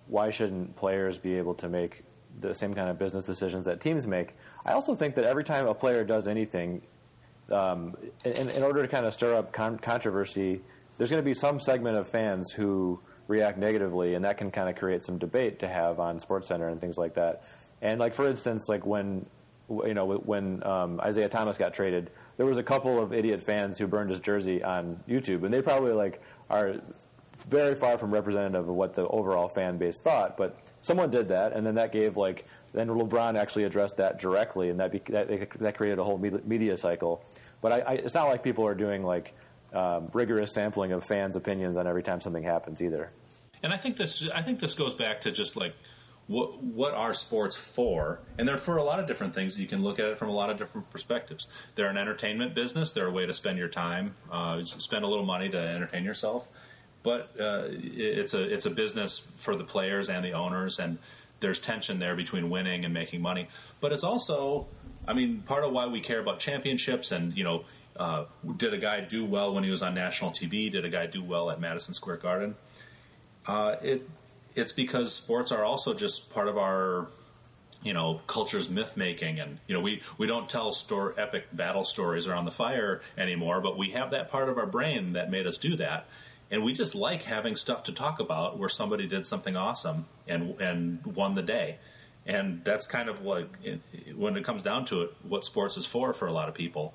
why 0.07 0.31
shouldn't 0.31 0.77
players 0.77 1.19
be 1.19 1.37
able 1.37 1.55
to 1.57 1.69
make 1.69 2.05
the 2.41 2.55
same 2.55 2.75
kind 2.75 2.89
of 2.89 2.99
business 2.99 3.25
decisions 3.25 3.65
that 3.67 3.81
teams 3.81 4.07
make. 4.07 4.35
I 4.65 4.73
also 4.73 4.95
think 4.95 5.15
that 5.17 5.25
every 5.25 5.45
time 5.45 5.67
a 5.67 5.75
player 5.75 6.05
does 6.05 6.29
anything, 6.29 6.83
um, 7.51 7.97
in, 8.25 8.49
in, 8.51 8.63
order 8.63 8.83
to 8.83 8.89
kind 8.89 9.07
of 9.07 9.15
stir 9.15 9.35
up 9.35 9.53
con- 9.53 9.79
controversy, 9.79 10.61
there's 10.97 11.11
going 11.11 11.23
to 11.23 11.25
be 11.25 11.35
some 11.35 11.61
segment 11.61 11.97
of 11.97 12.09
fans 12.09 12.53
who 12.53 13.01
react 13.27 13.59
negatively, 13.59 14.15
and 14.15 14.25
that 14.25 14.39
can 14.39 14.51
kind 14.51 14.69
of 14.69 14.77
create 14.77 15.03
some 15.03 15.19
debate 15.19 15.59
to 15.61 15.69
have 15.69 16.01
on 16.01 16.19
SportsCenter 16.19 16.71
and 16.71 16.81
things 16.81 16.99
like 16.99 17.15
that. 17.15 17.45
And 17.81 18.01
like 18.01 18.15
for 18.15 18.29
instance, 18.29 18.69
like 18.69 18.85
when 18.85 19.25
you 19.69 19.95
know 19.95 20.07
when 20.07 20.65
um, 20.67 21.01
Isaiah 21.01 21.29
Thomas 21.29 21.57
got 21.57 21.75
traded, 21.75 22.11
there 22.37 22.47
was 22.47 22.59
a 22.59 22.63
couple 22.63 23.01
of 23.01 23.13
idiot 23.13 23.43
fans 23.43 23.79
who 23.79 23.87
burned 23.87 24.11
his 24.11 24.21
jersey 24.21 24.63
on 24.63 24.99
YouTube, 25.09 25.45
and 25.45 25.53
they 25.53 25.63
probably 25.63 25.93
like 25.93 26.23
are 26.51 26.77
very 27.49 27.75
far 27.75 27.99
from 27.99 28.13
representative 28.13 28.69
of 28.69 28.75
what 28.75 28.95
the 28.95 29.07
overall 29.09 29.49
fan 29.49 29.79
base 29.79 29.99
thought. 29.99 30.37
But 30.37 30.59
someone 30.83 31.11
did 31.11 31.29
that, 31.29 31.53
and 31.53 31.67
then 31.67 31.77
that 31.77 31.93
gave 31.93 32.17
like 32.17 32.47
then 32.73 32.89
LeBron 32.89 33.39
actually 33.39 33.65
addressed 33.65 33.97
that 33.97 34.21
directly, 34.21 34.71
and 34.71 34.81
that 34.81 34.93
be, 34.93 35.03
that, 35.09 35.29
that 35.61 35.77
created 35.77 35.99
a 35.99 36.05
whole 36.05 36.19
media 36.19 36.77
cycle. 36.77 37.25
But 37.61 37.73
I, 37.73 37.79
I, 37.81 37.93
it's 37.95 38.15
not 38.15 38.29
like 38.29 38.45
people 38.45 38.67
are 38.67 38.75
doing 38.75 39.03
like 39.03 39.35
um, 39.73 40.11
rigorous 40.13 40.53
sampling 40.55 40.93
of 40.93 41.05
fans' 41.05 41.37
opinions 41.37 41.77
on 41.77 41.87
every 41.87 42.03
time 42.03 42.21
something 42.21 42.43
happens 42.43 42.81
either. 42.81 43.11
And 43.63 43.73
I 43.73 43.77
think 43.77 43.97
this 43.97 44.29
I 44.31 44.43
think 44.43 44.61
this 44.61 44.75
goes 44.75 44.95
back 44.95 45.23
to 45.23 45.33
just 45.33 45.57
like 45.57 45.75
what 46.29 46.63
what 46.63 46.95
are 46.95 47.15
sports 47.15 47.57
for? 47.57 48.21
And 48.39 48.47
they're 48.47 48.57
for 48.57 48.77
a 48.77 48.83
lot 48.83 49.01
of 49.01 49.07
different 49.07 49.35
things. 49.35 49.59
You 49.59 49.67
can 49.67 49.83
look 49.83 49.99
at 49.99 50.07
it 50.07 50.19
from 50.19 50.29
a 50.29 50.35
lot 50.35 50.51
of 50.51 50.59
different 50.59 50.91
perspectives. 50.91 51.49
They're 51.75 51.89
an 51.89 51.97
entertainment 51.97 52.55
business. 52.55 52.93
They're 52.93 53.09
a 53.09 53.11
way 53.11 53.27
to 53.27 53.35
spend 53.35 53.59
your 53.59 53.69
time, 53.69 54.15
uh, 54.31 54.63
spend 54.65 55.05
a 55.05 55.09
little 55.09 55.25
money 55.25 55.49
to 55.49 55.59
entertain 55.59 56.05
yourself. 56.05 56.47
But 57.09 57.41
uh, 57.41 57.65
it's 57.71 58.35
a 58.35 58.43
it's 58.55 58.67
a 58.67 58.71
business 58.71 59.19
for 59.39 59.55
the 59.57 59.65
players 59.65 60.11
and 60.11 60.25
the 60.25 60.33
owners, 60.33 60.79
and 60.79 60.99
there's 61.41 61.61
tension 61.61 61.99
there 61.99 62.17
between 62.17 62.51
winning 62.51 62.85
and 62.85 62.93
making 62.93 63.23
money. 63.23 63.49
But 63.81 63.93
it's 63.93 64.05
also 64.05 64.67
I 65.09 65.15
mean, 65.15 65.41
part 65.41 65.65
of 65.65 65.73
why 65.73 65.87
we 65.87 66.01
care 66.01 66.21
about 66.21 66.39
championships 66.39 67.13
and, 67.13 67.35
you 67.35 67.43
know, 67.43 67.65
uh, 67.97 68.27
did 68.59 68.75
a 68.75 68.79
guy 68.79 69.01
do 69.01 69.25
well 69.25 69.55
when 69.55 69.65
he 69.65 69.71
was 69.71 69.83
on 69.83 69.95
national 69.95 70.33
TV? 70.33 70.71
Did 70.71 70.85
a 70.85 70.91
guy 70.91 71.07
do 71.07 71.25
well 71.25 71.51
at 71.51 71.59
Madison 71.59 71.95
Square 71.95 72.19
Garden? 72.19 72.55
Uh, 73.47 73.77
it 73.83 74.09
it's 74.55 74.73
because 74.73 75.15
sports 75.15 75.51
are 75.51 75.65
also 75.65 75.95
just 75.95 76.33
part 76.35 76.47
of 76.47 76.59
our 76.59 77.07
you 77.83 77.95
know 77.95 78.21
culture's 78.27 78.69
myth 78.69 78.97
making 78.97 79.41
and 79.41 79.59
you 79.67 79.75
know 79.75 79.81
we 79.81 80.03
we 80.19 80.27
don't 80.27 80.49
tell 80.49 80.73
store 80.73 81.15
epic 81.17 81.47
battle 81.53 81.85
stories 81.85 82.27
around 82.27 82.45
the 82.45 82.51
fire 82.51 83.01
anymore 83.17 83.61
but 83.61 83.79
we 83.79 83.93
have 83.93 84.11
that 84.11 84.31
part 84.31 84.49
of 84.49 84.59
our 84.59 84.67
brain 84.67 85.13
that 85.13 85.31
made 85.31 85.47
us 85.47 85.59
do 85.59 85.77
that 85.77 86.09
and 86.51 86.63
we 86.63 86.73
just 86.73 86.95
like 86.95 87.23
having 87.25 87.57
stuff 87.57 87.85
to 87.85 87.93
talk 87.93 88.21
about 88.21 88.59
where 88.59 88.69
somebody 88.69 89.07
did 89.07 89.27
something 89.27 89.57
awesome 89.57 90.07
and 90.27 90.61
and 90.61 91.05
won 91.05 91.35
the 91.35 91.43
day. 91.43 91.79
And 92.27 92.63
that's 92.65 92.87
kind 92.87 93.09
of 93.09 93.23
what 93.23 93.49
when 94.15 94.37
it 94.37 94.45
comes 94.45 94.63
down 94.63 94.87
to 94.87 95.03
it 95.03 95.15
what 95.23 95.45
sports 95.45 95.77
is 95.77 95.87
for 95.87 96.13
for 96.13 96.27
a 96.27 96.33
lot 96.33 96.49
of 96.49 96.55
people. 96.55 96.95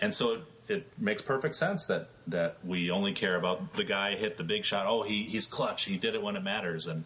And 0.00 0.12
so 0.12 0.34
it, 0.34 0.42
it, 0.68 0.92
makes 0.98 1.22
perfect 1.22 1.54
sense 1.54 1.86
that 1.86 2.08
that 2.28 2.56
we 2.64 2.90
only 2.90 3.12
care 3.12 3.36
about 3.36 3.74
the 3.74 3.84
guy 3.84 4.16
hit 4.16 4.36
the 4.36 4.44
big 4.44 4.64
shot. 4.64 4.86
Oh 4.86 5.02
he 5.02 5.24
he's 5.24 5.46
clutch. 5.46 5.84
He 5.84 5.96
did 5.96 6.14
it 6.14 6.22
when 6.22 6.36
it 6.36 6.42
matters. 6.42 6.86
And 6.86 7.04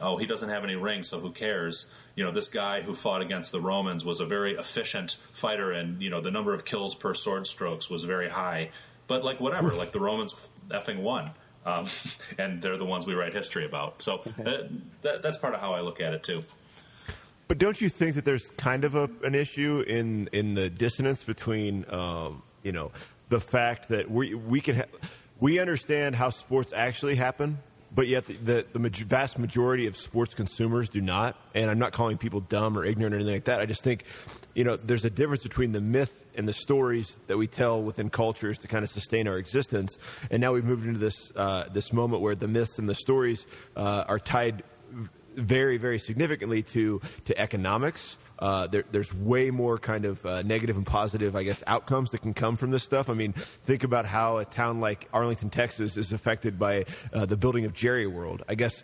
oh 0.00 0.18
he 0.18 0.26
doesn't 0.26 0.48
have 0.48 0.64
any 0.64 0.76
rings 0.76 1.08
so 1.08 1.20
who 1.20 1.30
cares? 1.30 1.92
You 2.16 2.24
know 2.24 2.32
this 2.32 2.48
guy 2.48 2.82
who 2.82 2.94
fought 2.94 3.22
against 3.22 3.50
the 3.50 3.60
romans 3.60 4.04
was 4.04 4.20
a 4.20 4.26
very 4.26 4.56
efficient 4.56 5.12
fighter. 5.32 5.72
And 5.72 6.02
you 6.02 6.10
know 6.10 6.20
the 6.20 6.30
number 6.30 6.52
of 6.52 6.66
kills 6.66 6.94
per 6.94 7.14
sword 7.14 7.46
strokes 7.46 7.88
was 7.88 8.04
very 8.04 8.28
high. 8.28 8.70
But 9.06 9.24
like 9.24 9.40
whatever 9.40 9.72
like 9.72 9.92
the 9.92 10.00
romans 10.00 10.50
effing 10.70 11.00
won 11.00 11.30
um, 11.64 11.86
and 12.38 12.60
they're 12.62 12.78
the 12.78 12.84
ones 12.84 13.06
we 13.06 13.14
write 13.14 13.32
history 13.32 13.64
about. 13.64 14.02
So 14.02 14.22
uh, 14.44 14.62
that, 15.02 15.22
that's 15.22 15.38
part 15.38 15.54
of 15.54 15.60
how 15.60 15.72
i 15.74 15.80
look 15.80 16.00
at 16.00 16.14
it 16.14 16.22
too. 16.22 16.42
But 17.48 17.58
don't 17.58 17.80
you 17.80 17.88
think 17.88 18.14
that 18.14 18.24
there's 18.24 18.48
kind 18.56 18.84
of 18.84 18.94
a, 18.94 19.10
an 19.24 19.34
issue 19.34 19.84
in 19.86 20.28
in 20.32 20.54
the 20.54 20.70
dissonance 20.70 21.24
between 21.24 21.84
um, 21.90 22.42
you 22.62 22.72
know 22.72 22.92
the 23.28 23.40
fact 23.40 23.88
that 23.88 24.10
we 24.10 24.34
we 24.34 24.60
can 24.60 24.76
ha- 24.76 25.08
we 25.40 25.58
understand 25.58 26.14
how 26.14 26.30
sports 26.30 26.72
actually 26.74 27.16
happen, 27.16 27.58
but 27.92 28.06
yet 28.06 28.24
the, 28.26 28.64
the, 28.72 28.78
the 28.78 29.04
vast 29.04 29.38
majority 29.38 29.86
of 29.86 29.96
sports 29.96 30.34
consumers 30.34 30.88
do 30.88 31.00
not. 31.00 31.36
And 31.54 31.70
I'm 31.70 31.78
not 31.78 31.92
calling 31.92 32.18
people 32.18 32.40
dumb 32.40 32.78
or 32.78 32.84
ignorant 32.84 33.14
or 33.14 33.18
anything 33.18 33.34
like 33.34 33.44
that. 33.44 33.60
I 33.60 33.66
just 33.66 33.82
think 33.82 34.04
you 34.54 34.64
know 34.64 34.76
there's 34.76 35.04
a 35.04 35.10
difference 35.10 35.42
between 35.42 35.72
the 35.72 35.80
myth 35.80 36.16
and 36.36 36.46
the 36.46 36.52
stories 36.52 37.16
that 37.26 37.36
we 37.36 37.46
tell 37.46 37.82
within 37.82 38.10
cultures 38.10 38.58
to 38.58 38.68
kind 38.68 38.84
of 38.84 38.90
sustain 38.90 39.26
our 39.28 39.36
existence. 39.36 39.98
And 40.30 40.40
now 40.40 40.52
we've 40.52 40.64
moved 40.64 40.86
into 40.86 40.98
this 40.98 41.32
uh, 41.34 41.64
this 41.72 41.92
moment 41.92 42.22
where 42.22 42.34
the 42.34 42.48
myths 42.48 42.78
and 42.78 42.88
the 42.88 42.94
stories 42.94 43.46
uh, 43.76 44.04
are 44.06 44.18
tied 44.18 44.62
very, 45.36 45.76
very 45.76 45.98
significantly 45.98 46.62
to 46.62 47.00
to 47.24 47.38
economics. 47.38 48.18
Uh, 48.40 48.66
there, 48.66 48.84
there's 48.90 49.14
way 49.14 49.50
more 49.50 49.78
kind 49.78 50.04
of 50.04 50.24
uh, 50.24 50.42
negative 50.42 50.76
and 50.76 50.86
positive, 50.86 51.36
I 51.36 51.42
guess, 51.42 51.62
outcomes 51.66 52.10
that 52.10 52.22
can 52.22 52.34
come 52.34 52.56
from 52.56 52.70
this 52.70 52.82
stuff. 52.82 53.10
I 53.10 53.14
mean, 53.14 53.34
think 53.64 53.84
about 53.84 54.06
how 54.06 54.38
a 54.38 54.44
town 54.44 54.80
like 54.80 55.08
Arlington, 55.12 55.50
Texas, 55.50 55.96
is 55.96 56.12
affected 56.12 56.58
by 56.58 56.86
uh, 57.12 57.26
the 57.26 57.36
building 57.36 57.64
of 57.64 57.74
Jerry 57.74 58.06
World. 58.06 58.42
I 58.48 58.54
guess 58.54 58.82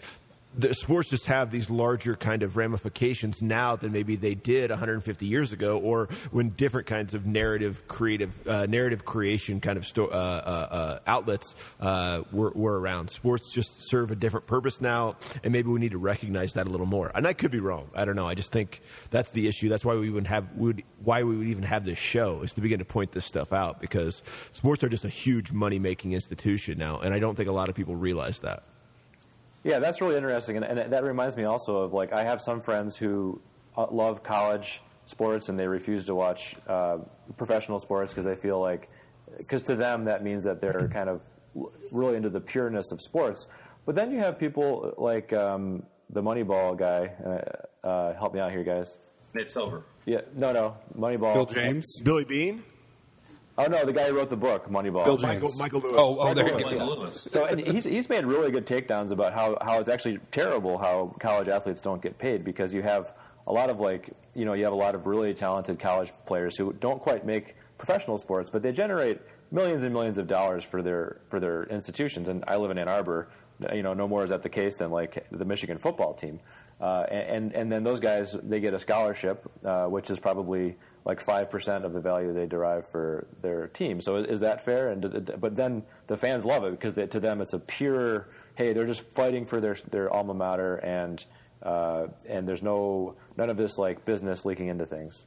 the 0.56 0.74
sports 0.74 1.10
just 1.10 1.26
have 1.26 1.50
these 1.50 1.68
larger 1.68 2.16
kind 2.16 2.42
of 2.42 2.56
ramifications 2.56 3.42
now 3.42 3.76
than 3.76 3.92
maybe 3.92 4.16
they 4.16 4.34
did 4.34 4.70
150 4.70 5.26
years 5.26 5.52
ago, 5.52 5.78
or 5.78 6.08
when 6.30 6.50
different 6.50 6.86
kinds 6.86 7.14
of 7.14 7.26
narrative, 7.26 7.86
creative, 7.88 8.46
uh, 8.46 8.66
narrative 8.66 9.04
creation 9.04 9.60
kind 9.60 9.76
of 9.76 9.86
sto- 9.86 10.06
uh, 10.06 10.08
uh, 10.10 10.74
uh 10.74 10.98
outlets 11.06 11.54
uh, 11.80 12.22
were, 12.32 12.50
were, 12.50 12.80
around. 12.80 13.10
Sports 13.10 13.52
just 13.52 13.88
serve 13.88 14.10
a 14.10 14.16
different 14.16 14.46
purpose 14.46 14.80
now, 14.80 15.16
and 15.44 15.52
maybe 15.52 15.68
we 15.68 15.78
need 15.78 15.92
to 15.92 15.98
recognize 15.98 16.54
that 16.54 16.68
a 16.68 16.70
little 16.70 16.86
more. 16.86 17.10
And 17.14 17.26
I 17.26 17.32
could 17.32 17.50
be 17.50 17.60
wrong. 17.60 17.90
I 17.94 18.04
don't 18.04 18.16
know. 18.16 18.28
I 18.28 18.34
just 18.34 18.52
think 18.52 18.80
that's 19.10 19.30
the 19.30 19.48
issue. 19.48 19.68
That's 19.68 19.84
why 19.84 19.94
we 19.94 20.10
would 20.10 20.26
have 20.26 20.52
would 20.56 20.82
why 21.02 21.22
we 21.22 21.36
would 21.36 21.48
even 21.48 21.64
have 21.64 21.84
this 21.84 21.98
show 21.98 22.42
is 22.42 22.52
to 22.54 22.60
begin 22.60 22.78
to 22.78 22.84
point 22.84 23.12
this 23.12 23.24
stuff 23.24 23.52
out 23.52 23.80
because 23.80 24.22
sports 24.52 24.82
are 24.84 24.88
just 24.88 25.04
a 25.04 25.08
huge 25.08 25.52
money 25.52 25.78
making 25.78 26.12
institution 26.12 26.78
now, 26.78 27.00
and 27.00 27.12
I 27.12 27.18
don't 27.18 27.34
think 27.34 27.48
a 27.48 27.52
lot 27.52 27.68
of 27.68 27.74
people 27.74 27.96
realize 27.96 28.40
that. 28.40 28.62
Yeah, 29.66 29.80
that's 29.80 30.00
really 30.00 30.16
interesting, 30.16 30.56
and, 30.56 30.64
and 30.64 30.92
that 30.92 31.02
reminds 31.02 31.36
me 31.36 31.42
also 31.42 31.78
of 31.78 31.92
like 31.92 32.12
I 32.12 32.22
have 32.22 32.40
some 32.40 32.60
friends 32.60 32.96
who 32.96 33.40
uh, 33.76 33.86
love 33.90 34.22
college 34.22 34.80
sports 35.06 35.48
and 35.48 35.58
they 35.58 35.66
refuse 35.66 36.04
to 36.04 36.14
watch 36.14 36.54
uh, 36.68 36.98
professional 37.36 37.80
sports 37.80 38.12
because 38.12 38.24
they 38.24 38.36
feel 38.36 38.60
like 38.60 38.88
because 39.38 39.62
to 39.62 39.74
them 39.74 40.04
that 40.04 40.22
means 40.22 40.44
that 40.44 40.60
they're 40.60 40.88
kind 40.92 41.08
of 41.08 41.20
really 41.90 42.16
into 42.16 42.30
the 42.30 42.40
pureness 42.40 42.92
of 42.92 43.00
sports. 43.02 43.48
But 43.86 43.96
then 43.96 44.12
you 44.12 44.18
have 44.18 44.38
people 44.38 44.94
like 44.98 45.32
um, 45.32 45.82
the 46.10 46.22
Moneyball 46.22 46.78
guy. 46.78 47.10
Uh, 47.24 47.86
uh, 47.86 48.14
help 48.14 48.34
me 48.34 48.40
out 48.40 48.52
here, 48.52 48.62
guys. 48.62 48.98
Nate 49.34 49.50
Silver. 49.50 49.84
Yeah, 50.04 50.20
no, 50.34 50.52
no, 50.52 50.76
Moneyball. 50.96 51.34
Bill 51.34 51.46
James. 51.46 52.00
Billy 52.02 52.24
Beane. 52.24 52.62
Oh 53.58 53.66
no, 53.66 53.84
the 53.84 53.92
guy 53.92 54.08
who 54.08 54.16
wrote 54.16 54.28
the 54.28 54.36
book, 54.36 54.68
Moneyball. 54.68 55.04
Bill 55.04 55.16
James. 55.16 55.42
Michael, 55.42 55.52
Michael 55.58 55.80
Lewis. 55.80 55.94
Oh, 55.96 56.18
oh, 56.18 56.24
Michael 56.24 56.34
there 56.34 56.44
Lewis. 56.44 56.60
you 56.60 56.78
Michael 56.78 56.94
go. 56.96 57.00
Lewis. 57.02 57.28
So 57.32 57.44
and 57.46 57.60
he's 57.60 57.84
he's 57.84 58.08
made 58.08 58.24
really 58.26 58.50
good 58.50 58.66
takedowns 58.66 59.10
about 59.10 59.32
how 59.32 59.56
how 59.62 59.80
it's 59.80 59.88
actually 59.88 60.18
terrible 60.30 60.76
how 60.78 61.14
college 61.18 61.48
athletes 61.48 61.80
don't 61.80 62.02
get 62.02 62.18
paid 62.18 62.44
because 62.44 62.74
you 62.74 62.82
have 62.82 63.12
a 63.46 63.52
lot 63.52 63.70
of 63.70 63.80
like 63.80 64.10
you 64.34 64.44
know 64.44 64.52
you 64.52 64.64
have 64.64 64.72
a 64.72 64.76
lot 64.76 64.94
of 64.94 65.06
really 65.06 65.32
talented 65.32 65.78
college 65.78 66.12
players 66.26 66.56
who 66.56 66.72
don't 66.74 67.00
quite 67.00 67.24
make 67.24 67.56
professional 67.78 68.18
sports, 68.18 68.50
but 68.50 68.62
they 68.62 68.72
generate 68.72 69.20
millions 69.50 69.84
and 69.84 69.92
millions 69.92 70.18
of 70.18 70.26
dollars 70.26 70.64
for 70.64 70.82
their 70.82 71.18
for 71.30 71.40
their 71.40 71.64
institutions. 71.64 72.28
And 72.28 72.44
I 72.46 72.56
live 72.56 72.70
in 72.70 72.78
Ann 72.78 72.88
Arbor. 72.88 73.28
You 73.72 73.82
know, 73.82 73.94
no 73.94 74.06
more 74.06 74.22
is 74.22 74.28
that 74.30 74.42
the 74.42 74.50
case 74.50 74.76
than 74.76 74.90
like 74.90 75.26
the 75.30 75.46
Michigan 75.46 75.78
football 75.78 76.12
team. 76.12 76.40
Uh, 76.80 77.04
and 77.10 77.52
and 77.54 77.72
then 77.72 77.84
those 77.84 78.00
guys 78.00 78.36
they 78.42 78.60
get 78.60 78.74
a 78.74 78.78
scholarship, 78.78 79.50
uh, 79.64 79.86
which 79.86 80.10
is 80.10 80.20
probably 80.20 80.76
like 81.06 81.24
five 81.24 81.50
percent 81.50 81.84
of 81.84 81.94
the 81.94 82.00
value 82.00 82.34
they 82.34 82.46
derive 82.46 82.86
for 82.90 83.26
their 83.40 83.68
team. 83.68 84.00
So 84.00 84.16
is, 84.16 84.40
that 84.40 84.64
fair? 84.64 84.90
And 84.90 85.32
but 85.40 85.56
then 85.56 85.84
the 86.06 86.18
fans 86.18 86.44
love 86.44 86.64
it 86.64 86.72
because 86.72 86.92
they, 86.92 87.06
to 87.06 87.20
them 87.20 87.40
it's 87.40 87.54
a 87.54 87.58
pure 87.58 88.28
hey 88.56 88.72
they're 88.74 88.86
just 88.86 89.02
fighting 89.14 89.46
for 89.46 89.60
their 89.60 89.76
their 89.90 90.12
alma 90.12 90.34
mater 90.34 90.76
and 90.76 91.24
uh, 91.62 92.08
and 92.28 92.46
there's 92.46 92.62
no 92.62 93.16
none 93.38 93.48
of 93.48 93.56
this 93.56 93.78
like 93.78 94.04
business 94.04 94.44
leaking 94.44 94.68
into 94.68 94.84
things. 94.84 95.24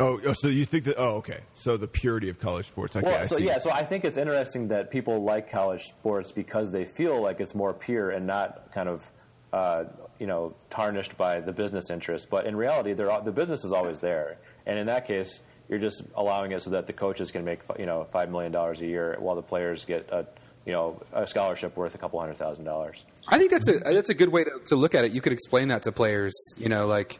Oh, 0.00 0.20
oh, 0.24 0.32
so 0.32 0.48
you 0.48 0.64
think 0.64 0.84
that? 0.84 0.96
Oh, 0.96 1.16
okay. 1.16 1.40
So 1.54 1.76
the 1.76 1.88
purity 1.88 2.28
of 2.28 2.38
college 2.38 2.66
sports. 2.66 2.94
Okay, 2.94 3.04
well, 3.04 3.20
I 3.20 3.26
so 3.26 3.36
see. 3.36 3.44
yeah, 3.44 3.58
so 3.58 3.70
I 3.70 3.82
think 3.82 4.04
it's 4.04 4.16
interesting 4.16 4.68
that 4.68 4.90
people 4.90 5.24
like 5.24 5.50
college 5.50 5.82
sports 5.86 6.30
because 6.30 6.70
they 6.70 6.84
feel 6.84 7.20
like 7.20 7.40
it's 7.40 7.54
more 7.54 7.74
pure 7.74 8.10
and 8.10 8.26
not 8.26 8.72
kind 8.72 8.88
of, 8.88 9.10
uh, 9.52 9.84
you 10.20 10.26
know, 10.26 10.54
tarnished 10.70 11.16
by 11.16 11.40
the 11.40 11.52
business 11.52 11.90
interest. 11.90 12.30
But 12.30 12.46
in 12.46 12.54
reality, 12.54 12.94
all, 13.02 13.22
the 13.22 13.32
business 13.32 13.64
is 13.64 13.72
always 13.72 13.98
there, 13.98 14.38
and 14.66 14.78
in 14.78 14.86
that 14.86 15.06
case, 15.06 15.42
you're 15.68 15.80
just 15.80 16.02
allowing 16.14 16.52
it 16.52 16.62
so 16.62 16.70
that 16.70 16.86
the 16.86 16.92
coaches 16.92 17.30
can 17.30 17.44
make 17.44 17.60
you 17.78 17.86
know 17.86 18.06
five 18.12 18.30
million 18.30 18.52
dollars 18.52 18.80
a 18.80 18.86
year 18.86 19.16
while 19.18 19.34
the 19.36 19.42
players 19.42 19.84
get 19.84 20.08
a 20.10 20.26
you 20.64 20.72
know 20.72 21.00
a 21.12 21.26
scholarship 21.26 21.76
worth 21.76 21.94
a 21.94 21.98
couple 21.98 22.20
hundred 22.20 22.36
thousand 22.36 22.64
dollars. 22.64 23.04
I 23.26 23.38
think 23.38 23.50
that's 23.50 23.68
a 23.68 23.78
that's 23.80 24.10
a 24.10 24.14
good 24.14 24.30
way 24.30 24.44
to, 24.44 24.50
to 24.66 24.76
look 24.76 24.94
at 24.94 25.04
it. 25.04 25.12
You 25.12 25.20
could 25.20 25.32
explain 25.32 25.68
that 25.68 25.82
to 25.82 25.92
players. 25.92 26.34
You 26.56 26.68
know, 26.68 26.86
like 26.86 27.18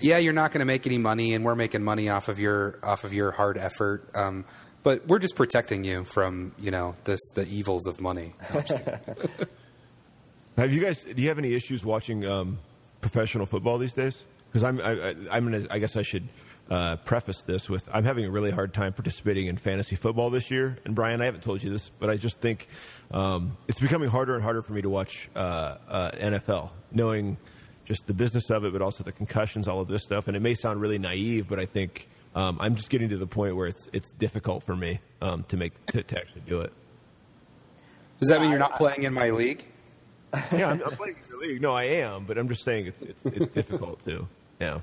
yeah, 0.00 0.18
you're 0.18 0.32
not 0.32 0.52
going 0.52 0.60
to 0.60 0.66
make 0.66 0.86
any 0.86 0.98
money, 0.98 1.34
and 1.34 1.44
we're 1.44 1.54
making 1.54 1.82
money 1.82 2.08
off 2.08 2.28
of 2.28 2.38
your 2.38 2.78
off 2.82 3.04
of 3.04 3.12
your 3.12 3.30
hard 3.30 3.58
effort. 3.58 4.08
Um, 4.14 4.44
but 4.82 5.06
we're 5.06 5.18
just 5.18 5.34
protecting 5.34 5.84
you 5.84 6.04
from 6.04 6.52
you 6.58 6.70
know 6.70 6.96
this 7.04 7.20
the 7.34 7.46
evils 7.46 7.86
of 7.86 8.00
money. 8.00 8.34
Have 10.56 10.72
you 10.72 10.80
guys? 10.80 11.04
Do 11.04 11.20
you 11.20 11.28
have 11.28 11.38
any 11.38 11.54
issues 11.54 11.84
watching 11.84 12.24
um, 12.26 12.58
professional 13.00 13.46
football 13.46 13.78
these 13.78 13.94
days? 13.94 14.22
Because 14.48 14.64
I'm 14.64 14.80
I, 14.80 15.14
I'm 15.30 15.44
gonna, 15.44 15.66
I 15.70 15.78
guess 15.78 15.96
I 15.96 16.02
should 16.02 16.28
uh, 16.70 16.96
preface 16.96 17.42
this 17.42 17.68
with 17.68 17.88
I'm 17.92 18.04
having 18.04 18.24
a 18.24 18.30
really 18.30 18.50
hard 18.50 18.72
time 18.72 18.92
participating 18.92 19.46
in 19.46 19.56
fantasy 19.56 19.96
football 19.96 20.30
this 20.30 20.50
year. 20.50 20.78
And 20.84 20.94
Brian, 20.94 21.20
I 21.20 21.24
haven't 21.24 21.42
told 21.42 21.62
you 21.62 21.70
this, 21.70 21.90
but 21.98 22.10
I 22.10 22.16
just 22.16 22.40
think 22.40 22.68
um, 23.10 23.56
it's 23.68 23.80
becoming 23.80 24.08
harder 24.08 24.34
and 24.34 24.42
harder 24.42 24.62
for 24.62 24.72
me 24.72 24.82
to 24.82 24.88
watch 24.90 25.28
uh, 25.34 25.38
uh, 25.88 26.10
NFL, 26.12 26.70
knowing 26.92 27.36
just 27.90 28.06
the 28.06 28.14
business 28.14 28.50
of 28.50 28.64
it, 28.64 28.72
but 28.72 28.80
also 28.80 29.02
the 29.02 29.10
concussions, 29.10 29.66
all 29.66 29.80
of 29.80 29.88
this 29.88 30.04
stuff. 30.04 30.28
And 30.28 30.36
it 30.36 30.40
may 30.40 30.54
sound 30.54 30.80
really 30.80 30.98
naive, 30.98 31.48
but 31.48 31.58
I 31.58 31.66
think 31.66 32.08
um, 32.36 32.56
I'm 32.60 32.76
just 32.76 32.88
getting 32.88 33.08
to 33.08 33.16
the 33.16 33.26
point 33.26 33.56
where 33.56 33.66
it's 33.66 33.88
it's 33.92 34.12
difficult 34.12 34.62
for 34.62 34.76
me 34.76 35.00
um, 35.20 35.44
to 35.48 35.56
make 35.56 35.74
to, 35.86 36.02
to, 36.02 36.18
actually 36.18 36.42
do 36.42 36.60
it. 36.60 36.72
Does 38.20 38.28
that 38.28 38.40
mean 38.40 38.50
you're 38.50 38.60
not 38.60 38.76
playing 38.76 39.02
in 39.02 39.12
my 39.12 39.30
league? 39.30 39.64
yeah, 40.52 40.70
I'm, 40.70 40.82
I'm, 40.82 40.90
playing 40.92 41.16
in 41.16 41.28
your 41.28 41.40
league. 41.40 41.60
No, 41.60 41.72
I 41.72 41.84
am, 41.84 42.26
but 42.26 42.38
I'm 42.38 42.48
just 42.48 42.64
saying 42.64 42.86
it's 42.86 43.02
it's, 43.02 43.36
it's 43.36 43.52
difficult 43.54 44.04
too. 44.04 44.28
Yeah. 44.60 44.80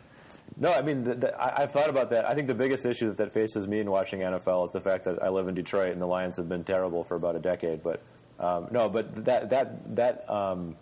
No, 0.58 0.74
I 0.74 0.82
mean, 0.82 1.04
the, 1.04 1.16
the, 1.16 1.42
I, 1.42 1.62
have 1.62 1.72
thought 1.72 1.90
about 1.90 2.10
that. 2.10 2.28
I 2.28 2.34
think 2.34 2.48
the 2.48 2.56
biggest 2.56 2.86
issue 2.86 3.14
that 3.14 3.34
faces 3.34 3.68
me 3.68 3.80
in 3.80 3.90
watching 3.92 4.22
NFL 4.22 4.66
is 4.66 4.72
the 4.72 4.82
fact 4.82 5.06
that 5.06 5.22
I 5.22 5.30
live 5.30 5.48
in 5.48 5.56
Detroit 5.56 5.92
and 5.92 6.02
the 6.02 6.06
Lions 6.06 6.36
have 6.38 6.50
been 6.50 6.64
terrible 6.64 7.04
for 7.04 7.16
about 7.16 7.36
a 7.36 7.40
decade. 7.40 7.84
But 7.84 8.02
um, 8.40 8.68
no, 8.72 8.90
but 8.90 9.24
that 9.24 9.50
that 9.50 9.96
that 9.96 10.30
um, 10.30 10.76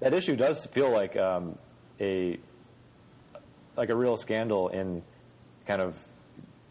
that 0.00 0.14
issue 0.14 0.36
does 0.36 0.66
feel 0.66 0.90
like 0.90 1.16
um, 1.16 1.58
a 2.00 2.38
like 3.76 3.90
a 3.90 3.96
real 3.96 4.16
scandal 4.16 4.68
in 4.68 5.02
kind 5.66 5.80
of 5.80 5.94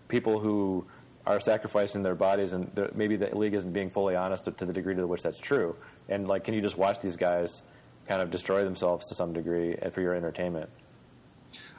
people 0.07 0.39
who 0.39 0.85
are 1.25 1.39
sacrificing 1.39 2.03
their 2.03 2.15
bodies, 2.15 2.53
and 2.53 2.71
maybe 2.95 3.17
the 3.17 3.35
league 3.37 3.53
isn't 3.53 3.73
being 3.73 3.89
fully 3.89 4.15
honest 4.15 4.45
to, 4.45 4.51
to 4.51 4.65
the 4.65 4.73
degree 4.73 4.95
to 4.95 5.05
which 5.05 5.21
that's 5.21 5.39
true. 5.39 5.75
And 6.07 6.27
like, 6.27 6.45
can 6.45 6.53
you 6.53 6.61
just 6.61 6.77
watch 6.77 7.01
these 7.01 7.17
guys 7.17 7.61
kind 8.07 8.21
of 8.21 8.31
destroy 8.31 8.63
themselves 8.63 9.05
to 9.07 9.15
some 9.15 9.33
degree 9.33 9.75
for 9.91 10.01
your 10.01 10.13
entertainment? 10.15 10.69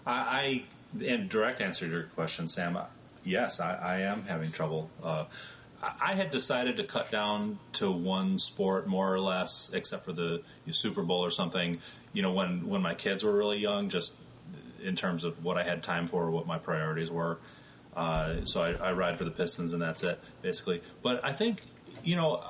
I, 0.07 0.12
I 0.12 1.03
in 1.03 1.28
direct 1.28 1.61
answer 1.61 1.86
to 1.86 1.92
your 1.92 2.03
question, 2.05 2.49
Sam. 2.49 2.78
Yes, 3.24 3.61
I, 3.61 3.74
I 3.76 4.01
am 4.01 4.22
having 4.22 4.51
trouble. 4.51 4.90
Uh, 5.03 5.24
I 5.83 6.14
had 6.14 6.31
decided 6.31 6.79
to 6.79 6.85
cut 6.85 7.11
down 7.11 7.59
to 7.74 7.91
one 7.91 8.39
sport 8.39 8.87
more 8.89 9.12
or 9.12 9.20
less, 9.20 9.72
except 9.72 10.05
for 10.05 10.12
the 10.12 10.43
Super 10.70 11.03
Bowl 11.03 11.24
or 11.24 11.31
something. 11.31 11.81
You 12.12 12.22
know, 12.22 12.33
when 12.33 12.68
when 12.68 12.83
my 12.83 12.95
kids 12.95 13.22
were 13.22 13.33
really 13.33 13.59
young, 13.59 13.89
just 13.89 14.18
in 14.83 14.97
terms 14.97 15.24
of 15.24 15.45
what 15.45 15.57
I 15.57 15.62
had 15.62 15.83
time 15.83 16.07
for, 16.07 16.31
what 16.31 16.47
my 16.47 16.59
priorities 16.59 17.11
were. 17.11 17.39
Uh, 17.95 18.45
so 18.45 18.62
I, 18.62 18.89
I 18.89 18.93
ride 18.93 19.18
for 19.18 19.24
the 19.24 19.31
Pistons, 19.31 19.72
and 19.72 19.83
that's 19.83 20.05
it, 20.05 20.20
basically. 20.43 20.83
But 21.03 21.24
I 21.24 21.33
think, 21.33 21.61
you 22.05 22.16
know, 22.16 22.43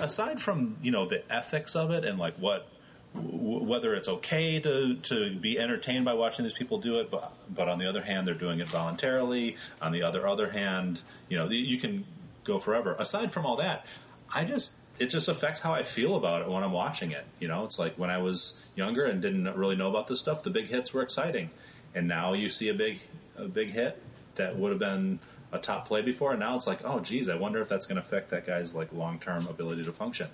aside 0.00 0.40
from 0.40 0.76
you 0.82 0.90
know 0.90 1.06
the 1.06 1.22
ethics 1.32 1.76
of 1.76 1.90
it 1.90 2.04
and 2.04 2.18
like 2.18 2.34
what 2.34 2.66
whether 3.14 3.94
it's 3.94 4.08
okay 4.08 4.60
to, 4.60 4.94
to 4.96 5.34
be 5.34 5.58
entertained 5.58 6.04
by 6.04 6.14
watching 6.14 6.44
these 6.44 6.54
people 6.54 6.78
do 6.78 7.00
it, 7.00 7.10
but, 7.10 7.32
but 7.54 7.68
on 7.68 7.78
the 7.78 7.88
other 7.88 8.02
hand, 8.02 8.26
they're 8.26 8.34
doing 8.34 8.60
it 8.60 8.66
voluntarily. 8.66 9.56
On 9.80 9.92
the 9.92 10.04
other 10.04 10.26
other 10.26 10.50
hand, 10.50 11.02
you 11.28 11.36
know, 11.36 11.48
you 11.48 11.78
can 11.78 12.04
go 12.44 12.58
forever. 12.58 12.94
Aside 12.98 13.30
from 13.30 13.46
all 13.46 13.56
that, 13.56 13.86
I 14.32 14.44
just 14.44 14.78
it 14.98 15.10
just 15.10 15.28
affects 15.28 15.60
how 15.60 15.72
I 15.72 15.82
feel 15.82 16.16
about 16.16 16.42
it 16.42 16.48
when 16.48 16.62
I'm 16.62 16.72
watching 16.72 17.12
it. 17.12 17.24
You 17.40 17.48
know, 17.48 17.64
it's 17.64 17.78
like 17.78 17.98
when 17.98 18.10
I 18.10 18.18
was 18.18 18.64
younger 18.76 19.04
and 19.04 19.20
didn't 19.20 19.56
really 19.56 19.76
know 19.76 19.90
about 19.90 20.06
this 20.06 20.20
stuff, 20.20 20.42
the 20.42 20.50
big 20.50 20.68
hits 20.68 20.94
were 20.94 21.02
exciting, 21.02 21.50
and 21.94 22.08
now 22.08 22.34
you 22.34 22.48
see 22.48 22.68
a 22.68 22.74
big 22.74 23.00
a 23.36 23.44
big 23.44 23.70
hit 23.70 24.00
that 24.36 24.56
would 24.56 24.70
have 24.70 24.78
been 24.78 25.18
a 25.52 25.58
top 25.58 25.86
play 25.86 26.02
before, 26.02 26.30
and 26.30 26.40
now 26.40 26.54
it's 26.56 26.66
like, 26.66 26.80
oh, 26.84 27.00
geez, 27.00 27.28
I 27.28 27.36
wonder 27.36 27.60
if 27.60 27.68
that's 27.68 27.86
going 27.86 27.96
to 27.96 28.02
affect 28.02 28.30
that 28.30 28.46
guy's 28.46 28.74
like 28.74 28.92
long 28.92 29.18
term 29.18 29.46
ability 29.48 29.84
to 29.84 29.92
function, 29.92 30.28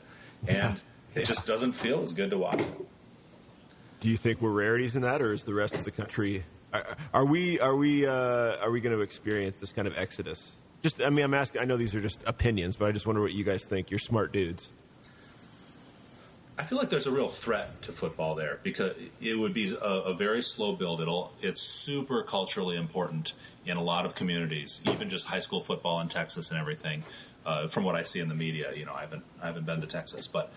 and 0.46 0.80
it 1.14 1.26
just 1.26 1.46
doesn't 1.46 1.72
feel 1.72 2.02
as 2.02 2.12
good 2.12 2.30
to 2.30 2.38
watch. 2.38 2.60
Do 4.00 4.08
you 4.08 4.16
think 4.16 4.40
we're 4.40 4.50
rarities 4.50 4.96
in 4.96 5.02
that, 5.02 5.22
or 5.22 5.32
is 5.32 5.44
the 5.44 5.54
rest 5.54 5.74
of 5.74 5.84
the 5.84 5.90
country? 5.90 6.44
Are, 6.72 6.96
are 7.12 7.24
we 7.24 7.58
are 7.60 7.74
we 7.74 8.06
uh, 8.06 8.56
are 8.56 8.70
we 8.70 8.80
going 8.80 8.94
to 8.94 9.02
experience 9.02 9.56
this 9.58 9.72
kind 9.72 9.88
of 9.88 9.96
exodus? 9.96 10.52
Just, 10.82 11.02
I 11.02 11.10
mean, 11.10 11.24
I'm 11.24 11.34
asking. 11.34 11.60
I 11.60 11.64
know 11.64 11.76
these 11.76 11.96
are 11.96 12.00
just 12.00 12.22
opinions, 12.26 12.76
but 12.76 12.86
I 12.86 12.92
just 12.92 13.06
wonder 13.06 13.20
what 13.20 13.32
you 13.32 13.42
guys 13.42 13.64
think. 13.64 13.90
You're 13.90 13.98
smart 13.98 14.32
dudes. 14.32 14.70
I 16.56 16.64
feel 16.64 16.78
like 16.78 16.90
there's 16.90 17.06
a 17.06 17.12
real 17.12 17.28
threat 17.28 17.82
to 17.82 17.92
football 17.92 18.34
there 18.34 18.58
because 18.64 18.92
it 19.20 19.38
would 19.38 19.54
be 19.54 19.76
a, 19.76 19.78
a, 19.78 20.14
very 20.14 20.42
slow 20.42 20.74
build. 20.74 21.00
It'll 21.00 21.32
it's 21.40 21.60
super 21.60 22.24
culturally 22.24 22.76
important 22.76 23.32
in 23.64 23.76
a 23.76 23.82
lot 23.82 24.06
of 24.06 24.16
communities, 24.16 24.82
even 24.86 25.08
just 25.08 25.26
high 25.26 25.38
school 25.38 25.60
football 25.60 26.00
in 26.00 26.08
Texas 26.08 26.50
and 26.50 26.60
everything. 26.60 27.04
Uh, 27.46 27.68
from 27.68 27.84
what 27.84 27.94
I 27.94 28.02
see 28.02 28.18
in 28.18 28.28
the 28.28 28.34
media, 28.34 28.72
you 28.74 28.86
know, 28.86 28.92
I 28.92 29.02
haven't 29.02 29.24
I 29.40 29.46
haven't 29.46 29.66
been 29.66 29.80
to 29.82 29.86
Texas, 29.86 30.26
but 30.26 30.52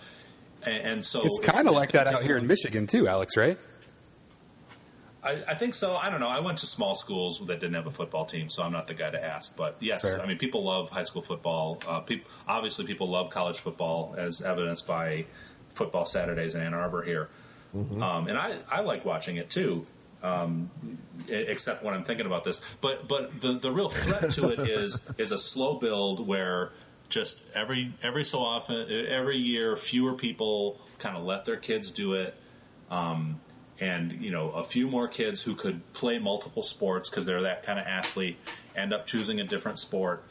and, 0.66 0.84
and 0.86 1.05
so 1.05 1.24
it's 1.26 1.39
kind 1.39 1.68
of 1.68 1.74
like 1.74 1.91
that 1.91 2.07
out 2.07 2.24
here 2.24 2.38
in 2.38 2.47
Michigan 2.47 2.88
too, 2.88 3.07
Alex, 3.07 3.38
right? 3.38 3.57
I, 5.24 5.43
I, 5.49 5.53
think 5.53 5.76
so. 5.76 5.95
I 5.95 6.09
don't 6.09 6.20
know. 6.20 6.30
I 6.30 6.39
went 6.39 6.59
to 6.59 6.66
small 6.66 6.95
schools 6.95 7.39
that 7.45 7.59
didn't 7.59 7.76
have 7.76 7.86
a 7.86 7.91
football 7.91 8.26
team, 8.26 8.49
so 8.49 8.64
I'm 8.64 8.72
not 8.72 8.88
the 8.88 8.95
guy 8.95 9.09
to 9.09 9.24
ask. 9.24 9.55
But 9.55 9.78
yes, 9.80 10.01
Fair. 10.01 10.20
I 10.20 10.26
mean, 10.26 10.39
people 10.39 10.64
love 10.64 10.89
high 10.89 11.03
school 11.03 11.22
football. 11.22 11.80
Uh, 11.88 11.99
people, 11.99 12.30
obviously, 12.47 12.86
people 12.86 13.09
love 13.09 13.30
college 13.30 13.57
football, 13.57 14.16
as 14.18 14.41
evidenced 14.41 14.88
by 14.88 15.26
football 15.70 16.05
Saturdays 16.05 16.55
in 16.55 16.62
Ann 16.62 16.74
Arbor 16.74 17.03
here. 17.03 17.30
Mm-hmm. 17.76 18.01
Um, 18.01 18.28
and 18.28 18.38
I, 18.38 18.55
I 18.70 18.82
like 18.82 19.05
watching 19.05 19.38
it 19.38 19.49
too, 19.49 19.86
um, 20.24 20.72
except 21.30 21.84
when 21.84 21.93
I'm 21.93 22.03
thinking 22.03 22.26
about 22.26 22.43
this. 22.43 22.64
But 22.82 23.07
but 23.07 23.39
the 23.39 23.53
the 23.53 23.72
real 23.72 23.89
threat 23.89 24.32
to 24.32 24.49
it 24.49 24.59
is 24.68 25.07
is 25.18 25.32
a 25.32 25.38
slow 25.38 25.76
build 25.76 26.26
where 26.26 26.72
just 27.12 27.43
every 27.53 27.93
every 28.01 28.24
so 28.24 28.39
often, 28.39 28.89
every 28.89 29.38
year, 29.38 29.78
fewer 29.78 30.14
people 30.14 30.80
kind 30.97 31.16
of 31.16 31.24
let 31.24 31.45
their 31.45 31.57
kids 31.57 31.91
do 31.91 32.14
it, 32.14 32.34
um, 32.89 33.39
and 33.80 34.12
you 34.14 34.32
know, 34.32 34.49
a 34.51 34.64
few 34.64 34.89
more 34.89 35.07
kids 35.07 35.43
who 35.43 35.53
could 35.53 35.93
play 35.93 36.18
multiple 36.18 36.64
sports 36.64 37.09
because 37.09 37.26
they're 37.26 37.43
that 37.43 37.64
kind 37.64 37.80
of 37.80 37.86
athlete 37.86 38.38
end 38.76 38.93
up 38.93 39.05
choosing 39.05 39.39
a 39.39 39.43
different 39.43 39.78
sport, 39.78 40.24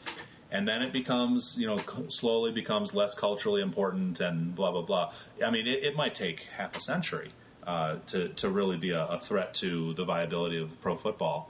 and 0.51 0.67
then 0.67 0.81
it 0.81 0.91
becomes, 0.91 1.57
you 1.57 1.67
know, 1.67 1.79
slowly 2.09 2.51
becomes 2.51 2.93
less 2.93 3.15
culturally 3.15 3.61
important 3.61 4.19
and 4.19 4.53
blah 4.53 4.71
blah 4.71 4.81
blah. 4.81 5.13
I 5.45 5.51
mean, 5.51 5.67
it, 5.67 5.83
it 5.83 5.95
might 5.95 6.15
take 6.15 6.43
half 6.57 6.75
a 6.75 6.81
century 6.81 7.29
uh, 7.65 7.97
to 8.07 8.29
to 8.29 8.49
really 8.49 8.77
be 8.77 8.91
a, 8.91 9.05
a, 9.05 9.19
threat 9.19 9.53
to 9.55 9.93
the 9.93 10.03
viability 10.03 10.59
of 10.59 10.81
pro 10.81 10.95
football. 10.95 11.49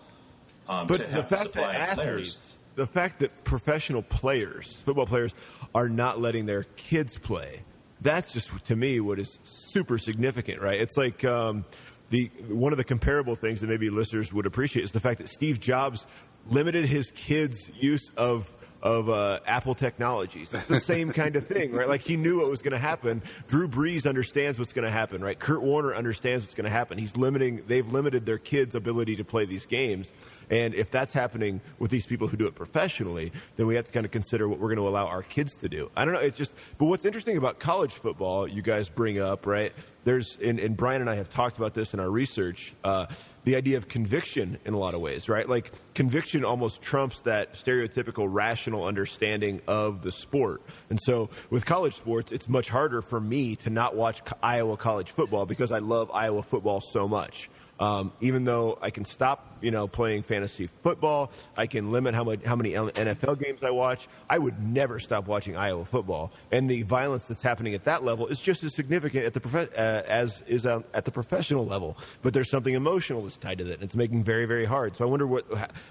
Um, 0.67 0.87
but 0.87 0.99
the 0.99 1.23
fact 1.23 1.53
that 1.53 1.75
athletes. 1.75 1.95
Players 1.95 2.41
the 2.75 2.87
fact 2.87 3.19
that 3.19 3.43
professional 3.43 4.01
players, 4.01 4.75
football 4.85 5.05
players, 5.05 5.33
are 5.73 5.89
not 5.89 6.19
letting 6.19 6.45
their 6.45 6.63
kids 6.75 7.17
play. 7.17 7.61
That's 8.01 8.33
just 8.33 8.51
to 8.65 8.75
me 8.75 8.99
what 8.99 9.19
is 9.19 9.39
super 9.43 9.97
significant, 9.97 10.61
right? 10.61 10.79
It's 10.81 10.97
like 10.97 11.23
um, 11.23 11.65
the 12.09 12.31
one 12.47 12.73
of 12.73 12.77
the 12.77 12.83
comparable 12.83 13.35
things 13.35 13.61
that 13.61 13.67
maybe 13.67 13.89
listeners 13.89 14.33
would 14.33 14.45
appreciate 14.45 14.83
is 14.83 14.91
the 14.91 14.99
fact 14.99 15.19
that 15.19 15.29
Steve 15.29 15.59
Jobs 15.59 16.07
limited 16.49 16.85
his 16.85 17.11
kids' 17.11 17.69
use 17.79 18.09
of 18.17 18.51
of 18.81 19.09
uh, 19.09 19.39
Apple 19.45 19.75
Technologies. 19.75 20.53
It's 20.53 20.65
the 20.65 20.79
same 20.81 21.11
kind 21.11 21.35
of 21.35 21.45
thing, 21.47 21.71
right? 21.71 21.87
Like 21.87 22.01
he 22.01 22.17
knew 22.17 22.39
what 22.39 22.49
was 22.49 22.61
going 22.61 22.71
to 22.71 22.79
happen. 22.79 23.21
Drew 23.47 23.67
Brees 23.67 24.07
understands 24.07 24.57
what's 24.57 24.73
going 24.73 24.85
to 24.85 24.91
happen, 24.91 25.23
right? 25.23 25.37
Kurt 25.37 25.61
Warner 25.61 25.93
understands 25.93 26.43
what's 26.43 26.55
going 26.55 26.65
to 26.65 26.71
happen. 26.71 26.97
He's 26.97 27.15
limiting. 27.15 27.61
They've 27.67 27.87
limited 27.87 28.25
their 28.25 28.39
kids' 28.39 28.73
ability 28.73 29.17
to 29.17 29.23
play 29.23 29.45
these 29.45 29.65
games. 29.65 30.11
And 30.51 30.75
if 30.75 30.91
that's 30.91 31.13
happening 31.13 31.61
with 31.79 31.89
these 31.89 32.05
people 32.05 32.27
who 32.27 32.35
do 32.35 32.45
it 32.45 32.55
professionally, 32.55 33.31
then 33.55 33.67
we 33.67 33.75
have 33.75 33.85
to 33.85 33.91
kind 33.91 34.05
of 34.05 34.11
consider 34.11 34.49
what 34.49 34.59
we're 34.59 34.67
going 34.67 34.77
to 34.77 34.87
allow 34.87 35.07
our 35.07 35.23
kids 35.23 35.55
to 35.55 35.69
do. 35.69 35.89
I 35.95 36.03
don't 36.03 36.13
know. 36.13 36.19
It's 36.19 36.37
just, 36.37 36.53
but 36.77 36.85
what's 36.85 37.05
interesting 37.05 37.37
about 37.37 37.59
college 37.59 37.93
football, 37.93 38.45
you 38.47 38.61
guys 38.61 38.89
bring 38.89 39.17
up, 39.17 39.47
right? 39.47 39.71
There's, 40.03 40.37
and, 40.43 40.59
and 40.59 40.75
Brian 40.75 40.99
and 40.99 41.09
I 41.09 41.15
have 41.15 41.29
talked 41.29 41.57
about 41.57 41.73
this 41.73 41.93
in 41.93 41.99
our 41.99 42.09
research, 42.09 42.73
uh, 42.83 43.05
the 43.45 43.55
idea 43.55 43.77
of 43.77 43.87
conviction 43.87 44.57
in 44.65 44.73
a 44.73 44.77
lot 44.77 44.93
of 44.93 44.99
ways, 44.99 45.29
right? 45.29 45.47
Like 45.47 45.71
conviction 45.93 46.43
almost 46.43 46.81
trumps 46.81 47.21
that 47.21 47.53
stereotypical 47.53 48.27
rational 48.29 48.83
understanding 48.83 49.61
of 49.67 50.01
the 50.01 50.11
sport. 50.11 50.63
And 50.89 50.99
so 51.01 51.29
with 51.49 51.65
college 51.65 51.95
sports, 51.95 52.31
it's 52.31 52.49
much 52.49 52.67
harder 52.67 53.01
for 53.01 53.21
me 53.21 53.55
to 53.57 53.69
not 53.69 53.95
watch 53.95 54.21
Iowa 54.43 54.75
college 54.75 55.11
football 55.11 55.45
because 55.45 55.71
I 55.71 55.79
love 55.79 56.11
Iowa 56.11 56.43
football 56.43 56.81
so 56.81 57.07
much. 57.07 57.49
Um, 57.81 58.11
even 58.21 58.43
though 58.45 58.77
I 58.79 58.91
can 58.91 59.05
stop, 59.05 59.57
you 59.59 59.71
know, 59.71 59.87
playing 59.87 60.21
fantasy 60.21 60.69
football, 60.83 61.31
I 61.57 61.65
can 61.65 61.91
limit 61.91 62.13
how 62.13 62.23
much 62.23 62.43
how 62.43 62.55
many 62.55 62.73
NFL 62.73 63.41
games 63.41 63.61
I 63.63 63.71
watch. 63.71 64.07
I 64.29 64.37
would 64.37 64.61
never 64.61 64.99
stop 64.99 65.25
watching 65.25 65.57
Iowa 65.57 65.83
football, 65.83 66.31
and 66.51 66.69
the 66.69 66.83
violence 66.83 67.23
that's 67.23 67.41
happening 67.41 67.73
at 67.73 67.85
that 67.85 68.03
level 68.03 68.27
is 68.27 68.39
just 68.39 68.63
as 68.63 68.75
significant 68.75 69.25
at 69.25 69.33
the 69.33 69.69
uh, 69.75 70.03
as 70.07 70.43
is 70.45 70.63
uh, 70.67 70.81
at 70.93 71.05
the 71.05 71.11
professional 71.11 71.65
level. 71.65 71.97
But 72.21 72.35
there's 72.35 72.51
something 72.51 72.75
emotional 72.75 73.23
that's 73.23 73.37
tied 73.37 73.57
to 73.57 73.63
that, 73.63 73.73
and 73.73 73.83
it's 73.83 73.95
making 73.95 74.23
very 74.23 74.45
very 74.45 74.65
hard. 74.65 74.95
So 74.95 75.03
I 75.03 75.07
wonder 75.07 75.25
what 75.25 75.47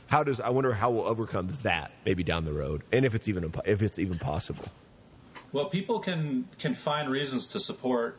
how 0.06 0.22
does 0.22 0.38
I 0.38 0.50
wonder 0.50 0.72
how 0.72 0.92
we'll 0.92 1.08
overcome 1.08 1.48
that 1.64 1.90
maybe 2.06 2.22
down 2.22 2.44
the 2.44 2.52
road, 2.52 2.84
and 2.92 3.04
if 3.04 3.16
it's 3.16 3.26
even 3.26 3.52
if 3.64 3.82
it's 3.82 3.98
even 3.98 4.16
possible. 4.16 4.64
Well, 5.50 5.64
people 5.64 5.98
can 5.98 6.48
can 6.60 6.74
find 6.74 7.10
reasons 7.10 7.48
to 7.48 7.58
support 7.58 8.16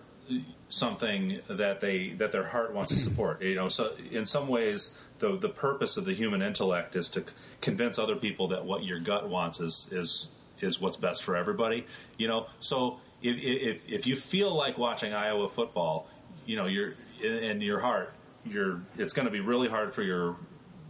something 0.70 1.40
that 1.50 1.80
they 1.82 2.10
that 2.10 2.32
their 2.32 2.46
heart 2.46 2.74
wants 2.74 2.92
to 2.92 2.98
support. 3.10 3.42
You 3.42 3.56
know, 3.56 3.70
so 3.70 3.94
in 4.12 4.26
some 4.26 4.48
ways, 4.48 4.98
the 5.20 5.38
the 5.38 5.50
purpose 5.50 5.98
of 5.98 6.06
the 6.06 6.14
human 6.14 6.42
intellect 6.42 6.96
is 6.96 7.10
to 7.10 7.24
convince 7.62 8.00
other 8.00 8.16
people 8.16 8.50
that 8.50 8.66
what 8.66 8.84
your 8.84 9.00
gut 9.00 9.28
wants 9.30 9.60
is 9.60 9.92
is 9.92 10.30
is 10.60 10.80
what's 10.80 10.98
best 10.98 11.24
for 11.24 11.36
everybody. 11.36 11.86
You 12.18 12.28
know, 12.28 12.48
so 12.60 13.00
if 13.22 13.38
if 13.38 13.90
if 13.90 14.08
you 14.08 14.16
feel 14.16 14.56
like 14.56 14.78
watching 14.78 15.14
Iowa 15.14 15.50
football, 15.50 16.08
you 16.46 16.56
know, 16.56 16.66
you're 16.66 16.94
in 17.22 17.62
your 17.62 17.80
heart, 17.80 18.14
you're 18.46 18.82
it's 18.98 19.14
going 19.14 19.28
to 19.28 19.32
be 19.32 19.42
really 19.42 19.68
hard 19.68 19.94
for 19.94 20.02
your 20.02 20.36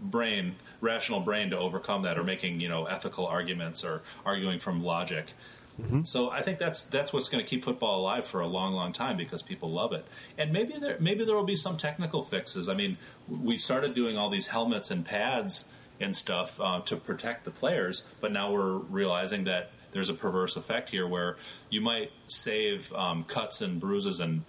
brain 0.01 0.55
rational 0.79 1.19
brain 1.19 1.51
to 1.51 1.57
overcome 1.57 2.03
that 2.03 2.17
or 2.17 2.23
making 2.23 2.59
you 2.59 2.67
know 2.67 2.85
ethical 2.85 3.27
arguments 3.27 3.85
or 3.85 4.01
arguing 4.25 4.57
from 4.57 4.83
logic 4.83 5.31
Mm-hmm. 5.79 6.03
So 6.03 6.29
I 6.29 6.41
think 6.41 6.57
that's 6.57 6.85
that's 6.85 7.13
what's 7.13 7.29
going 7.29 7.43
to 7.43 7.49
keep 7.49 7.63
football 7.63 8.01
alive 8.01 8.25
for 8.25 8.41
a 8.41 8.47
long, 8.47 8.73
long 8.73 8.93
time 8.93 9.17
because 9.17 9.41
people 9.41 9.71
love 9.71 9.93
it. 9.93 10.05
And 10.37 10.51
maybe 10.51 10.73
there 10.79 10.97
maybe 10.99 11.25
there 11.25 11.35
will 11.35 11.43
be 11.43 11.55
some 11.55 11.77
technical 11.77 12.23
fixes. 12.23 12.69
I 12.69 12.73
mean, 12.73 12.97
we 13.27 13.57
started 13.57 13.93
doing 13.93 14.17
all 14.17 14.29
these 14.29 14.47
helmets 14.47 14.91
and 14.91 15.05
pads 15.05 15.67
and 15.99 16.15
stuff 16.15 16.59
uh, 16.59 16.81
to 16.81 16.95
protect 16.95 17.45
the 17.45 17.51
players, 17.51 18.07
but 18.19 18.31
now 18.31 18.51
we're 18.51 18.73
realizing 18.75 19.45
that 19.45 19.71
there's 19.91 20.09
a 20.09 20.13
perverse 20.13 20.55
effect 20.55 20.89
here 20.89 21.07
where 21.07 21.37
you 21.69 21.81
might 21.81 22.11
save 22.27 22.91
um, 22.93 23.23
cuts 23.23 23.61
and 23.61 23.79
bruises 23.79 24.19
and 24.19 24.43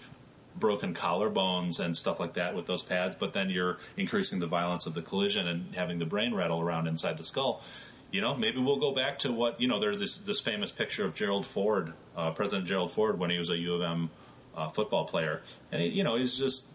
broken 0.57 0.95
collarbones 0.95 1.81
and 1.81 1.97
stuff 1.97 2.21
like 2.21 2.35
that 2.35 2.55
with 2.55 2.67
those 2.67 2.83
pads, 2.83 3.17
but 3.17 3.33
then 3.33 3.51
you're 3.51 3.79
increasing 3.97 4.39
the 4.39 4.47
violence 4.47 4.87
of 4.87 4.95
the 4.95 5.03
collision 5.03 5.49
and 5.49 5.75
having 5.75 5.99
the 5.99 6.07
brain 6.07 6.35
rattle 6.35 6.61
around 6.61 6.87
inside 6.87 7.17
the 7.17 7.25
skull 7.25 7.63
you 8.13 8.21
know, 8.21 8.37
maybe 8.37 8.61
we'll 8.61 8.79
go 8.79 8.95
back 8.95 9.21
to 9.21 9.33
what 9.33 9.61
you 9.61 9.69
know. 9.69 9.81
There's 9.81 9.99
this 9.99 10.19
this 10.19 10.41
famous 10.41 10.71
picture 10.71 11.05
of 11.05 11.15
Gerald 11.15 11.47
Ford, 11.47 11.93
uh, 12.15 12.31
President 12.33 12.69
Gerald 12.69 12.93
Ford, 12.93 13.19
when 13.19 13.31
he 13.31 13.39
was 13.39 13.49
a 13.49 13.57
U 13.57 13.75
of 13.75 13.83
M 13.83 14.11
uh, 14.55 14.69
football 14.69 15.07
player, 15.07 15.41
and 15.73 15.83
you 15.83 16.05
know 16.05 16.17
he's 16.17 16.37
just 16.37 16.71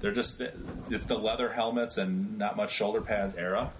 they're 0.00 0.12
just 0.12 0.40
it's 0.88 1.04
the 1.04 1.18
leather 1.18 1.50
helmets 1.50 1.98
and 1.98 2.38
not 2.38 2.56
much 2.56 2.72
shoulder 2.72 3.02
pads 3.02 3.34
era. 3.34 3.70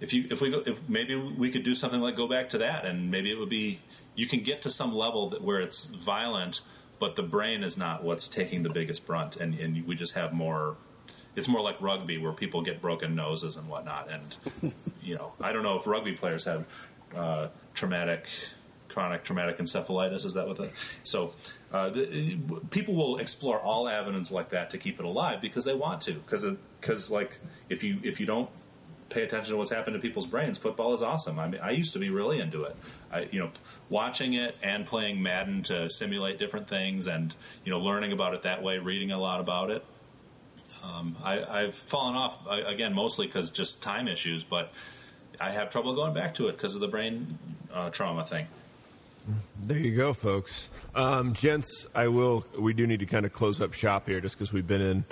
If 0.00 0.12
you 0.12 0.26
if 0.30 0.42
we 0.42 0.50
go 0.50 0.62
if 0.66 0.86
maybe 0.86 1.16
we 1.16 1.50
could 1.50 1.64
do 1.64 1.74
something 1.74 2.00
like 2.00 2.14
go 2.14 2.28
back 2.28 2.50
to 2.50 2.58
that, 2.58 2.84
and 2.84 3.10
maybe 3.10 3.30
it 3.30 3.38
would 3.38 3.48
be 3.48 3.80
you 4.14 4.26
can 4.26 4.40
get 4.40 4.62
to 4.62 4.70
some 4.70 4.94
level 4.94 5.30
that 5.30 5.42
where 5.42 5.62
it's 5.62 5.86
violent, 5.86 6.60
but 6.98 7.16
the 7.16 7.22
brain 7.22 7.64
is 7.64 7.78
not 7.78 8.04
what's 8.04 8.28
taking 8.28 8.62
the 8.62 8.70
biggest 8.70 9.06
brunt, 9.06 9.36
and, 9.36 9.54
and 9.54 9.86
we 9.86 9.94
just 9.94 10.14
have 10.14 10.34
more 10.34 10.76
it's 11.36 11.48
more 11.48 11.62
like 11.62 11.80
rugby 11.80 12.18
where 12.18 12.32
people 12.32 12.62
get 12.62 12.80
broken 12.80 13.14
noses 13.14 13.56
and 13.56 13.68
whatnot. 13.68 14.08
And 14.10 14.72
you 15.02 15.14
know, 15.16 15.32
I 15.40 15.52
don't 15.52 15.62
know 15.62 15.76
if 15.76 15.86
rugby 15.86 16.12
players 16.12 16.44
have 16.44 16.66
uh, 17.16 17.48
traumatic, 17.74 18.28
chronic 18.88 19.24
traumatic 19.24 19.58
encephalitis. 19.58 20.24
Is 20.24 20.34
that 20.34 20.46
what? 20.46 20.56
The, 20.58 20.70
so 21.02 21.32
uh, 21.72 21.90
the, 21.90 22.38
people 22.70 22.94
will 22.94 23.18
explore 23.18 23.58
all 23.58 23.88
avenues 23.88 24.30
like 24.30 24.50
that 24.50 24.70
to 24.70 24.78
keep 24.78 24.98
it 24.98 25.04
alive 25.04 25.40
because 25.40 25.64
they 25.64 25.74
want 25.74 26.02
to. 26.02 26.12
Because 26.12 26.44
because 26.80 27.10
like 27.10 27.38
if 27.68 27.84
you 27.84 27.98
if 28.02 28.20
you 28.20 28.26
don't 28.26 28.48
pay 29.12 29.22
attention 29.22 29.52
to 29.52 29.58
what's 29.58 29.70
happened 29.70 29.94
to 29.94 30.00
people's 30.00 30.26
brains. 30.26 30.58
Football 30.58 30.94
is 30.94 31.02
awesome. 31.02 31.38
I 31.38 31.48
mean, 31.48 31.60
I 31.60 31.70
used 31.72 31.92
to 31.92 31.98
be 31.98 32.10
really 32.10 32.40
into 32.40 32.64
it. 32.64 32.76
I, 33.12 33.28
you 33.30 33.40
know, 33.40 33.50
watching 33.88 34.34
it 34.34 34.56
and 34.62 34.86
playing 34.86 35.22
Madden 35.22 35.62
to 35.64 35.90
simulate 35.90 36.38
different 36.38 36.68
things, 36.68 37.06
and 37.06 37.34
you 37.64 37.70
know, 37.70 37.80
learning 37.80 38.12
about 38.12 38.34
it 38.34 38.42
that 38.42 38.62
way, 38.62 38.78
reading 38.78 39.12
a 39.12 39.18
lot 39.18 39.40
about 39.40 39.70
it. 39.70 39.84
Um, 40.82 41.16
I, 41.22 41.62
have 41.62 41.74
fallen 41.74 42.16
off 42.16 42.38
again 42.48 42.94
mostly 42.94 43.26
because 43.26 43.50
just 43.50 43.82
time 43.82 44.08
issues, 44.08 44.42
but 44.44 44.72
I 45.40 45.50
have 45.50 45.70
trouble 45.70 45.94
going 45.94 46.14
back 46.14 46.34
to 46.34 46.48
it 46.48 46.52
because 46.52 46.74
of 46.74 46.80
the 46.80 46.88
brain 46.88 47.38
uh, 47.72 47.90
trauma 47.90 48.24
thing. 48.24 48.46
There 49.62 49.78
you 49.78 49.94
go, 49.94 50.12
folks. 50.12 50.68
Um, 50.94 51.34
gents, 51.34 51.86
I 51.94 52.08
will. 52.08 52.44
We 52.58 52.72
do 52.72 52.86
need 52.86 53.00
to 53.00 53.06
kind 53.06 53.24
of 53.24 53.32
close 53.32 53.60
up 53.60 53.72
shop 53.72 54.08
here, 54.08 54.20
just 54.20 54.36
because 54.36 54.52
we've 54.52 54.66
been 54.66 54.80
in 54.80 55.04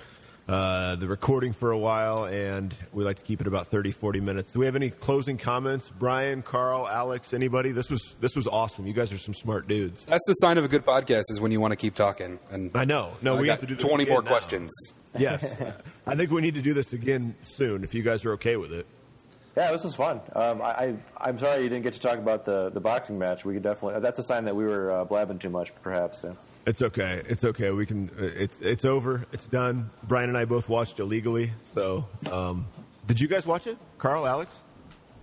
uh, 0.48 0.96
the 0.96 1.06
recording 1.06 1.52
for 1.52 1.70
a 1.70 1.78
while, 1.78 2.24
and 2.24 2.74
we 2.92 3.04
like 3.04 3.18
to 3.18 3.22
keep 3.22 3.40
it 3.40 3.46
about 3.46 3.68
30, 3.68 3.92
40 3.92 4.20
minutes. 4.20 4.50
Do 4.50 4.58
we 4.58 4.66
have 4.66 4.74
any 4.74 4.90
closing 4.90 5.38
comments? 5.38 5.90
Brian, 5.96 6.42
Carl, 6.42 6.88
Alex, 6.88 7.32
anybody? 7.32 7.70
This 7.70 7.88
was 7.88 8.16
this 8.20 8.34
was 8.34 8.48
awesome. 8.48 8.86
You 8.86 8.92
guys 8.92 9.12
are 9.12 9.18
some 9.18 9.34
smart 9.34 9.68
dudes. 9.68 10.04
That's 10.06 10.26
the 10.26 10.34
sign 10.34 10.58
of 10.58 10.64
a 10.64 10.68
good 10.68 10.84
podcast 10.84 11.30
is 11.30 11.38
when 11.38 11.52
you 11.52 11.60
want 11.60 11.70
to 11.70 11.76
keep 11.76 11.94
talking. 11.94 12.40
And 12.50 12.72
I 12.74 12.84
know. 12.84 13.12
No, 13.22 13.36
I 13.36 13.40
we 13.40 13.48
have 13.48 13.60
to 13.60 13.66
do 13.66 13.76
twenty 13.76 14.06
more 14.06 14.22
now. 14.22 14.28
questions. 14.28 14.72
Yes, 15.18 15.56
I 16.06 16.14
think 16.14 16.30
we 16.30 16.40
need 16.40 16.54
to 16.54 16.62
do 16.62 16.74
this 16.74 16.92
again 16.92 17.34
soon. 17.42 17.84
If 17.84 17.94
you 17.94 18.02
guys 18.02 18.24
are 18.24 18.32
okay 18.32 18.56
with 18.56 18.72
it. 18.72 18.86
Yeah, 19.56 19.72
this 19.72 19.82
was 19.82 19.96
fun. 19.96 20.20
Um, 20.34 20.62
I, 20.62 20.94
I, 21.16 21.28
am 21.28 21.38
sorry 21.40 21.64
you 21.64 21.68
didn't 21.68 21.82
get 21.82 21.94
to 21.94 22.00
talk 22.00 22.18
about 22.18 22.44
the, 22.44 22.70
the 22.70 22.78
boxing 22.78 23.18
match. 23.18 23.44
We 23.44 23.54
could 23.54 23.64
definitely. 23.64 24.00
That's 24.00 24.18
a 24.20 24.22
sign 24.22 24.44
that 24.44 24.54
we 24.54 24.64
were 24.64 24.92
uh, 24.92 25.04
blabbing 25.04 25.40
too 25.40 25.50
much, 25.50 25.72
perhaps. 25.82 26.20
Yeah. 26.22 26.34
It's 26.66 26.80
okay. 26.80 27.22
It's 27.28 27.42
okay. 27.42 27.70
We 27.70 27.84
can. 27.84 28.10
Uh, 28.10 28.24
it's 28.24 28.58
it's 28.60 28.84
over. 28.84 29.26
It's 29.32 29.46
done. 29.46 29.90
Brian 30.04 30.28
and 30.28 30.38
I 30.38 30.44
both 30.44 30.68
watched 30.68 31.00
illegally. 31.00 31.52
So, 31.74 32.06
um, 32.30 32.66
did 33.08 33.20
you 33.20 33.26
guys 33.26 33.44
watch 33.44 33.66
it, 33.66 33.76
Carl, 33.98 34.26
Alex? 34.26 34.56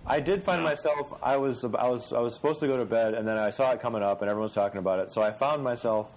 I 0.06 0.20
did 0.20 0.42
find 0.42 0.62
myself. 0.62 1.12
I 1.22 1.38
was 1.38 1.64
I 1.64 1.88
was 1.88 2.12
I 2.12 2.20
was 2.20 2.34
supposed 2.34 2.60
to 2.60 2.66
go 2.66 2.76
to 2.76 2.84
bed, 2.84 3.14
and 3.14 3.26
then 3.26 3.38
I 3.38 3.48
saw 3.48 3.72
it 3.72 3.80
coming 3.80 4.02
up, 4.02 4.20
and 4.20 4.28
everyone 4.28 4.44
was 4.44 4.54
talking 4.54 4.78
about 4.78 5.00
it. 5.00 5.10
So 5.10 5.22
I 5.22 5.32
found 5.32 5.64
myself 5.64 6.10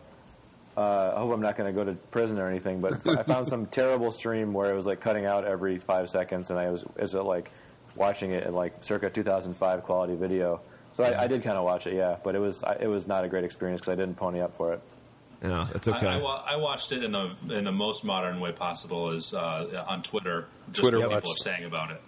uh, 0.78 1.13
I 1.15 1.19
hope 1.19 1.34
I'm 1.34 1.41
not 1.41 1.57
going 1.57 1.74
to 1.74 1.78
go 1.78 1.84
to 1.84 1.93
prison 1.93 2.39
or 2.39 2.49
anything, 2.49 2.82
but 2.82 3.05
I 3.07 3.24
found 3.24 3.47
some 3.47 3.65
terrible 3.65 4.11
stream 4.11 4.53
where 4.53 4.72
it 4.72 4.76
was 4.76 4.86
like 4.86 5.01
cutting 5.01 5.26
out 5.26 5.45
every 5.45 5.80
five 5.80 6.09
seconds, 6.09 6.49
and 6.49 6.59
I 6.59 6.69
was 6.69 6.84
is 6.97 7.15
it 7.15 7.22
like 7.22 7.51
watching 7.95 8.32
it 8.32 8.45
in 8.45 8.53
like 8.53 8.84
circa 8.84 9.09
2005 9.09 9.84
quality 9.84 10.15
video. 10.15 10.61
So 10.93 11.03
I, 11.03 11.24
I 11.24 11.28
did 11.28 11.43
kind 11.43 11.57
of 11.57 11.63
watch 11.63 11.88
it, 11.88 11.93
yeah, 11.93 12.17
but 12.24 12.36
it 12.36 12.39
was 12.39 12.63
I, 12.63 12.78
it 12.82 12.88
was 12.88 13.07
not 13.07 13.24
a 13.24 13.28
great 13.28 13.43
experience 13.43 13.82
because 13.82 13.93
I 13.93 13.95
didn't 13.95 14.15
pony 14.17 14.41
up 14.41 14.55
for 14.55 14.74
it. 14.74 14.82
Yeah, 15.41 15.67
that's 15.72 15.88
okay. 15.88 16.05
I, 16.05 16.19
I, 16.19 16.53
I, 16.53 16.55
watched 16.57 16.91
it 16.91 17.03
in 17.03 17.11
the 17.11 17.32
in 17.49 17.63
the 17.63 17.72
most 17.72 18.05
modern 18.05 18.39
way 18.39 18.51
possible, 18.51 19.11
is 19.11 19.34
uh, 19.34 19.86
on 19.89 20.03
Twitter. 20.03 20.47
Just 20.72 20.82
Twitter 20.82 20.99
what 20.99 21.15
people 21.15 21.32
are 21.32 21.38
saying 21.38 21.63
about 21.63 21.91
it. 21.91 22.01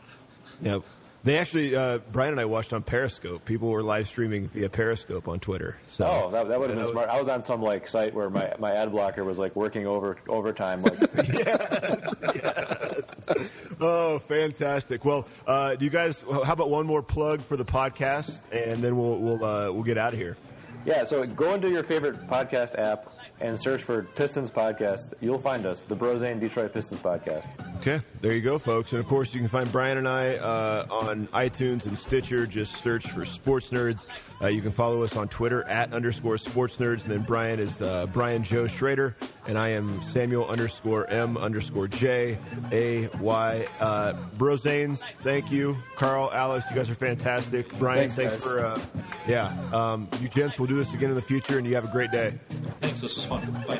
Yep. 0.61 0.83
They 1.23 1.37
actually, 1.37 1.73
uh, 1.73 1.99
Brian 2.11 2.31
and 2.31 2.39
I 2.39 2.45
watched 2.45 2.73
on 2.73 2.83
Periscope. 2.83 3.45
People 3.45 3.69
were 3.69 3.81
live 3.81 4.09
streaming 4.09 4.49
via 4.49 4.69
Periscope 4.69 5.29
on 5.29 5.39
Twitter. 5.39 5.77
So. 5.87 6.05
Oh, 6.05 6.31
that, 6.31 6.49
that 6.49 6.59
would 6.59 6.69
have 6.69 6.77
been 6.77 6.87
smart. 6.91 7.09
I 7.09 7.17
was 7.17 7.29
on 7.29 7.45
some 7.45 7.61
like 7.61 7.87
site 7.87 8.13
where 8.13 8.29
my, 8.29 8.53
my 8.59 8.73
ad 8.73 8.91
blocker 8.91 9.23
was 9.23 9.37
like 9.37 9.55
working 9.55 9.87
over 9.87 10.17
overtime. 10.27 10.81
Like. 10.81 10.99
yes, 11.33 12.13
yes. 12.35 13.49
Oh, 13.79 14.19
fantastic! 14.19 15.05
Well, 15.05 15.27
uh, 15.47 15.75
do 15.75 15.85
you 15.85 15.91
guys? 15.91 16.23
How 16.29 16.53
about 16.53 16.69
one 16.69 16.85
more 16.85 17.01
plug 17.01 17.41
for 17.41 17.57
the 17.57 17.65
podcast, 17.65 18.41
and 18.51 18.81
then 18.81 18.97
we'll 18.97 19.17
we'll 19.17 19.43
uh, 19.43 19.71
we'll 19.71 19.83
get 19.83 19.97
out 19.97 20.13
of 20.13 20.19
here. 20.19 20.37
Yeah, 20.85 21.05
so 21.05 21.25
go 21.25 21.53
into 21.53 21.69
your 21.69 21.83
favorite 21.83 22.27
podcast 22.27 22.77
app 22.77 23.12
and 23.39 23.59
search 23.59 23.83
for 23.83 24.03
Pistons 24.03 24.51
Podcast. 24.51 25.13
You'll 25.21 25.39
find 25.39 25.65
us, 25.65 25.83
the 25.83 25.95
Brosaen 25.95 26.39
Detroit 26.39 26.73
Pistons 26.73 26.99
Podcast. 26.99 27.49
Okay, 27.77 28.01
there 28.21 28.33
you 28.33 28.41
go, 28.41 28.57
folks. 28.57 28.91
And 28.93 28.99
of 28.99 29.07
course, 29.07 29.33
you 29.33 29.39
can 29.39 29.49
find 29.49 29.71
Brian 29.71 29.97
and 29.97 30.07
I 30.07 30.35
uh, 30.35 30.87
on 30.89 31.27
iTunes 31.27 31.85
and 31.85 31.97
Stitcher. 31.97 32.47
Just 32.47 32.81
search 32.81 33.09
for 33.09 33.25
Sports 33.25 33.69
Nerds. 33.69 34.05
Uh, 34.41 34.47
you 34.47 34.61
can 34.61 34.71
follow 34.71 35.03
us 35.03 35.15
on 35.15 35.27
Twitter 35.29 35.63
at 35.69 35.93
underscore 35.93 36.37
Sports 36.37 36.77
Nerds. 36.77 37.03
And 37.03 37.11
then 37.11 37.21
Brian 37.21 37.59
is 37.59 37.81
uh, 37.81 38.07
Brian 38.07 38.43
Joe 38.43 38.67
Schrader, 38.67 39.15
and 39.47 39.57
I 39.57 39.69
am 39.69 40.01
Samuel 40.03 40.47
underscore 40.47 41.09
M 41.09 41.37
underscore 41.37 41.87
J 41.87 42.37
A 42.71 43.07
Y. 43.19 43.67
Uh, 43.79 44.13
Brosaens, 44.37 44.99
thank 45.23 45.51
you. 45.51 45.77
Carl, 45.95 46.29
Alex, 46.33 46.65
you 46.69 46.75
guys 46.75 46.89
are 46.89 46.95
fantastic. 46.95 47.71
Brian, 47.77 48.09
thanks, 48.09 48.31
thanks 48.31 48.43
for 48.43 48.65
uh, 48.65 48.81
yeah. 49.27 49.55
Um, 49.71 50.09
you 50.19 50.27
gents, 50.27 50.59
we'll 50.59 50.67
do 50.67 50.75
this 50.75 50.93
again 50.93 51.09
in 51.09 51.15
the 51.15 51.21
future, 51.21 51.57
and 51.57 51.67
you 51.67 51.75
have 51.75 51.85
a 51.85 51.91
great 51.91 52.11
day. 52.11 52.33
Thanks 52.81 53.01
this 53.15 53.29
was 53.29 53.41
fun. 53.41 53.63
Bye. 53.67 53.79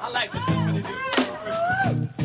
I 0.00 0.08
like 0.10 0.32
this. 0.32 2.15